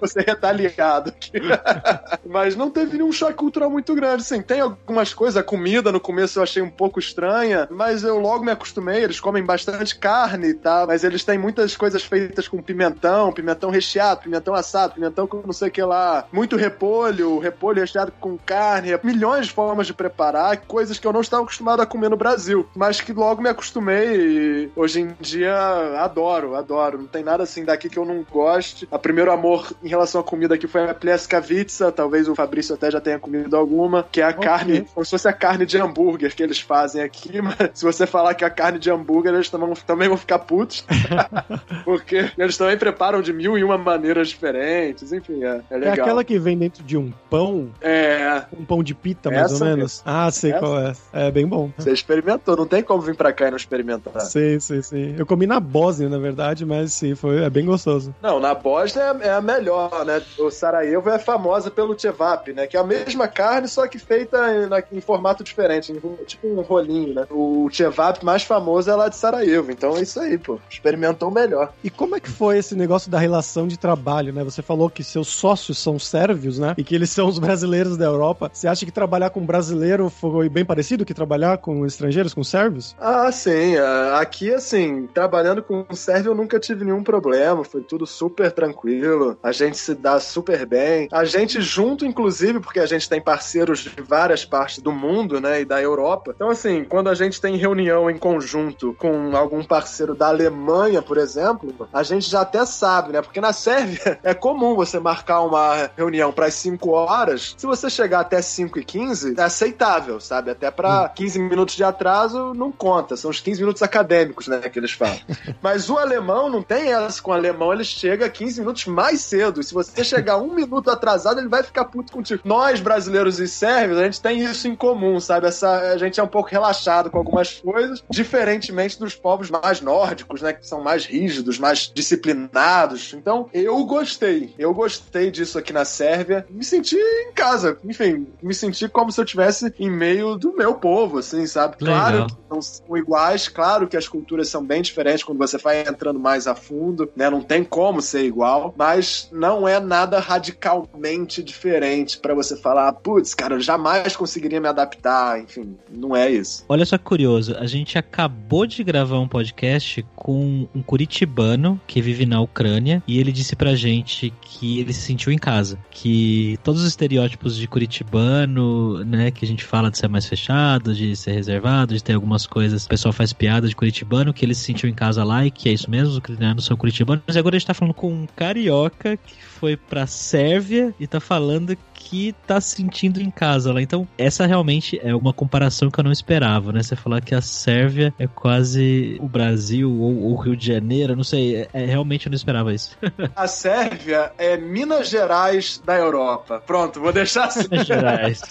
você 0.00 0.20
retaliado 0.20 1.10
aqui. 1.10 1.32
mas 2.26 2.54
não 2.54 2.70
teve 2.70 2.98
nenhum 2.98 3.12
choque 3.12 3.34
cultural 3.34 3.70
muito 3.70 3.94
grande, 3.94 4.22
assim, 4.22 4.42
tem 4.42 4.60
algumas 4.60 5.14
coisas, 5.14 5.36
a 5.36 5.42
comida 5.42 5.90
no 5.90 6.00
começo 6.00 6.38
eu 6.38 6.42
achei 6.42 6.62
um 6.62 6.70
pouco 6.70 6.98
estranha, 6.98 7.66
mas 7.70 7.85
eu 8.02 8.18
logo 8.18 8.44
me 8.44 8.52
acostumei, 8.52 9.02
eles 9.04 9.20
comem 9.20 9.44
bastante 9.44 9.96
carne, 9.98 10.54
tá? 10.54 10.84
Mas 10.86 11.04
eles 11.04 11.24
têm 11.24 11.38
muitas 11.38 11.76
coisas 11.76 12.02
feitas 12.04 12.48
com 12.48 12.62
pimentão, 12.62 13.32
pimentão 13.32 13.70
recheado, 13.70 14.20
pimentão 14.22 14.54
assado, 14.54 14.94
pimentão 14.94 15.26
com 15.26 15.42
não 15.44 15.52
sei 15.52 15.68
o 15.68 15.70
que 15.70 15.82
lá, 15.82 16.26
muito 16.32 16.56
repolho, 16.56 17.38
repolho 17.38 17.80
recheado 17.80 18.12
com 18.12 18.36
carne, 18.38 18.98
milhões 19.02 19.46
de 19.46 19.52
formas 19.52 19.86
de 19.86 19.94
preparar, 19.94 20.56
coisas 20.66 20.98
que 20.98 21.06
eu 21.06 21.12
não 21.12 21.20
estava 21.20 21.42
acostumado 21.42 21.80
a 21.82 21.86
comer 21.86 22.08
no 22.10 22.16
Brasil, 22.16 22.68
mas 22.74 23.00
que 23.00 23.12
logo 23.12 23.42
me 23.42 23.48
acostumei 23.48 24.16
e 24.16 24.70
hoje 24.76 25.00
em 25.00 25.16
dia 25.20 25.56
adoro, 25.98 26.54
adoro. 26.54 26.98
Não 26.98 27.06
tem 27.06 27.22
nada 27.22 27.42
assim 27.42 27.64
daqui 27.64 27.88
que 27.88 27.98
eu 27.98 28.04
não 28.04 28.24
goste. 28.30 28.86
A 28.90 28.98
primeiro 28.98 29.30
amor 29.32 29.72
em 29.82 29.88
relação 29.88 30.20
à 30.20 30.24
comida 30.24 30.54
aqui 30.54 30.66
foi 30.66 30.88
a 30.88 30.94
Pleskavica, 30.94 31.56
talvez 31.92 32.28
o 32.28 32.34
Fabrício 32.34 32.74
até 32.74 32.90
já 32.90 33.00
tenha 33.00 33.18
comido 33.18 33.56
alguma, 33.56 34.02
que 34.10 34.20
é 34.20 34.24
a 34.24 34.30
Ok. 34.30 34.44
carne, 34.44 34.86
como 34.94 35.04
se 35.04 35.10
fosse 35.10 35.28
a 35.28 35.32
carne 35.32 35.64
de 35.66 35.78
hambúrguer 35.78 36.34
que 36.34 36.42
eles 36.42 36.60
fazem 36.60 37.02
aqui, 37.02 37.40
mas 37.42 37.75
se 37.76 37.84
você 37.84 38.06
falar 38.06 38.32
que 38.34 38.42
a 38.44 38.48
carne 38.48 38.78
de 38.78 38.90
hambúrguer, 38.90 39.34
eles 39.34 39.50
também, 39.50 39.70
também 39.86 40.08
vão 40.08 40.16
ficar 40.16 40.38
putos. 40.38 40.84
Porque 41.84 42.30
eles 42.38 42.56
também 42.56 42.76
preparam 42.78 43.20
de 43.20 43.32
mil 43.32 43.56
e 43.58 43.62
uma 43.62 43.76
maneiras 43.76 44.28
diferentes. 44.28 45.12
Enfim, 45.12 45.44
é, 45.44 45.60
é 45.70 45.74
É 45.74 45.76
legal. 45.76 45.92
aquela 46.06 46.24
que 46.24 46.38
vem 46.38 46.56
dentro 46.56 46.82
de 46.82 46.96
um 46.96 47.12
pão, 47.30 47.68
É, 47.80 48.44
um 48.58 48.64
pão 48.64 48.82
de 48.82 48.94
pita, 48.94 49.30
mais 49.30 49.52
Essa 49.52 49.62
ou 49.64 49.70
menos. 49.70 50.02
Ah, 50.06 50.30
sei 50.30 50.52
Essa. 50.52 50.60
qual 50.60 50.78
é. 50.80 50.92
É 51.12 51.30
bem 51.30 51.46
bom. 51.46 51.70
você 51.76 51.92
experimentou, 51.92 52.56
não 52.56 52.66
tem 52.66 52.82
como 52.82 53.02
vir 53.02 53.14
pra 53.14 53.32
cá 53.32 53.48
e 53.48 53.50
não 53.50 53.56
experimentar. 53.56 54.20
Sim, 54.22 54.58
sim, 54.58 54.80
sim. 54.82 55.14
Eu 55.18 55.26
comi 55.26 55.46
na 55.46 55.60
Bósnia, 55.60 56.08
na 56.08 56.18
verdade, 56.18 56.64
mas 56.64 56.92
sim, 56.94 57.14
foi, 57.14 57.42
é 57.44 57.50
bem 57.50 57.66
gostoso. 57.66 58.14
Não, 58.22 58.40
na 58.40 58.54
Bósnia 58.54 59.16
é, 59.22 59.26
é 59.28 59.32
a 59.32 59.40
melhor, 59.42 60.04
né? 60.04 60.22
O 60.38 60.50
Sarajevo 60.50 61.10
é 61.10 61.18
famosa 61.18 61.70
pelo 61.70 61.98
cevap, 61.98 62.52
né? 62.52 62.66
Que 62.66 62.76
é 62.76 62.80
a 62.80 62.84
mesma 62.84 63.28
carne, 63.28 63.68
só 63.68 63.86
que 63.86 63.98
feita 63.98 64.38
em, 64.54 64.66
na- 64.66 64.82
em 64.92 65.00
formato 65.00 65.44
diferente, 65.44 65.92
tipo 66.26 66.46
um 66.48 66.60
rolinho, 66.62 67.14
né? 67.14 67.24
O 67.30 67.55
cevap 67.72 68.24
mais 68.24 68.42
famoso 68.42 68.90
é 68.90 68.94
lá 68.94 69.08
de 69.08 69.16
Sarajevo, 69.16 69.70
então 69.70 69.96
é 69.96 70.02
isso 70.02 70.20
aí, 70.20 70.38
pô. 70.38 70.58
Experimentou 70.70 71.28
o 71.28 71.34
melhor. 71.34 71.72
E 71.82 71.90
como 71.90 72.16
é 72.16 72.20
que 72.20 72.30
foi 72.30 72.58
esse 72.58 72.74
negócio 72.74 73.10
da 73.10 73.18
relação 73.18 73.66
de 73.66 73.78
trabalho, 73.78 74.32
né? 74.32 74.44
Você 74.44 74.62
falou 74.62 74.90
que 74.90 75.02
seus 75.02 75.28
sócios 75.28 75.78
são 75.78 75.98
sérvios, 75.98 76.58
né? 76.58 76.74
E 76.76 76.84
que 76.84 76.94
eles 76.94 77.10
são 77.10 77.28
os 77.28 77.38
brasileiros 77.38 77.96
da 77.96 78.04
Europa. 78.04 78.50
Você 78.52 78.68
acha 78.68 78.84
que 78.84 78.92
trabalhar 78.92 79.30
com 79.30 79.44
brasileiro 79.44 80.10
foi 80.10 80.48
bem 80.48 80.64
parecido 80.64 81.04
que 81.04 81.14
trabalhar 81.14 81.58
com 81.58 81.86
estrangeiros, 81.86 82.34
com 82.34 82.44
sérvios? 82.44 82.94
Ah, 82.98 83.30
sim. 83.32 83.76
é, 83.76 84.14
Aqui, 84.14 84.52
assim, 84.52 85.06
trabalhando 85.12 85.62
com 85.62 85.84
o 85.88 85.96
Sérvio 85.96 86.30
eu 86.30 86.34
nunca 86.34 86.58
tive 86.58 86.84
nenhum 86.84 87.02
problema. 87.02 87.64
Foi 87.64 87.82
tudo 87.82 88.06
super 88.06 88.50
tranquilo. 88.52 89.38
A 89.42 89.52
gente 89.52 89.78
se 89.78 89.94
dá 89.94 90.18
super 90.20 90.66
bem. 90.66 91.08
A 91.12 91.24
gente 91.24 91.60
junto, 91.60 92.04
inclusive, 92.04 92.60
porque 92.60 92.80
a 92.80 92.86
gente 92.86 93.08
tem 93.08 93.20
parceiros 93.20 93.80
de 93.80 94.02
várias 94.02 94.44
partes 94.44 94.78
do 94.82 94.92
mundo, 94.92 95.40
né? 95.40 95.60
E 95.60 95.64
da 95.64 95.80
Europa. 95.80 96.32
Então, 96.34 96.50
assim, 96.50 96.84
quando 96.84 97.08
a 97.08 97.14
gente 97.14 97.40
tem 97.46 97.56
reunião 97.56 98.10
em 98.10 98.18
conjunto 98.18 98.92
com 98.98 99.36
algum 99.36 99.62
parceiro 99.62 100.16
da 100.16 100.26
Alemanha, 100.26 101.00
por 101.00 101.16
exemplo, 101.16 101.88
a 101.92 102.02
gente 102.02 102.28
já 102.28 102.40
até 102.40 102.66
sabe, 102.66 103.12
né? 103.12 103.22
Porque 103.22 103.40
na 103.40 103.52
Sérvia 103.52 104.18
é 104.24 104.34
comum 104.34 104.74
você 104.74 104.98
marcar 104.98 105.42
uma 105.42 105.88
reunião 105.96 106.32
para 106.32 106.46
as 106.46 106.54
5 106.54 106.90
horas. 106.90 107.54
Se 107.56 107.64
você 107.64 107.88
chegar 107.88 108.18
até 108.18 108.42
5 108.42 108.80
e 108.80 108.84
15, 108.84 109.34
é 109.38 109.42
aceitável, 109.44 110.18
sabe? 110.18 110.50
Até 110.50 110.72
para 110.72 111.08
15 111.10 111.38
minutos 111.38 111.76
de 111.76 111.84
atraso 111.84 112.52
não 112.52 112.72
conta. 112.72 113.16
São 113.16 113.30
os 113.30 113.38
15 113.38 113.60
minutos 113.60 113.80
acadêmicos, 113.80 114.48
né? 114.48 114.58
Que 114.68 114.80
eles 114.80 114.90
falam. 114.90 115.20
Mas 115.62 115.88
o 115.88 115.96
alemão 115.96 116.50
não 116.50 116.62
tem 116.62 116.92
essa. 116.92 117.22
Com 117.22 117.30
o 117.30 117.34
alemão, 117.34 117.72
ele 117.72 117.84
chega 117.84 118.28
15 118.28 118.58
minutos 118.58 118.86
mais 118.86 119.20
cedo. 119.20 119.60
E 119.60 119.64
se 119.64 119.72
você 119.72 120.02
chegar 120.02 120.38
um 120.38 120.50
minuto 120.52 120.90
atrasado, 120.90 121.38
ele 121.38 121.48
vai 121.48 121.62
ficar 121.62 121.84
puto 121.84 122.10
contigo. 122.10 122.42
Nós, 122.44 122.80
brasileiros 122.80 123.38
e 123.38 123.46
sérvios, 123.46 124.00
a 124.00 124.04
gente 124.04 124.20
tem 124.20 124.40
isso 124.40 124.66
em 124.66 124.74
comum, 124.74 125.20
sabe? 125.20 125.46
Essa, 125.46 125.92
a 125.92 125.96
gente 125.96 126.18
é 126.18 126.22
um 126.22 126.28
pouco 126.28 126.50
relaxado 126.50 127.08
com 127.08 127.18
algumas 127.18 127.35
coisas, 127.60 128.02
diferentemente 128.08 128.98
dos 128.98 129.14
povos 129.14 129.50
mais 129.50 129.80
nórdicos, 129.80 130.42
né? 130.42 130.52
Que 130.52 130.66
são 130.66 130.82
mais 130.82 131.04
rígidos, 131.04 131.58
mais 131.58 131.90
disciplinados. 131.92 133.12
Então, 133.14 133.48
eu 133.52 133.84
gostei. 133.84 134.54
Eu 134.58 134.72
gostei 134.74 135.30
disso 135.30 135.58
aqui 135.58 135.72
na 135.72 135.84
Sérvia. 135.84 136.46
Me 136.50 136.64
senti 136.64 136.96
em 136.96 137.32
casa. 137.32 137.78
Enfim, 137.84 138.26
me 138.42 138.54
senti 138.54 138.88
como 138.88 139.10
se 139.12 139.20
eu 139.20 139.24
estivesse 139.24 139.72
em 139.78 139.90
meio 139.90 140.36
do 140.36 140.56
meu 140.56 140.74
povo, 140.74 141.18
assim, 141.18 141.46
sabe? 141.46 141.76
Legal. 141.80 141.96
Claro 141.96 142.26
que 142.26 142.36
não 142.50 142.62
são 142.62 142.96
iguais, 142.96 143.48
claro 143.48 143.88
que 143.88 143.96
as 143.96 144.08
culturas 144.08 144.48
são 144.48 144.64
bem 144.64 144.82
diferentes 144.82 145.24
quando 145.24 145.38
você 145.38 145.58
vai 145.58 145.80
entrando 145.80 146.18
mais 146.18 146.46
a 146.46 146.54
fundo, 146.54 147.10
né? 147.16 147.28
Não 147.28 147.40
tem 147.40 147.64
como 147.64 148.00
ser 148.00 148.24
igual, 148.24 148.74
mas 148.76 149.28
não 149.32 149.66
é 149.66 149.80
nada 149.80 150.18
radicalmente 150.18 151.42
diferente 151.42 152.18
para 152.18 152.34
você 152.34 152.56
falar, 152.56 152.92
putz, 152.92 153.34
cara, 153.34 153.54
eu 153.54 153.60
jamais 153.60 154.16
conseguiria 154.16 154.60
me 154.60 154.68
adaptar, 154.68 155.40
enfim, 155.40 155.76
não 155.90 156.14
é 156.14 156.30
isso. 156.30 156.64
Olha 156.68 156.84
só 156.84 156.96
que 156.96 157.04
curioso, 157.04 157.25
a 157.58 157.66
gente 157.66 157.98
acabou 157.98 158.66
de 158.66 158.82
gravar 158.84 159.18
um 159.18 159.28
podcast 159.28 160.04
com 160.14 160.68
um 160.74 160.82
curitibano 160.82 161.80
que 161.86 162.00
vive 162.00 162.26
na 162.26 162.40
Ucrânia 162.40 163.02
e 163.06 163.18
ele 163.18 163.32
disse 163.32 163.56
pra 163.56 163.74
gente 163.74 164.32
que 164.40 164.80
ele 164.80 164.92
se 164.92 165.00
sentiu 165.00 165.32
em 165.32 165.38
casa, 165.38 165.78
que 165.90 166.58
todos 166.62 166.82
os 166.82 166.88
estereótipos 166.88 167.56
de 167.56 167.66
curitibano, 167.66 169.04
né, 169.04 169.30
que 169.30 169.44
a 169.44 169.48
gente 169.48 169.64
fala 169.64 169.90
de 169.90 169.98
ser 169.98 170.08
mais 170.08 170.26
fechado, 170.26 170.94
de 170.94 171.16
ser 171.16 171.32
reservado, 171.32 171.94
de 171.94 172.02
ter 172.02 172.14
algumas 172.14 172.46
coisas, 172.46 172.84
o 172.84 172.88
pessoal 172.88 173.12
faz 173.12 173.32
piada 173.32 173.68
de 173.68 173.74
curitibano, 173.74 174.32
que 174.32 174.44
ele 174.44 174.54
se 174.54 174.64
sentiu 174.64 174.88
em 174.88 174.94
casa 174.94 175.24
lá 175.24 175.44
e 175.44 175.50
que 175.50 175.68
é 175.68 175.72
isso 175.72 175.90
mesmo, 175.90 176.10
os 176.10 176.16
ucranianos 176.18 176.64
são 176.64 176.76
curitibanos. 176.76 177.22
Mas 177.26 177.36
agora 177.36 177.56
a 177.56 177.58
gente 177.58 177.66
tá 177.66 177.74
falando 177.74 177.94
com 177.94 178.12
um 178.12 178.26
carioca 178.34 179.16
que 179.16 179.42
foi 179.42 179.76
pra 179.76 180.06
Sérvia 180.06 180.94
e 181.00 181.06
tá 181.06 181.20
falando 181.20 181.76
que 181.94 182.34
tá 182.46 182.60
se 182.60 182.76
sentindo 182.76 183.20
em 183.20 183.30
casa 183.30 183.72
lá. 183.72 183.82
Então, 183.82 184.06
essa 184.16 184.46
realmente 184.46 185.00
é 185.02 185.14
uma 185.14 185.32
comparação 185.32 185.90
que 185.90 185.98
eu 185.98 186.04
não 186.04 186.12
esperava, 186.12 186.72
né? 186.72 186.82
Você 186.82 186.94
falar 186.94 187.15
que 187.20 187.34
a 187.34 187.40
Sérvia 187.40 188.12
é 188.18 188.26
quase 188.26 189.16
o 189.20 189.28
Brasil 189.28 189.90
ou 189.90 190.32
o 190.32 190.36
Rio 190.36 190.56
de 190.56 190.66
Janeiro, 190.66 191.16
não 191.16 191.24
sei, 191.24 191.56
é, 191.56 191.68
é, 191.72 191.84
realmente 191.84 192.26
eu 192.26 192.30
não 192.30 192.36
esperava 192.36 192.72
isso. 192.72 192.96
A 193.34 193.46
Sérvia 193.46 194.32
é 194.38 194.56
Minas 194.56 195.08
Gerais 195.08 195.80
da 195.84 195.96
Europa. 195.96 196.62
Pronto, 196.66 197.00
vou 197.00 197.12
deixar 197.12 197.46
assim. 197.46 197.66
Minas 197.70 197.86
Gerais. 197.86 198.42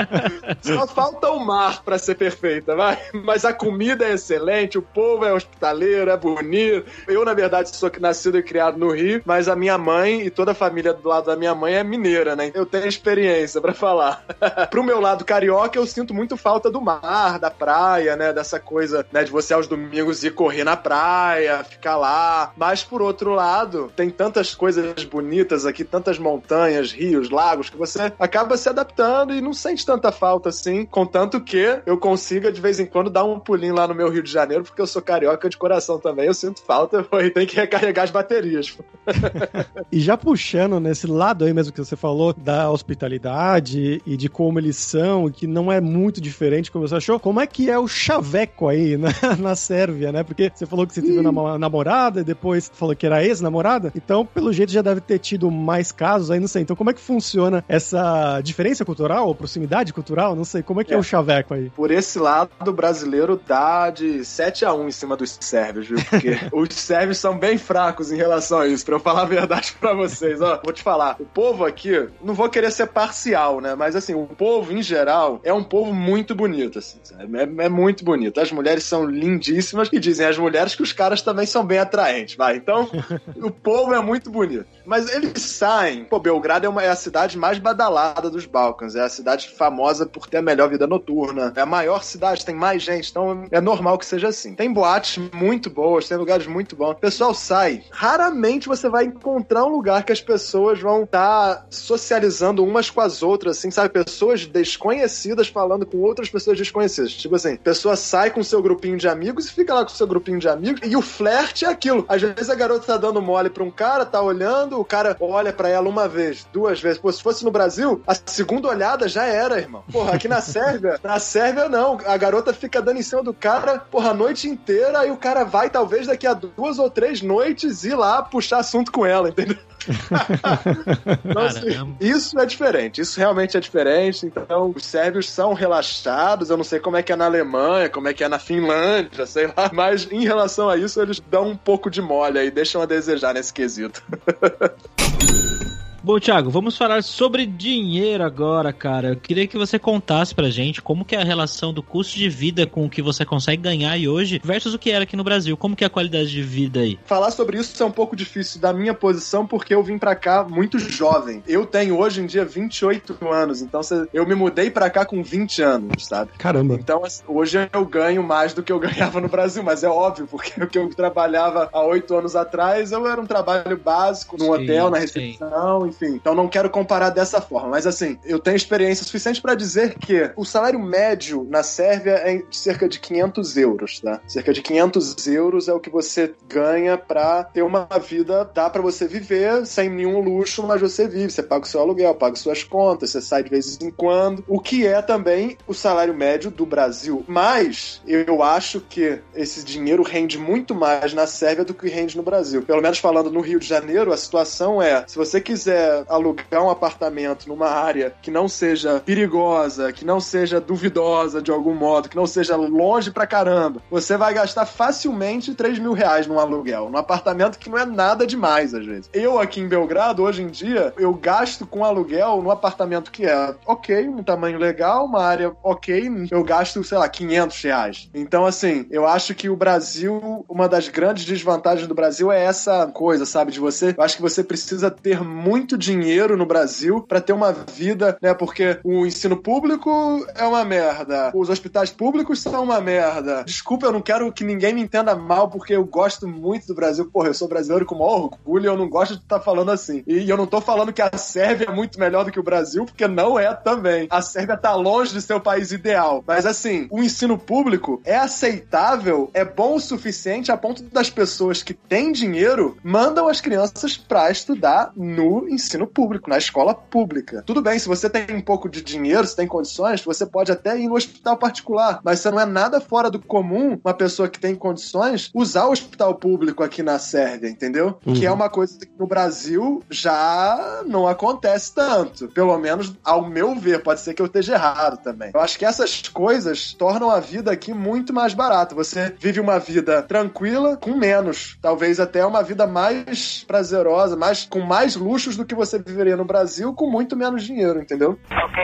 Só 0.60 0.86
falta 0.86 1.30
o 1.30 1.38
mar 1.44 1.82
pra 1.82 1.98
ser 1.98 2.14
perfeita, 2.14 2.74
vai. 2.76 2.98
Mas 3.12 3.44
a 3.44 3.52
comida 3.52 4.04
é 4.04 4.14
excelente, 4.14 4.78
o 4.78 4.82
povo 4.82 5.24
é 5.24 5.32
hospitaleiro, 5.32 6.10
é 6.10 6.16
bonito. 6.16 6.86
Eu, 7.06 7.24
na 7.24 7.34
verdade, 7.34 7.74
sou 7.74 7.90
nascido 8.00 8.38
e 8.38 8.42
criado 8.42 8.78
no 8.78 8.90
Rio, 8.90 9.22
mas 9.24 9.48
a 9.48 9.56
minha 9.56 9.78
mãe 9.78 10.22
e 10.22 10.30
toda 10.30 10.52
a 10.52 10.54
família 10.54 10.92
do 10.92 11.08
lado 11.08 11.26
da 11.26 11.36
minha 11.36 11.54
mãe 11.54 11.74
é 11.74 11.84
mineira, 11.84 12.36
né? 12.36 12.50
Eu 12.54 12.66
tenho 12.66 12.86
experiência 12.86 13.60
pra 13.60 13.74
falar. 13.74 14.24
Pro 14.70 14.84
meu 14.84 15.00
lado 15.00 15.24
carioca, 15.24 15.78
eu 15.78 15.86
sinto 15.86 16.14
muito 16.14 16.36
falta 16.36 16.70
do 16.70 16.80
mar, 16.80 17.38
da 17.38 17.50
praia, 17.50 17.97
né? 18.16 18.32
Dessa 18.32 18.58
coisa, 18.60 19.06
né? 19.12 19.24
De 19.24 19.30
você 19.30 19.54
aos 19.54 19.66
domingos 19.66 20.24
ir 20.24 20.32
correr 20.32 20.64
na 20.64 20.76
praia, 20.76 21.64
ficar 21.64 21.96
lá. 21.96 22.52
Mas 22.56 22.82
por 22.82 23.02
outro 23.02 23.32
lado, 23.32 23.90
tem 23.96 24.10
tantas 24.10 24.54
coisas 24.54 25.04
bonitas 25.04 25.66
aqui, 25.66 25.84
tantas 25.84 26.18
montanhas, 26.18 26.92
rios, 26.92 27.30
lagos, 27.30 27.70
que 27.70 27.76
você 27.76 28.12
acaba 28.18 28.56
se 28.56 28.68
adaptando 28.68 29.34
e 29.34 29.40
não 29.40 29.52
sente 29.52 29.84
tanta 29.84 30.12
falta 30.12 30.48
assim. 30.48 30.84
Contanto 30.84 31.40
que 31.40 31.80
eu 31.86 31.98
consiga 31.98 32.52
de 32.52 32.60
vez 32.60 32.80
em 32.80 32.86
quando 32.86 33.10
dar 33.10 33.24
um 33.24 33.38
pulinho 33.38 33.74
lá 33.74 33.86
no 33.86 33.94
meu 33.94 34.10
Rio 34.10 34.22
de 34.22 34.30
Janeiro, 34.30 34.64
porque 34.64 34.80
eu 34.80 34.86
sou 34.86 35.02
carioca 35.02 35.48
de 35.48 35.56
coração 35.56 35.98
também. 35.98 36.26
Eu 36.26 36.34
sinto 36.34 36.62
falta 36.62 37.06
e 37.24 37.30
tem 37.30 37.46
que 37.46 37.56
recarregar 37.56 38.04
as 38.04 38.10
baterias. 38.10 38.76
E 39.90 40.00
já 40.00 40.16
puxando 40.18 40.78
nesse 40.78 41.06
lado 41.06 41.44
aí 41.44 41.52
mesmo 41.54 41.72
que 41.72 41.78
você 41.78 41.96
falou, 41.96 42.32
da 42.32 42.70
hospitalidade 42.70 44.02
e 44.04 44.16
de 44.16 44.28
como 44.28 44.58
eles 44.58 44.76
são, 44.76 45.30
que 45.30 45.46
não 45.46 45.72
é 45.72 45.80
muito 45.80 46.20
diferente 46.20 46.70
como 46.70 46.86
você 46.86 46.96
achou, 46.96 47.18
como 47.18 47.40
é 47.40 47.46
que 47.46 47.70
é 47.70 47.78
o 47.78 47.87
chaveco 47.88 48.68
aí 48.68 48.96
na, 48.98 49.10
na 49.38 49.56
Sérvia, 49.56 50.12
né? 50.12 50.22
Porque 50.22 50.50
você 50.54 50.66
falou 50.66 50.86
que 50.86 50.94
você 50.94 51.02
teve 51.02 51.18
uma 51.18 51.58
namorada 51.58 52.20
e 52.20 52.24
depois 52.24 52.70
falou 52.72 52.94
que 52.94 53.06
era 53.06 53.24
ex-namorada, 53.24 53.92
então 53.94 54.24
pelo 54.24 54.52
jeito 54.52 54.72
já 54.72 54.82
deve 54.82 55.00
ter 55.00 55.18
tido 55.18 55.50
mais 55.50 55.92
casos 55.92 56.30
aí, 56.30 56.40
não 56.40 56.48
sei. 56.48 56.62
Então 56.62 56.76
como 56.76 56.90
é 56.90 56.94
que 56.94 57.00
funciona 57.00 57.64
essa 57.68 58.40
diferença 58.42 58.84
cultural 58.84 59.26
ou 59.26 59.34
proximidade 59.34 59.92
cultural? 59.92 60.34
Não 60.34 60.44
sei, 60.44 60.62
como 60.62 60.80
é 60.80 60.84
que 60.84 60.92
é, 60.92 60.96
é 60.96 60.98
o 60.98 61.02
chaveco 61.02 61.54
aí? 61.54 61.70
Por 61.70 61.90
esse 61.90 62.18
lado, 62.18 62.50
o 62.66 62.72
brasileiro 62.72 63.40
dá 63.46 63.90
de 63.90 64.24
7 64.24 64.64
a 64.64 64.74
1 64.74 64.88
em 64.88 64.92
cima 64.92 65.16
dos 65.16 65.38
sérvios, 65.40 65.88
viu? 65.88 65.98
Porque 66.08 66.38
os 66.52 66.74
sérvios 66.74 67.18
são 67.18 67.38
bem 67.38 67.58
fracos 67.58 68.12
em 68.12 68.16
relação 68.16 68.60
a 68.60 68.66
isso, 68.66 68.84
pra 68.84 68.96
eu 68.96 69.00
falar 69.00 69.22
a 69.22 69.26
verdade 69.26 69.74
pra 69.80 69.94
vocês. 69.94 70.40
Ó, 70.40 70.60
vou 70.62 70.72
te 70.72 70.82
falar, 70.82 71.16
o 71.18 71.24
povo 71.24 71.64
aqui, 71.64 72.08
não 72.22 72.34
vou 72.34 72.48
querer 72.48 72.70
ser 72.70 72.88
parcial, 72.88 73.60
né? 73.60 73.74
Mas 73.74 73.96
assim, 73.96 74.14
o 74.14 74.26
povo 74.26 74.72
em 74.72 74.82
geral 74.82 75.40
é 75.42 75.52
um 75.52 75.64
povo 75.64 75.92
muito 75.92 76.34
bonito, 76.34 76.78
assim, 76.78 76.98
é, 77.18 77.64
é, 77.64 77.68
muito 77.78 78.04
bonito. 78.04 78.40
As 78.40 78.50
mulheres 78.50 78.84
são 78.84 79.06
lindíssimas 79.06 79.88
e 79.92 79.98
dizem 79.98 80.26
as 80.26 80.36
mulheres 80.36 80.74
que 80.74 80.82
os 80.82 80.92
caras 80.92 81.22
também 81.22 81.46
são 81.46 81.64
bem 81.64 81.78
atraentes, 81.78 82.36
vai. 82.36 82.56
Então, 82.56 82.90
o 83.36 83.50
povo 83.50 83.94
é 83.94 84.00
muito 84.00 84.30
bonito. 84.30 84.66
Mas 84.88 85.06
eles 85.10 85.42
saem. 85.42 86.04
Pô, 86.04 86.18
Belgrado 86.18 86.64
é, 86.64 86.68
uma, 86.68 86.82
é 86.82 86.88
a 86.88 86.96
cidade 86.96 87.36
mais 87.36 87.58
badalada 87.58 88.30
dos 88.30 88.46
Balcãs. 88.46 88.96
É 88.96 89.02
a 89.02 89.08
cidade 89.08 89.50
famosa 89.50 90.06
por 90.06 90.26
ter 90.26 90.38
a 90.38 90.42
melhor 90.42 90.70
vida 90.70 90.86
noturna. 90.86 91.52
É 91.54 91.60
a 91.60 91.66
maior 91.66 92.02
cidade, 92.02 92.44
tem 92.44 92.54
mais 92.54 92.82
gente. 92.82 93.10
Então 93.10 93.44
é 93.50 93.60
normal 93.60 93.98
que 93.98 94.06
seja 94.06 94.28
assim. 94.28 94.54
Tem 94.54 94.72
boates 94.72 95.22
muito 95.34 95.68
boas, 95.68 96.08
tem 96.08 96.16
lugares 96.16 96.46
muito 96.46 96.74
bons. 96.74 96.92
O 96.92 96.94
pessoal 96.94 97.34
sai. 97.34 97.82
Raramente 97.90 98.66
você 98.66 98.88
vai 98.88 99.04
encontrar 99.04 99.66
um 99.66 99.68
lugar 99.68 100.04
que 100.04 100.12
as 100.12 100.22
pessoas 100.22 100.80
vão 100.80 101.02
estar 101.02 101.56
tá 101.56 101.66
socializando 101.68 102.64
umas 102.64 102.88
com 102.88 103.02
as 103.02 103.22
outras, 103.22 103.58
assim, 103.58 103.70
sabe? 103.70 103.90
Pessoas 103.90 104.46
desconhecidas 104.46 105.48
falando 105.48 105.84
com 105.84 105.98
outras 105.98 106.30
pessoas 106.30 106.56
desconhecidas. 106.56 107.12
Tipo 107.12 107.36
assim, 107.36 107.56
pessoa 107.56 107.94
sai 107.94 108.30
com 108.30 108.42
seu 108.42 108.62
grupinho 108.62 108.96
de 108.96 109.06
amigos 109.06 109.48
e 109.48 109.52
fica 109.52 109.74
lá 109.74 109.82
com 109.82 109.90
seu 109.90 110.06
grupinho 110.06 110.38
de 110.38 110.48
amigos. 110.48 110.80
E 110.82 110.96
o 110.96 111.02
flerte 111.02 111.66
é 111.66 111.68
aquilo. 111.68 112.06
Às 112.08 112.22
vezes 112.22 112.48
a 112.48 112.54
garota 112.54 112.86
tá 112.86 112.96
dando 112.96 113.20
mole 113.20 113.50
pra 113.50 113.62
um 113.62 113.70
cara, 113.70 114.06
tá 114.06 114.22
olhando, 114.22 114.77
o 114.80 114.84
cara 114.84 115.16
olha 115.20 115.52
para 115.52 115.68
ela 115.68 115.88
uma 115.88 116.08
vez, 116.08 116.46
duas 116.52 116.80
vezes. 116.80 116.98
Pô, 116.98 117.10
se 117.12 117.22
fosse 117.22 117.44
no 117.44 117.50
Brasil, 117.50 118.02
a 118.06 118.14
segunda 118.14 118.68
olhada 118.68 119.08
já 119.08 119.24
era, 119.24 119.58
irmão. 119.58 119.84
Porra, 119.90 120.14
aqui 120.14 120.28
na 120.28 120.40
Sérvia, 120.42 120.98
na 121.02 121.18
Sérvia 121.18 121.68
não. 121.68 121.98
A 122.06 122.16
garota 122.16 122.52
fica 122.52 122.80
dando 122.80 122.98
em 122.98 123.02
cima 123.02 123.22
do 123.22 123.34
cara, 123.34 123.78
porra, 123.78 124.10
a 124.10 124.14
noite 124.14 124.48
inteira, 124.48 125.06
e 125.06 125.10
o 125.10 125.16
cara 125.16 125.44
vai, 125.44 125.70
talvez, 125.70 126.06
daqui 126.06 126.26
a 126.26 126.34
duas 126.34 126.78
ou 126.78 126.90
três 126.90 127.22
noites 127.22 127.84
ir 127.84 127.94
lá 127.94 128.22
puxar 128.22 128.58
assunto 128.58 128.92
com 128.92 129.04
ela, 129.04 129.28
entendeu? 129.28 129.58
então, 131.24 131.42
assim, 131.42 131.96
isso 132.00 132.38
é 132.38 132.46
diferente, 132.46 133.00
isso 133.00 133.18
realmente 133.18 133.56
é 133.56 133.60
diferente. 133.60 134.26
Então, 134.26 134.72
os 134.74 134.84
sérvios 134.84 135.28
são 135.30 135.52
relaxados. 135.54 136.50
Eu 136.50 136.56
não 136.56 136.64
sei 136.64 136.80
como 136.80 136.96
é 136.96 137.02
que 137.02 137.12
é 137.12 137.16
na 137.16 137.26
Alemanha, 137.26 137.88
como 137.88 138.08
é 138.08 138.14
que 138.14 138.24
é 138.24 138.28
na 138.28 138.38
Finlândia, 138.38 139.26
sei 139.26 139.46
lá. 139.46 139.70
Mas 139.72 140.10
em 140.10 140.24
relação 140.24 140.68
a 140.68 140.76
isso, 140.76 141.00
eles 141.00 141.20
dão 141.20 141.48
um 141.48 141.56
pouco 141.56 141.90
de 141.90 142.00
mole 142.00 142.38
aí, 142.38 142.50
deixam 142.50 142.82
a 142.82 142.86
desejar 142.86 143.34
nesse 143.34 143.52
quesito. 143.52 144.02
Bom, 146.08 146.18
Thiago, 146.18 146.48
vamos 146.48 146.74
falar 146.74 147.02
sobre 147.02 147.44
dinheiro 147.44 148.24
agora, 148.24 148.72
cara. 148.72 149.08
Eu 149.08 149.16
queria 149.16 149.46
que 149.46 149.58
você 149.58 149.78
contasse 149.78 150.34
pra 150.34 150.48
gente 150.48 150.80
como 150.80 151.04
que 151.04 151.14
é 151.14 151.20
a 151.20 151.22
relação 151.22 151.70
do 151.70 151.82
custo 151.82 152.16
de 152.16 152.30
vida 152.30 152.66
com 152.66 152.86
o 152.86 152.88
que 152.88 153.02
você 153.02 153.26
consegue 153.26 153.60
ganhar 153.60 153.90
aí 153.90 154.08
hoje 154.08 154.40
versus 154.42 154.72
o 154.72 154.78
que 154.78 154.90
era 154.90 155.04
aqui 155.04 155.14
no 155.14 155.22
Brasil. 155.22 155.54
Como 155.54 155.76
que 155.76 155.84
é 155.84 155.86
a 155.86 155.90
qualidade 155.90 156.30
de 156.30 156.40
vida 156.40 156.80
aí? 156.80 156.98
Falar 157.04 157.30
sobre 157.30 157.58
isso 157.58 157.82
é 157.82 157.84
um 157.84 157.90
pouco 157.90 158.16
difícil 158.16 158.58
da 158.58 158.72
minha 158.72 158.94
posição 158.94 159.46
porque 159.46 159.74
eu 159.74 159.82
vim 159.82 159.98
pra 159.98 160.16
cá 160.16 160.42
muito 160.48 160.78
jovem. 160.78 161.42
Eu 161.46 161.66
tenho 161.66 161.98
hoje 161.98 162.22
em 162.22 162.26
dia 162.26 162.42
28 162.42 163.18
anos, 163.30 163.60
então 163.60 163.82
eu 164.10 164.26
me 164.26 164.34
mudei 164.34 164.70
pra 164.70 164.88
cá 164.88 165.04
com 165.04 165.22
20 165.22 165.60
anos, 165.60 166.06
sabe? 166.06 166.30
Caramba. 166.38 166.76
Então 166.76 167.02
hoje 167.26 167.68
eu 167.70 167.84
ganho 167.84 168.22
mais 168.22 168.54
do 168.54 168.62
que 168.62 168.72
eu 168.72 168.80
ganhava 168.80 169.20
no 169.20 169.28
Brasil, 169.28 169.62
mas 169.62 169.84
é 169.84 169.88
óbvio, 169.90 170.26
porque 170.26 170.58
o 170.58 170.66
que 170.66 170.78
eu 170.78 170.88
trabalhava 170.88 171.68
há 171.70 171.82
oito 171.82 172.16
anos 172.16 172.34
atrás, 172.34 172.92
eu 172.92 173.06
era 173.06 173.20
um 173.20 173.26
trabalho 173.26 173.76
básico, 173.76 174.38
num 174.38 174.46
sim, 174.46 174.50
hotel, 174.52 174.88
na 174.88 174.96
recepção, 174.96 175.92
sim 175.92 175.97
enfim. 176.00 176.14
Então 176.14 176.34
não 176.34 176.48
quero 176.48 176.70
comparar 176.70 177.10
dessa 177.10 177.40
forma, 177.40 177.68
mas 177.68 177.86
assim, 177.86 178.18
eu 178.24 178.38
tenho 178.38 178.56
experiência 178.56 179.04
suficiente 179.04 179.42
para 179.42 179.54
dizer 179.54 179.96
que 179.98 180.30
o 180.36 180.44
salário 180.44 180.78
médio 180.78 181.46
na 181.50 181.62
Sérvia 181.62 182.12
é 182.12 182.36
de 182.38 182.56
cerca 182.56 182.88
de 182.88 183.00
500 183.00 183.56
euros, 183.56 184.00
tá? 184.00 184.20
Cerca 184.26 184.52
de 184.52 184.62
500 184.62 185.26
euros 185.26 185.68
é 185.68 185.72
o 185.72 185.80
que 185.80 185.90
você 185.90 186.34
ganha 186.48 186.96
para 186.96 187.44
ter 187.44 187.62
uma 187.62 187.86
vida, 188.00 188.48
dá 188.54 188.70
para 188.70 188.82
você 188.82 189.06
viver 189.06 189.66
sem 189.66 189.88
nenhum 189.88 190.20
luxo, 190.20 190.62
mas 190.66 190.80
você 190.80 191.08
vive, 191.08 191.30
você 191.30 191.42
paga 191.42 191.64
o 191.64 191.68
seu 191.68 191.80
aluguel, 191.80 192.14
paga 192.14 192.36
suas 192.36 192.62
contas, 192.62 193.10
você 193.10 193.20
sai 193.20 193.42
de 193.42 193.50
vez 193.50 193.78
em 193.80 193.90
quando, 193.90 194.44
o 194.46 194.60
que 194.60 194.86
é 194.86 195.02
também 195.02 195.56
o 195.66 195.74
salário 195.74 196.14
médio 196.14 196.50
do 196.50 196.64
Brasil. 196.64 197.24
Mas 197.26 198.02
eu 198.06 198.42
acho 198.42 198.80
que 198.80 199.20
esse 199.34 199.64
dinheiro 199.64 200.02
rende 200.02 200.38
muito 200.38 200.74
mais 200.74 201.12
na 201.12 201.26
Sérvia 201.26 201.64
do 201.64 201.74
que 201.74 201.88
rende 201.88 202.16
no 202.16 202.22
Brasil. 202.22 202.62
Pelo 202.62 202.82
menos 202.82 202.98
falando 202.98 203.30
no 203.30 203.40
Rio 203.40 203.58
de 203.58 203.66
Janeiro, 203.66 204.12
a 204.12 204.16
situação 204.16 204.80
é: 204.80 205.04
se 205.06 205.16
você 205.16 205.40
quiser 205.40 205.87
alugar 206.08 206.62
um 206.62 206.70
apartamento 206.70 207.48
numa 207.48 207.68
área 207.68 208.14
que 208.22 208.30
não 208.30 208.48
seja 208.48 209.00
perigosa, 209.00 209.92
que 209.92 210.04
não 210.04 210.20
seja 210.20 210.60
duvidosa 210.60 211.42
de 211.42 211.50
algum 211.50 211.74
modo, 211.74 212.08
que 212.08 212.16
não 212.16 212.26
seja 212.26 212.56
longe 212.56 213.10
pra 213.10 213.26
caramba, 213.26 213.82
você 213.90 214.16
vai 214.16 214.34
gastar 214.34 214.66
facilmente 214.66 215.54
3 215.54 215.78
mil 215.78 215.92
reais 215.92 216.26
num 216.26 216.38
aluguel, 216.38 216.90
num 216.90 216.98
apartamento 216.98 217.58
que 217.58 217.70
não 217.70 217.78
é 217.78 217.84
nada 217.84 218.26
demais, 218.26 218.74
às 218.74 218.84
vezes. 218.84 219.10
Eu 219.12 219.38
aqui 219.38 219.60
em 219.60 219.68
Belgrado, 219.68 220.22
hoje 220.22 220.42
em 220.42 220.48
dia, 220.48 220.92
eu 220.96 221.12
gasto 221.14 221.66
com 221.66 221.84
aluguel 221.84 222.40
num 222.42 222.50
apartamento 222.50 223.10
que 223.10 223.26
é 223.26 223.54
ok, 223.66 224.08
um 224.08 224.22
tamanho 224.22 224.58
legal, 224.58 225.04
uma 225.04 225.22
área 225.22 225.52
ok, 225.62 226.28
eu 226.30 226.42
gasto, 226.44 226.82
sei 226.84 226.98
lá, 226.98 227.08
500 227.08 227.62
reais. 227.62 228.10
Então, 228.14 228.44
assim, 228.44 228.86
eu 228.90 229.06
acho 229.06 229.34
que 229.34 229.48
o 229.48 229.56
Brasil, 229.56 230.44
uma 230.48 230.68
das 230.68 230.88
grandes 230.88 231.24
desvantagens 231.24 231.86
do 231.86 231.94
Brasil 231.94 232.30
é 232.30 232.44
essa 232.44 232.86
coisa, 232.86 233.24
sabe? 233.24 233.52
De 233.52 233.60
você. 233.60 233.94
Eu 233.96 234.02
acho 234.02 234.16
que 234.16 234.22
você 234.22 234.42
precisa 234.42 234.90
ter 234.90 235.22
muito 235.22 235.67
dinheiro 235.76 236.36
no 236.36 236.46
Brasil 236.46 237.00
para 237.00 237.20
ter 237.20 237.32
uma 237.32 237.52
vida, 237.52 238.16
né? 238.22 238.32
Porque 238.34 238.78
o 238.84 239.06
ensino 239.06 239.36
público 239.36 240.24
é 240.34 240.44
uma 240.44 240.64
merda, 240.64 241.30
os 241.34 241.48
hospitais 241.48 241.90
públicos 241.90 242.40
são 242.40 242.64
uma 242.64 242.80
merda. 242.80 243.44
Desculpa, 243.44 243.86
eu 243.86 243.92
não 243.92 244.00
quero 244.00 244.32
que 244.32 244.44
ninguém 244.44 244.74
me 244.74 244.80
entenda 244.80 245.14
mal, 245.14 245.48
porque 245.48 245.74
eu 245.74 245.84
gosto 245.84 246.26
muito 246.26 246.66
do 246.66 246.74
Brasil. 246.74 247.10
Porra, 247.10 247.28
eu 247.28 247.34
sou 247.34 247.48
brasileiro 247.48 247.86
com 247.86 247.94
maior 247.94 248.24
orgulho 248.24 248.64
e 248.64 248.66
eu 248.66 248.76
não 248.76 248.88
gosto 248.88 249.16
de 249.16 249.22
estar 249.22 249.38
tá 249.38 249.44
falando 249.44 249.70
assim. 249.70 250.02
E 250.06 250.28
eu 250.28 250.36
não 250.36 250.46
tô 250.46 250.60
falando 250.60 250.92
que 250.92 251.02
a 251.02 251.10
Sérvia 251.16 251.66
é 251.68 251.72
muito 251.72 251.98
melhor 251.98 252.24
do 252.24 252.32
que 252.32 252.40
o 252.40 252.42
Brasil, 252.42 252.84
porque 252.84 253.06
não 253.06 253.38
é 253.38 253.52
também. 253.54 254.06
A 254.10 254.22
Sérvia 254.22 254.56
tá 254.56 254.74
longe 254.74 255.12
de 255.12 255.22
ser 255.22 255.34
o 255.34 255.40
país 255.40 255.72
ideal. 255.72 256.22
Mas 256.26 256.46
assim, 256.46 256.86
o 256.90 257.02
ensino 257.02 257.38
público 257.38 258.00
é 258.04 258.16
aceitável, 258.16 259.30
é 259.34 259.44
bom 259.44 259.74
o 259.74 259.80
suficiente 259.80 260.50
a 260.50 260.56
ponto 260.56 260.82
das 260.82 261.10
pessoas 261.10 261.62
que 261.62 261.74
têm 261.74 262.12
dinheiro 262.12 262.76
mandam 262.82 263.28
as 263.28 263.40
crianças 263.40 263.96
para 263.96 264.30
estudar 264.30 264.92
no 264.96 265.48
ensino 265.48 265.57
público, 265.86 266.30
na 266.30 266.38
escola 266.38 266.74
pública. 266.74 267.42
Tudo 267.46 267.62
bem, 267.62 267.78
se 267.78 267.88
você 267.88 268.08
tem 268.08 268.36
um 268.36 268.40
pouco 268.40 268.68
de 268.68 268.82
dinheiro, 268.82 269.26
se 269.26 269.36
tem 269.36 269.46
condições, 269.46 270.02
você 270.02 270.26
pode 270.26 270.52
até 270.52 270.78
ir 270.78 270.88
no 270.88 270.94
hospital 270.94 271.36
particular, 271.36 272.00
mas 272.04 272.20
você 272.20 272.30
não 272.30 272.40
é 272.40 272.46
nada 272.46 272.80
fora 272.80 273.10
do 273.10 273.18
comum 273.18 273.78
uma 273.84 273.94
pessoa 273.94 274.28
que 274.28 274.38
tem 274.38 274.54
condições 274.54 275.30
usar 275.34 275.66
o 275.66 275.72
hospital 275.72 276.14
público 276.14 276.62
aqui 276.62 276.82
na 276.82 276.98
Sérvia, 276.98 277.48
entendeu? 277.48 277.98
Uhum. 278.06 278.14
Que 278.14 278.26
é 278.26 278.30
uma 278.30 278.48
coisa 278.48 278.78
que 278.78 278.90
no 278.98 279.06
Brasil 279.06 279.82
já 279.90 280.82
não 280.86 281.06
acontece 281.06 281.74
tanto. 281.74 282.28
Pelo 282.28 282.56
menos 282.58 282.94
ao 283.04 283.28
meu 283.28 283.54
ver, 283.54 283.82
pode 283.82 284.00
ser 284.00 284.14
que 284.14 284.22
eu 284.22 284.26
esteja 284.26 284.54
errado 284.54 284.98
também. 285.02 285.30
Eu 285.34 285.40
acho 285.40 285.58
que 285.58 285.64
essas 285.64 286.02
coisas 286.08 286.74
tornam 286.74 287.10
a 287.10 287.20
vida 287.20 287.50
aqui 287.50 287.72
muito 287.72 288.12
mais 288.12 288.34
barata. 288.34 288.74
Você 288.74 289.14
vive 289.18 289.40
uma 289.40 289.58
vida 289.58 290.02
tranquila 290.02 290.76
com 290.76 290.94
menos, 290.94 291.58
talvez 291.60 292.00
até 292.00 292.24
uma 292.24 292.42
vida 292.42 292.66
mais 292.66 293.44
prazerosa, 293.46 294.16
mais 294.16 294.44
com 294.44 294.60
mais 294.60 294.96
luxos 294.96 295.36
do 295.36 295.44
que 295.48 295.54
você 295.54 295.78
viveria 295.78 296.16
no 296.16 296.24
Brasil 296.24 296.74
com 296.74 296.88
muito 296.88 297.16
menos 297.16 297.42
dinheiro, 297.42 297.80
entendeu? 297.80 298.18
Ok, 298.30 298.62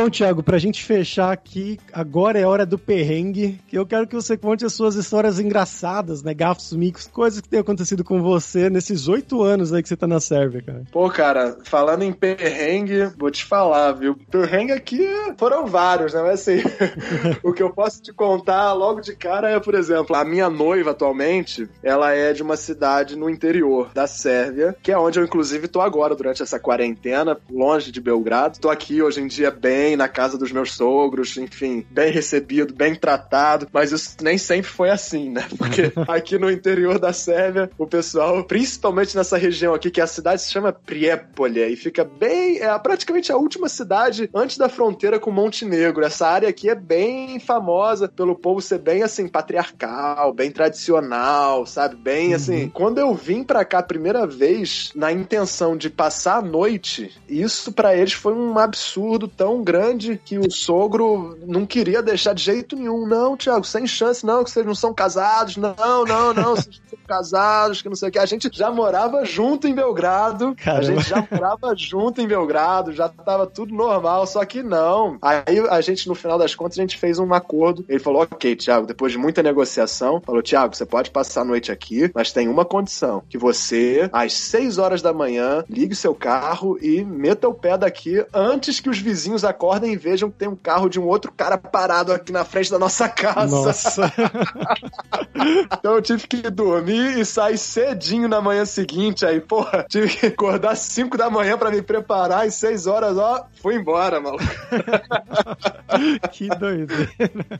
bom, 0.00 0.08
Thiago, 0.08 0.42
pra 0.42 0.56
gente 0.56 0.82
fechar 0.82 1.30
aqui, 1.30 1.78
agora 1.92 2.38
é 2.38 2.46
hora 2.46 2.64
do 2.64 2.78
perrengue, 2.78 3.60
eu 3.70 3.84
quero 3.84 4.06
que 4.06 4.14
você 4.14 4.34
conte 4.34 4.64
as 4.64 4.72
suas 4.72 4.94
histórias 4.94 5.38
engraçadas, 5.38 6.22
né? 6.22 6.32
Gafos, 6.32 6.72
micos, 6.72 7.06
coisas 7.06 7.42
que 7.42 7.48
tem 7.50 7.60
acontecido 7.60 8.02
com 8.02 8.22
você 8.22 8.70
nesses 8.70 9.08
oito 9.08 9.42
anos 9.42 9.74
aí 9.74 9.82
que 9.82 9.90
você 9.90 9.96
tá 9.96 10.06
na 10.06 10.18
Sérvia, 10.18 10.62
cara. 10.62 10.82
Pô, 10.90 11.10
cara, 11.10 11.58
falando 11.64 12.02
em 12.02 12.14
perrengue, 12.14 13.10
vou 13.18 13.30
te 13.30 13.44
falar, 13.44 13.92
viu? 13.92 14.16
Perrengue 14.30 14.72
aqui 14.72 15.06
foram 15.36 15.66
vários, 15.66 16.14
né? 16.14 16.22
Mas 16.22 16.40
assim, 16.40 16.62
o 17.44 17.52
que 17.52 17.62
eu 17.62 17.68
posso 17.68 18.00
te 18.00 18.10
contar 18.10 18.72
logo 18.72 19.02
de 19.02 19.14
cara 19.14 19.50
é, 19.50 19.60
por 19.60 19.74
exemplo, 19.74 20.16
a 20.16 20.24
minha 20.24 20.48
noiva 20.48 20.92
atualmente, 20.92 21.68
ela 21.82 22.14
é 22.14 22.32
de 22.32 22.42
uma 22.42 22.56
cidade 22.56 23.16
no 23.16 23.28
interior 23.28 23.90
da 23.92 24.06
Sérvia, 24.06 24.74
que 24.82 24.90
é 24.90 24.96
onde 24.96 25.18
eu 25.18 25.24
inclusive 25.24 25.68
tô 25.68 25.82
agora 25.82 26.14
durante 26.14 26.42
essa 26.42 26.58
quarentena, 26.58 27.36
longe 27.50 27.92
de 27.92 28.00
Belgrado. 28.00 28.58
Tô 28.58 28.70
aqui 28.70 29.02
hoje 29.02 29.20
em 29.20 29.26
dia 29.26 29.50
bem 29.50 29.89
bem 29.90 29.96
na 29.96 30.08
casa 30.08 30.38
dos 30.38 30.52
meus 30.52 30.72
sogros, 30.72 31.36
enfim, 31.36 31.84
bem 31.90 32.12
recebido, 32.12 32.72
bem 32.72 32.94
tratado, 32.94 33.66
mas 33.72 33.90
isso 33.90 34.16
nem 34.22 34.38
sempre 34.38 34.70
foi 34.70 34.88
assim, 34.88 35.30
né? 35.30 35.46
Porque 35.58 35.92
aqui 36.06 36.38
no 36.38 36.50
interior 36.50 36.98
da 36.98 37.12
Sérvia, 37.12 37.70
o 37.76 37.86
pessoal, 37.86 38.44
principalmente 38.44 39.16
nessa 39.16 39.36
região 39.36 39.74
aqui, 39.74 39.90
que 39.90 40.00
a 40.00 40.06
cidade 40.06 40.42
se 40.42 40.52
chama 40.52 40.72
Priepolje, 40.72 41.60
e 41.60 41.76
fica 41.76 42.04
bem, 42.04 42.60
é 42.60 42.78
praticamente 42.78 43.32
a 43.32 43.36
última 43.36 43.68
cidade 43.68 44.30
antes 44.34 44.56
da 44.56 44.68
fronteira 44.68 45.18
com 45.18 45.30
Montenegro. 45.30 46.04
Essa 46.04 46.28
área 46.28 46.48
aqui 46.48 46.70
é 46.70 46.74
bem 46.74 47.40
famosa 47.40 48.08
pelo 48.08 48.36
povo 48.36 48.60
ser 48.60 48.78
bem, 48.78 49.02
assim, 49.02 49.26
patriarcal, 49.26 50.32
bem 50.32 50.50
tradicional, 50.50 51.66
sabe? 51.66 51.96
Bem, 51.96 52.28
uhum. 52.28 52.36
assim, 52.36 52.68
quando 52.68 52.98
eu 52.98 53.12
vim 53.14 53.42
pra 53.42 53.64
cá 53.64 53.80
a 53.80 53.82
primeira 53.82 54.26
vez, 54.26 54.92
na 54.94 55.10
intenção 55.10 55.76
de 55.76 55.90
passar 55.90 56.36
a 56.36 56.42
noite, 56.42 57.12
isso 57.28 57.72
para 57.72 57.96
eles 57.96 58.12
foi 58.12 58.32
um 58.32 58.58
absurdo 58.58 59.26
tão 59.26 59.62
grande 59.64 59.79
que 60.24 60.38
o 60.38 60.50
sogro 60.50 61.38
não 61.46 61.66
queria 61.66 62.02
deixar 62.02 62.34
de 62.34 62.42
jeito 62.42 62.76
nenhum. 62.76 63.06
Não, 63.06 63.36
Tiago, 63.36 63.64
sem 63.64 63.86
chance, 63.86 64.24
não, 64.24 64.44
que 64.44 64.50
vocês 64.50 64.66
não 64.66 64.74
são 64.74 64.92
casados. 64.92 65.56
Não, 65.56 66.04
não, 66.04 66.34
não, 66.34 66.56
vocês 66.56 66.80
são 66.88 66.98
casados, 67.06 67.82
que 67.82 67.88
não 67.88 67.96
sei 67.96 68.08
o 68.08 68.12
que. 68.12 68.18
A 68.18 68.26
gente 68.26 68.50
já 68.52 68.70
morava 68.70 69.24
junto 69.24 69.66
em 69.66 69.74
Belgrado. 69.74 70.54
Caramba. 70.56 70.80
A 70.80 70.82
gente 70.82 71.08
já 71.08 71.26
morava 71.30 71.74
junto 71.76 72.20
em 72.20 72.26
Belgrado, 72.26 72.92
já 72.92 73.08
tava 73.08 73.46
tudo 73.46 73.74
normal, 73.74 74.26
só 74.26 74.44
que 74.44 74.62
não. 74.62 75.18
Aí 75.22 75.58
a 75.70 75.80
gente, 75.80 76.08
no 76.08 76.14
final 76.14 76.38
das 76.38 76.54
contas, 76.54 76.78
a 76.78 76.82
gente 76.82 76.98
fez 76.98 77.18
um 77.18 77.32
acordo. 77.32 77.84
Ele 77.88 77.98
falou: 77.98 78.22
ok, 78.22 78.54
Tiago, 78.56 78.86
depois 78.86 79.12
de 79.12 79.18
muita 79.18 79.42
negociação, 79.42 80.20
falou: 80.24 80.42
Tiago, 80.42 80.76
você 80.76 80.86
pode 80.86 81.10
passar 81.10 81.42
a 81.42 81.44
noite 81.44 81.72
aqui, 81.72 82.10
mas 82.14 82.32
tem 82.32 82.48
uma 82.48 82.64
condição: 82.64 83.22
que 83.28 83.38
você, 83.38 84.08
às 84.12 84.32
6 84.34 84.78
horas 84.78 85.02
da 85.02 85.12
manhã, 85.12 85.64
ligue 85.68 85.94
seu 85.94 86.14
carro 86.14 86.78
e 86.80 87.02
meta 87.04 87.48
o 87.48 87.54
pé 87.54 87.78
daqui 87.78 88.24
antes 88.32 88.80
que 88.80 88.90
os 88.90 88.98
vizinhos 88.98 89.44
acordem 89.44 89.69
e 89.78 89.96
vejam 89.96 90.30
que 90.30 90.36
tem 90.36 90.48
um 90.48 90.56
carro 90.56 90.88
de 90.88 90.98
um 90.98 91.06
outro 91.06 91.32
cara 91.32 91.56
parado 91.58 92.12
aqui 92.12 92.32
na 92.32 92.44
frente 92.44 92.70
da 92.70 92.78
nossa 92.78 93.08
casa. 93.08 93.46
Nossa. 93.46 94.12
então 95.72 95.94
eu 95.94 96.02
tive 96.02 96.26
que 96.26 96.50
dormir 96.50 97.18
e 97.18 97.24
sair 97.24 97.58
cedinho 97.58 98.28
na 98.28 98.40
manhã 98.40 98.64
seguinte. 98.64 99.24
Aí, 99.24 99.40
porra, 99.40 99.86
tive 99.88 100.08
que 100.08 100.26
acordar 100.26 100.76
5 100.76 101.16
da 101.16 101.30
manhã 101.30 101.56
para 101.58 101.70
me 101.70 101.82
preparar 101.82 102.46
e 102.46 102.50
6 102.50 102.86
horas, 102.86 103.16
ó, 103.16 103.46
fui 103.62 103.74
embora, 103.74 104.20
maluco. 104.20 104.44
que 106.32 106.48
doideira. 106.48 107.10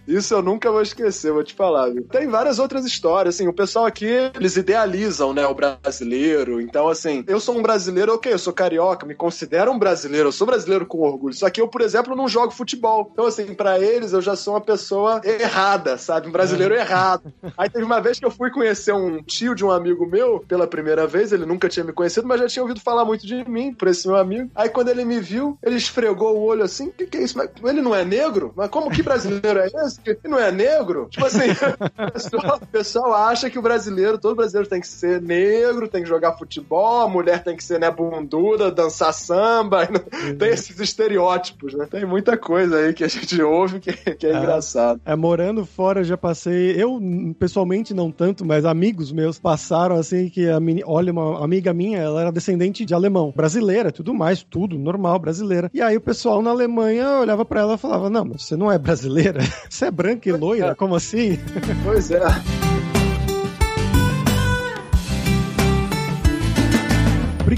Isso 0.06 0.34
eu 0.34 0.42
nunca 0.42 0.70
vou 0.70 0.82
esquecer, 0.82 1.32
vou 1.32 1.44
te 1.44 1.54
falar, 1.54 1.90
viu? 1.90 2.04
Tem 2.04 2.28
várias 2.28 2.58
outras 2.58 2.84
histórias, 2.84 3.34
assim, 3.34 3.48
o 3.48 3.52
pessoal 3.52 3.86
aqui, 3.86 4.30
eles 4.34 4.56
idealizam, 4.56 5.32
né, 5.32 5.46
o 5.46 5.54
brasileiro. 5.54 6.60
Então, 6.60 6.88
assim, 6.88 7.24
eu 7.26 7.40
sou 7.40 7.58
um 7.58 7.62
brasileiro, 7.62 8.14
ok, 8.14 8.32
eu 8.32 8.38
sou 8.38 8.52
carioca, 8.52 9.06
me 9.06 9.14
considero 9.14 9.70
um 9.70 9.78
brasileiro, 9.78 10.28
eu 10.28 10.32
sou 10.32 10.46
brasileiro 10.46 10.86
com 10.86 11.00
orgulho. 11.00 11.34
Só 11.34 11.50
que 11.50 11.60
eu, 11.60 11.68
por 11.68 11.80
exemplo, 11.80 11.99
não 12.08 12.28
jogo 12.28 12.52
futebol. 12.52 13.10
Então, 13.12 13.26
assim, 13.26 13.54
para 13.54 13.78
eles, 13.78 14.12
eu 14.12 14.20
já 14.20 14.36
sou 14.36 14.54
uma 14.54 14.60
pessoa 14.60 15.20
errada, 15.24 15.96
sabe? 15.98 16.28
Um 16.28 16.32
brasileiro 16.32 16.74
é. 16.74 16.80
errado. 16.80 17.32
Aí 17.56 17.68
teve 17.68 17.84
uma 17.84 18.00
vez 18.00 18.18
que 18.18 18.26
eu 18.26 18.30
fui 18.30 18.50
conhecer 18.50 18.92
um 18.92 19.22
tio 19.22 19.54
de 19.54 19.64
um 19.64 19.70
amigo 19.70 20.06
meu 20.06 20.40
pela 20.46 20.66
primeira 20.66 21.06
vez, 21.06 21.32
ele 21.32 21.46
nunca 21.46 21.68
tinha 21.68 21.84
me 21.84 21.92
conhecido, 21.92 22.26
mas 22.26 22.40
já 22.40 22.48
tinha 22.48 22.62
ouvido 22.62 22.80
falar 22.80 23.04
muito 23.04 23.26
de 23.26 23.48
mim, 23.48 23.72
por 23.72 23.88
esse 23.88 24.06
meu 24.06 24.16
amigo. 24.16 24.50
Aí 24.54 24.68
quando 24.68 24.88
ele 24.88 25.04
me 25.04 25.20
viu, 25.20 25.58
ele 25.62 25.76
esfregou 25.76 26.36
o 26.36 26.42
olho 26.42 26.62
assim: 26.62 26.88
o 26.88 26.92
que, 26.92 27.06
que 27.06 27.16
é 27.18 27.22
isso? 27.22 27.36
Mas 27.36 27.50
ele 27.64 27.82
não 27.82 27.94
é 27.94 28.04
negro? 28.04 28.52
Mas 28.56 28.70
como 28.70 28.90
que 28.90 29.02
brasileiro 29.02 29.58
é 29.60 29.66
esse? 29.66 30.00
Ele 30.04 30.18
não 30.24 30.38
é 30.38 30.50
negro? 30.50 31.08
Tipo 31.10 31.26
assim, 31.26 31.50
o 31.98 32.12
pessoal, 32.12 32.58
o 32.60 32.66
pessoal 32.66 33.14
acha 33.14 33.50
que 33.50 33.58
o 33.58 33.62
brasileiro, 33.62 34.18
todo 34.18 34.36
brasileiro 34.36 34.68
tem 34.68 34.80
que 34.80 34.88
ser 34.88 35.20
negro, 35.20 35.88
tem 35.88 36.02
que 36.02 36.08
jogar 36.08 36.36
futebol, 36.36 37.02
a 37.02 37.08
mulher 37.08 37.42
tem 37.42 37.56
que 37.56 37.64
ser, 37.64 37.78
né, 37.78 37.90
bunduda, 37.90 38.70
dançar 38.70 39.12
samba. 39.12 39.88
Tem 40.38 40.50
esses 40.50 40.78
estereótipos, 40.78 41.74
né? 41.74 41.86
Tem 41.90 42.06
muita 42.06 42.36
coisa 42.36 42.76
aí 42.76 42.92
que 42.92 43.02
a 43.02 43.08
gente 43.08 43.40
ouve 43.42 43.80
que, 43.80 43.92
que 43.92 44.26
é, 44.26 44.30
é 44.30 44.38
engraçado. 44.38 45.00
É, 45.04 45.16
morando 45.16 45.66
fora, 45.66 46.04
já 46.04 46.16
passei. 46.16 46.80
Eu, 46.80 47.00
pessoalmente, 47.38 47.92
não 47.92 48.10
tanto, 48.10 48.44
mas 48.44 48.64
amigos 48.64 49.10
meus 49.10 49.38
passaram 49.38 49.96
assim 49.96 50.28
que 50.28 50.48
a 50.48 50.60
meni, 50.60 50.82
olha, 50.86 51.12
uma 51.12 51.44
amiga 51.44 51.74
minha, 51.74 51.98
ela 51.98 52.20
era 52.20 52.32
descendente 52.32 52.84
de 52.84 52.94
alemão, 52.94 53.32
brasileira, 53.34 53.90
tudo 53.90 54.14
mais, 54.14 54.42
tudo 54.42 54.78
normal, 54.78 55.18
brasileira. 55.18 55.70
E 55.74 55.82
aí 55.82 55.96
o 55.96 56.00
pessoal 56.00 56.40
na 56.40 56.50
Alemanha 56.50 57.18
olhava 57.18 57.44
para 57.44 57.60
ela 57.60 57.74
e 57.74 57.78
falava: 57.78 58.08
Não, 58.08 58.24
mas 58.24 58.44
você 58.44 58.56
não 58.56 58.70
é 58.70 58.78
brasileira? 58.78 59.40
Você 59.68 59.86
é 59.86 59.90
branca 59.90 60.28
e 60.28 60.32
loira? 60.32 60.68
É. 60.68 60.74
Como 60.74 60.94
assim? 60.94 61.38
Pois 61.84 62.10
é. 62.10 62.20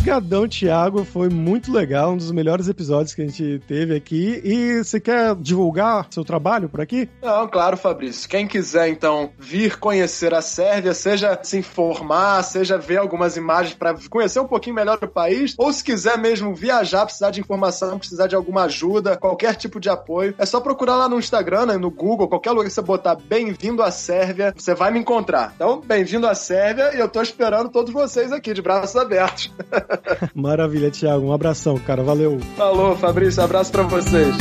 Brigadão, 0.02 0.48
Thiago. 0.48 1.04
Foi 1.04 1.28
muito 1.28 1.72
legal, 1.72 2.10
um 2.10 2.16
dos 2.16 2.32
melhores 2.32 2.66
episódios 2.66 3.14
que 3.14 3.22
a 3.22 3.24
gente 3.24 3.62
teve 3.68 3.94
aqui. 3.94 4.40
E 4.42 4.82
você 4.82 4.98
quer 4.98 5.36
divulgar 5.36 6.08
seu 6.10 6.24
trabalho 6.24 6.68
por 6.68 6.80
aqui? 6.80 7.08
Não, 7.22 7.46
claro, 7.46 7.76
Fabrício. 7.76 8.28
Quem 8.28 8.48
quiser, 8.48 8.88
então, 8.88 9.30
vir 9.38 9.78
conhecer 9.78 10.34
a 10.34 10.42
Sérvia, 10.42 10.92
seja 10.92 11.38
se 11.44 11.56
informar, 11.56 12.42
seja 12.42 12.76
ver 12.76 12.96
algumas 12.96 13.36
imagens 13.36 13.74
para 13.74 13.94
conhecer 14.10 14.40
um 14.40 14.46
pouquinho 14.48 14.74
melhor 14.74 14.98
o 15.00 15.06
país, 15.06 15.54
ou 15.56 15.72
se 15.72 15.84
quiser 15.84 16.18
mesmo 16.18 16.52
viajar, 16.52 17.04
precisar 17.04 17.30
de 17.30 17.38
informação, 17.40 17.96
precisar 17.96 18.26
de 18.26 18.34
alguma 18.34 18.64
ajuda, 18.64 19.16
qualquer 19.16 19.54
tipo 19.54 19.78
de 19.78 19.88
apoio, 19.88 20.34
é 20.36 20.44
só 20.44 20.60
procurar 20.60 20.96
lá 20.96 21.08
no 21.08 21.18
Instagram, 21.20 21.66
né, 21.66 21.76
no 21.76 21.92
Google, 21.92 22.28
qualquer 22.28 22.50
lugar 22.50 22.64
que 22.64 22.70
você 22.70 22.82
botar 22.82 23.14
bem-vindo 23.14 23.84
à 23.84 23.92
Sérvia, 23.92 24.52
você 24.56 24.74
vai 24.74 24.90
me 24.90 24.98
encontrar. 24.98 25.52
Então, 25.54 25.80
bem-vindo 25.80 26.26
à 26.26 26.34
Sérvia 26.34 26.92
e 26.92 26.98
eu 26.98 27.08
tô 27.08 27.22
esperando 27.22 27.70
todos 27.70 27.92
vocês 27.92 28.32
aqui, 28.32 28.52
de 28.52 28.60
braços 28.60 28.96
abertos. 28.96 29.52
Maravilha, 30.34 30.90
Thiago. 30.90 31.26
Um 31.26 31.32
abração, 31.32 31.78
cara. 31.78 32.02
Valeu. 32.02 32.38
Falou, 32.56 32.96
Fabrício. 32.96 33.42
Abraço 33.42 33.72
para 33.72 33.82
vocês. 33.82 34.36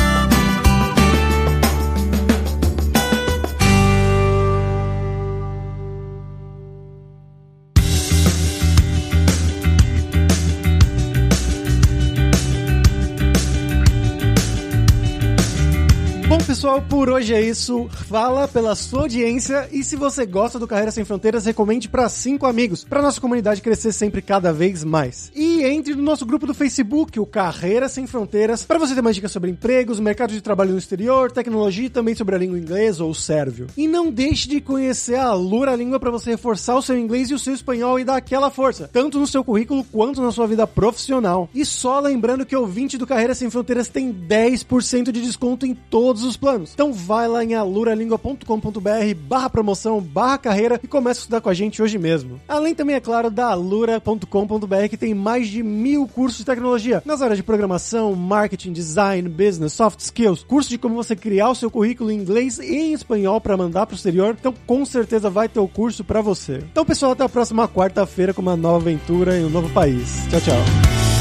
Pessoal, 16.40 16.82
por 16.82 17.10
hoje 17.10 17.34
é 17.34 17.42
isso. 17.42 17.90
Fala 18.08 18.48
pela 18.48 18.76
sua 18.76 19.02
audiência 19.02 19.68
e 19.72 19.84
se 19.84 19.96
você 19.96 20.26
gosta 20.26 20.60
do 20.60 20.68
Carreira 20.68 20.92
Sem 20.92 21.04
Fronteiras, 21.04 21.46
recomende 21.46 21.90
para 21.90 22.08
cinco 22.08 22.46
amigos, 22.46 22.84
para 22.84 23.02
nossa 23.02 23.20
comunidade 23.20 23.62
crescer 23.62 23.92
sempre 23.92 24.22
cada 24.22 24.54
vez 24.54 24.84
mais. 24.84 25.32
E 25.36 25.64
entre 25.64 25.96
no 25.96 26.04
nosso 26.04 26.26
grupo 26.26 26.46
do 26.46 26.54
Facebook, 26.54 27.20
o 27.20 27.26
Carreira 27.26 27.90
Sem 27.90 28.08
Fronteiras, 28.08 28.64
para 28.64 28.80
você 28.80 28.96
ter 28.96 29.02
mais 29.02 29.16
dicas 29.16 29.32
sobre 29.32 29.50
empregos, 29.50 30.00
mercado 30.00 30.32
de 30.32 30.42
trabalho 30.42 30.72
no 30.72 30.78
exterior, 30.78 31.32
tecnologia 31.32 31.86
e 31.86 31.90
também 31.90 32.16
sobre 32.16 32.36
a 32.36 32.38
língua 32.38 32.60
inglesa 32.60 33.04
ou 33.04 33.14
sérvio. 33.14 33.68
E 33.76 33.88
não 33.88 34.10
deixe 34.10 34.48
de 34.48 34.62
conhecer 34.62 35.16
a 35.16 35.34
Lura 35.34 35.76
Língua 35.76 36.00
para 36.00 36.12
você 36.12 36.32
reforçar 36.32 36.76
o 36.76 36.82
seu 36.82 36.98
inglês 36.98 37.30
e 37.30 37.34
o 37.34 37.40
seu 37.40 37.54
espanhol 37.54 38.00
e 38.00 38.04
dar 38.06 38.16
aquela 38.16 38.50
força, 38.50 38.90
tanto 38.92 39.20
no 39.20 39.28
seu 39.28 39.44
currículo 39.44 39.84
quanto 39.86 40.22
na 40.22 40.32
sua 40.32 40.48
vida 40.48 40.66
profissional. 40.66 41.50
E 41.54 41.66
só 41.66 42.00
lembrando 42.00 42.46
que 42.46 42.56
o 42.56 42.62
ouvinte 42.62 42.98
do 42.98 43.08
Carreira 43.08 43.36
Sem 43.36 43.50
Fronteiras 43.50 43.90
tem 43.90 44.14
10% 44.14 45.12
de 45.12 45.22
desconto 45.22 45.66
em 45.66 45.74
todos 45.74 46.21
os 46.24 46.38
planos. 46.38 46.72
Então 46.74 46.94
vai 46.94 47.28
lá 47.28 47.44
em 47.44 47.54
aluralingua.com.br 47.54 49.16
barra 49.28 49.50
promoção, 49.50 50.02
barra 50.02 50.38
carreira 50.38 50.80
e 50.84 50.88
comece 50.88 51.20
a 51.20 51.22
estudar 51.22 51.42
com 51.42 51.50
a 51.50 51.54
gente 51.54 51.82
hoje 51.82 51.98
mesmo. 51.98 52.40
Além 52.48 52.76
também, 52.76 52.96
é 52.96 53.00
claro, 53.00 53.30
da 53.30 53.48
alura.com.br 53.48 54.88
que 54.90 54.98
tem 54.98 55.14
mais 55.14 55.48
de 55.48 55.64
mil 55.64 56.08
cursos 56.08 56.40
de 56.40 56.46
tecnologia 56.46 57.02
nas 57.06 57.22
áreas 57.22 57.38
de 57.38 57.44
programação, 57.44 58.16
marketing, 58.16 58.74
design, 58.74 59.28
business, 59.30 59.74
soft 59.74 60.00
skills, 60.00 60.44
curso 60.44 60.70
de 60.70 60.78
como 60.78 60.96
você 60.96 61.16
criar 61.16 61.50
o 61.50 61.56
seu 61.56 61.70
currículo 61.70 62.12
em 62.12 62.20
inglês 62.20 62.60
e 62.60 62.76
em 62.76 62.94
espanhol 62.94 63.40
para 63.40 63.58
mandar 63.58 63.86
pro 63.86 63.96
exterior. 63.96 64.36
Então 64.40 64.54
com 64.66 64.86
certeza 64.86 65.30
vai 65.30 65.48
ter 65.48 65.60
o 65.60 65.68
curso 65.68 66.04
para 66.04 66.22
você. 66.22 66.58
Então 66.72 66.86
pessoal, 66.86 67.12
até 67.14 67.24
a 67.24 67.30
próxima 67.30 67.68
quarta-feira 67.68 68.34
com 68.34 68.42
uma 68.42 68.56
nova 68.56 68.78
aventura 68.78 69.38
em 69.38 69.46
um 69.46 69.50
novo 69.50 69.70
país. 69.70 70.26
Tchau, 70.30 70.42
tchau. 70.42 71.21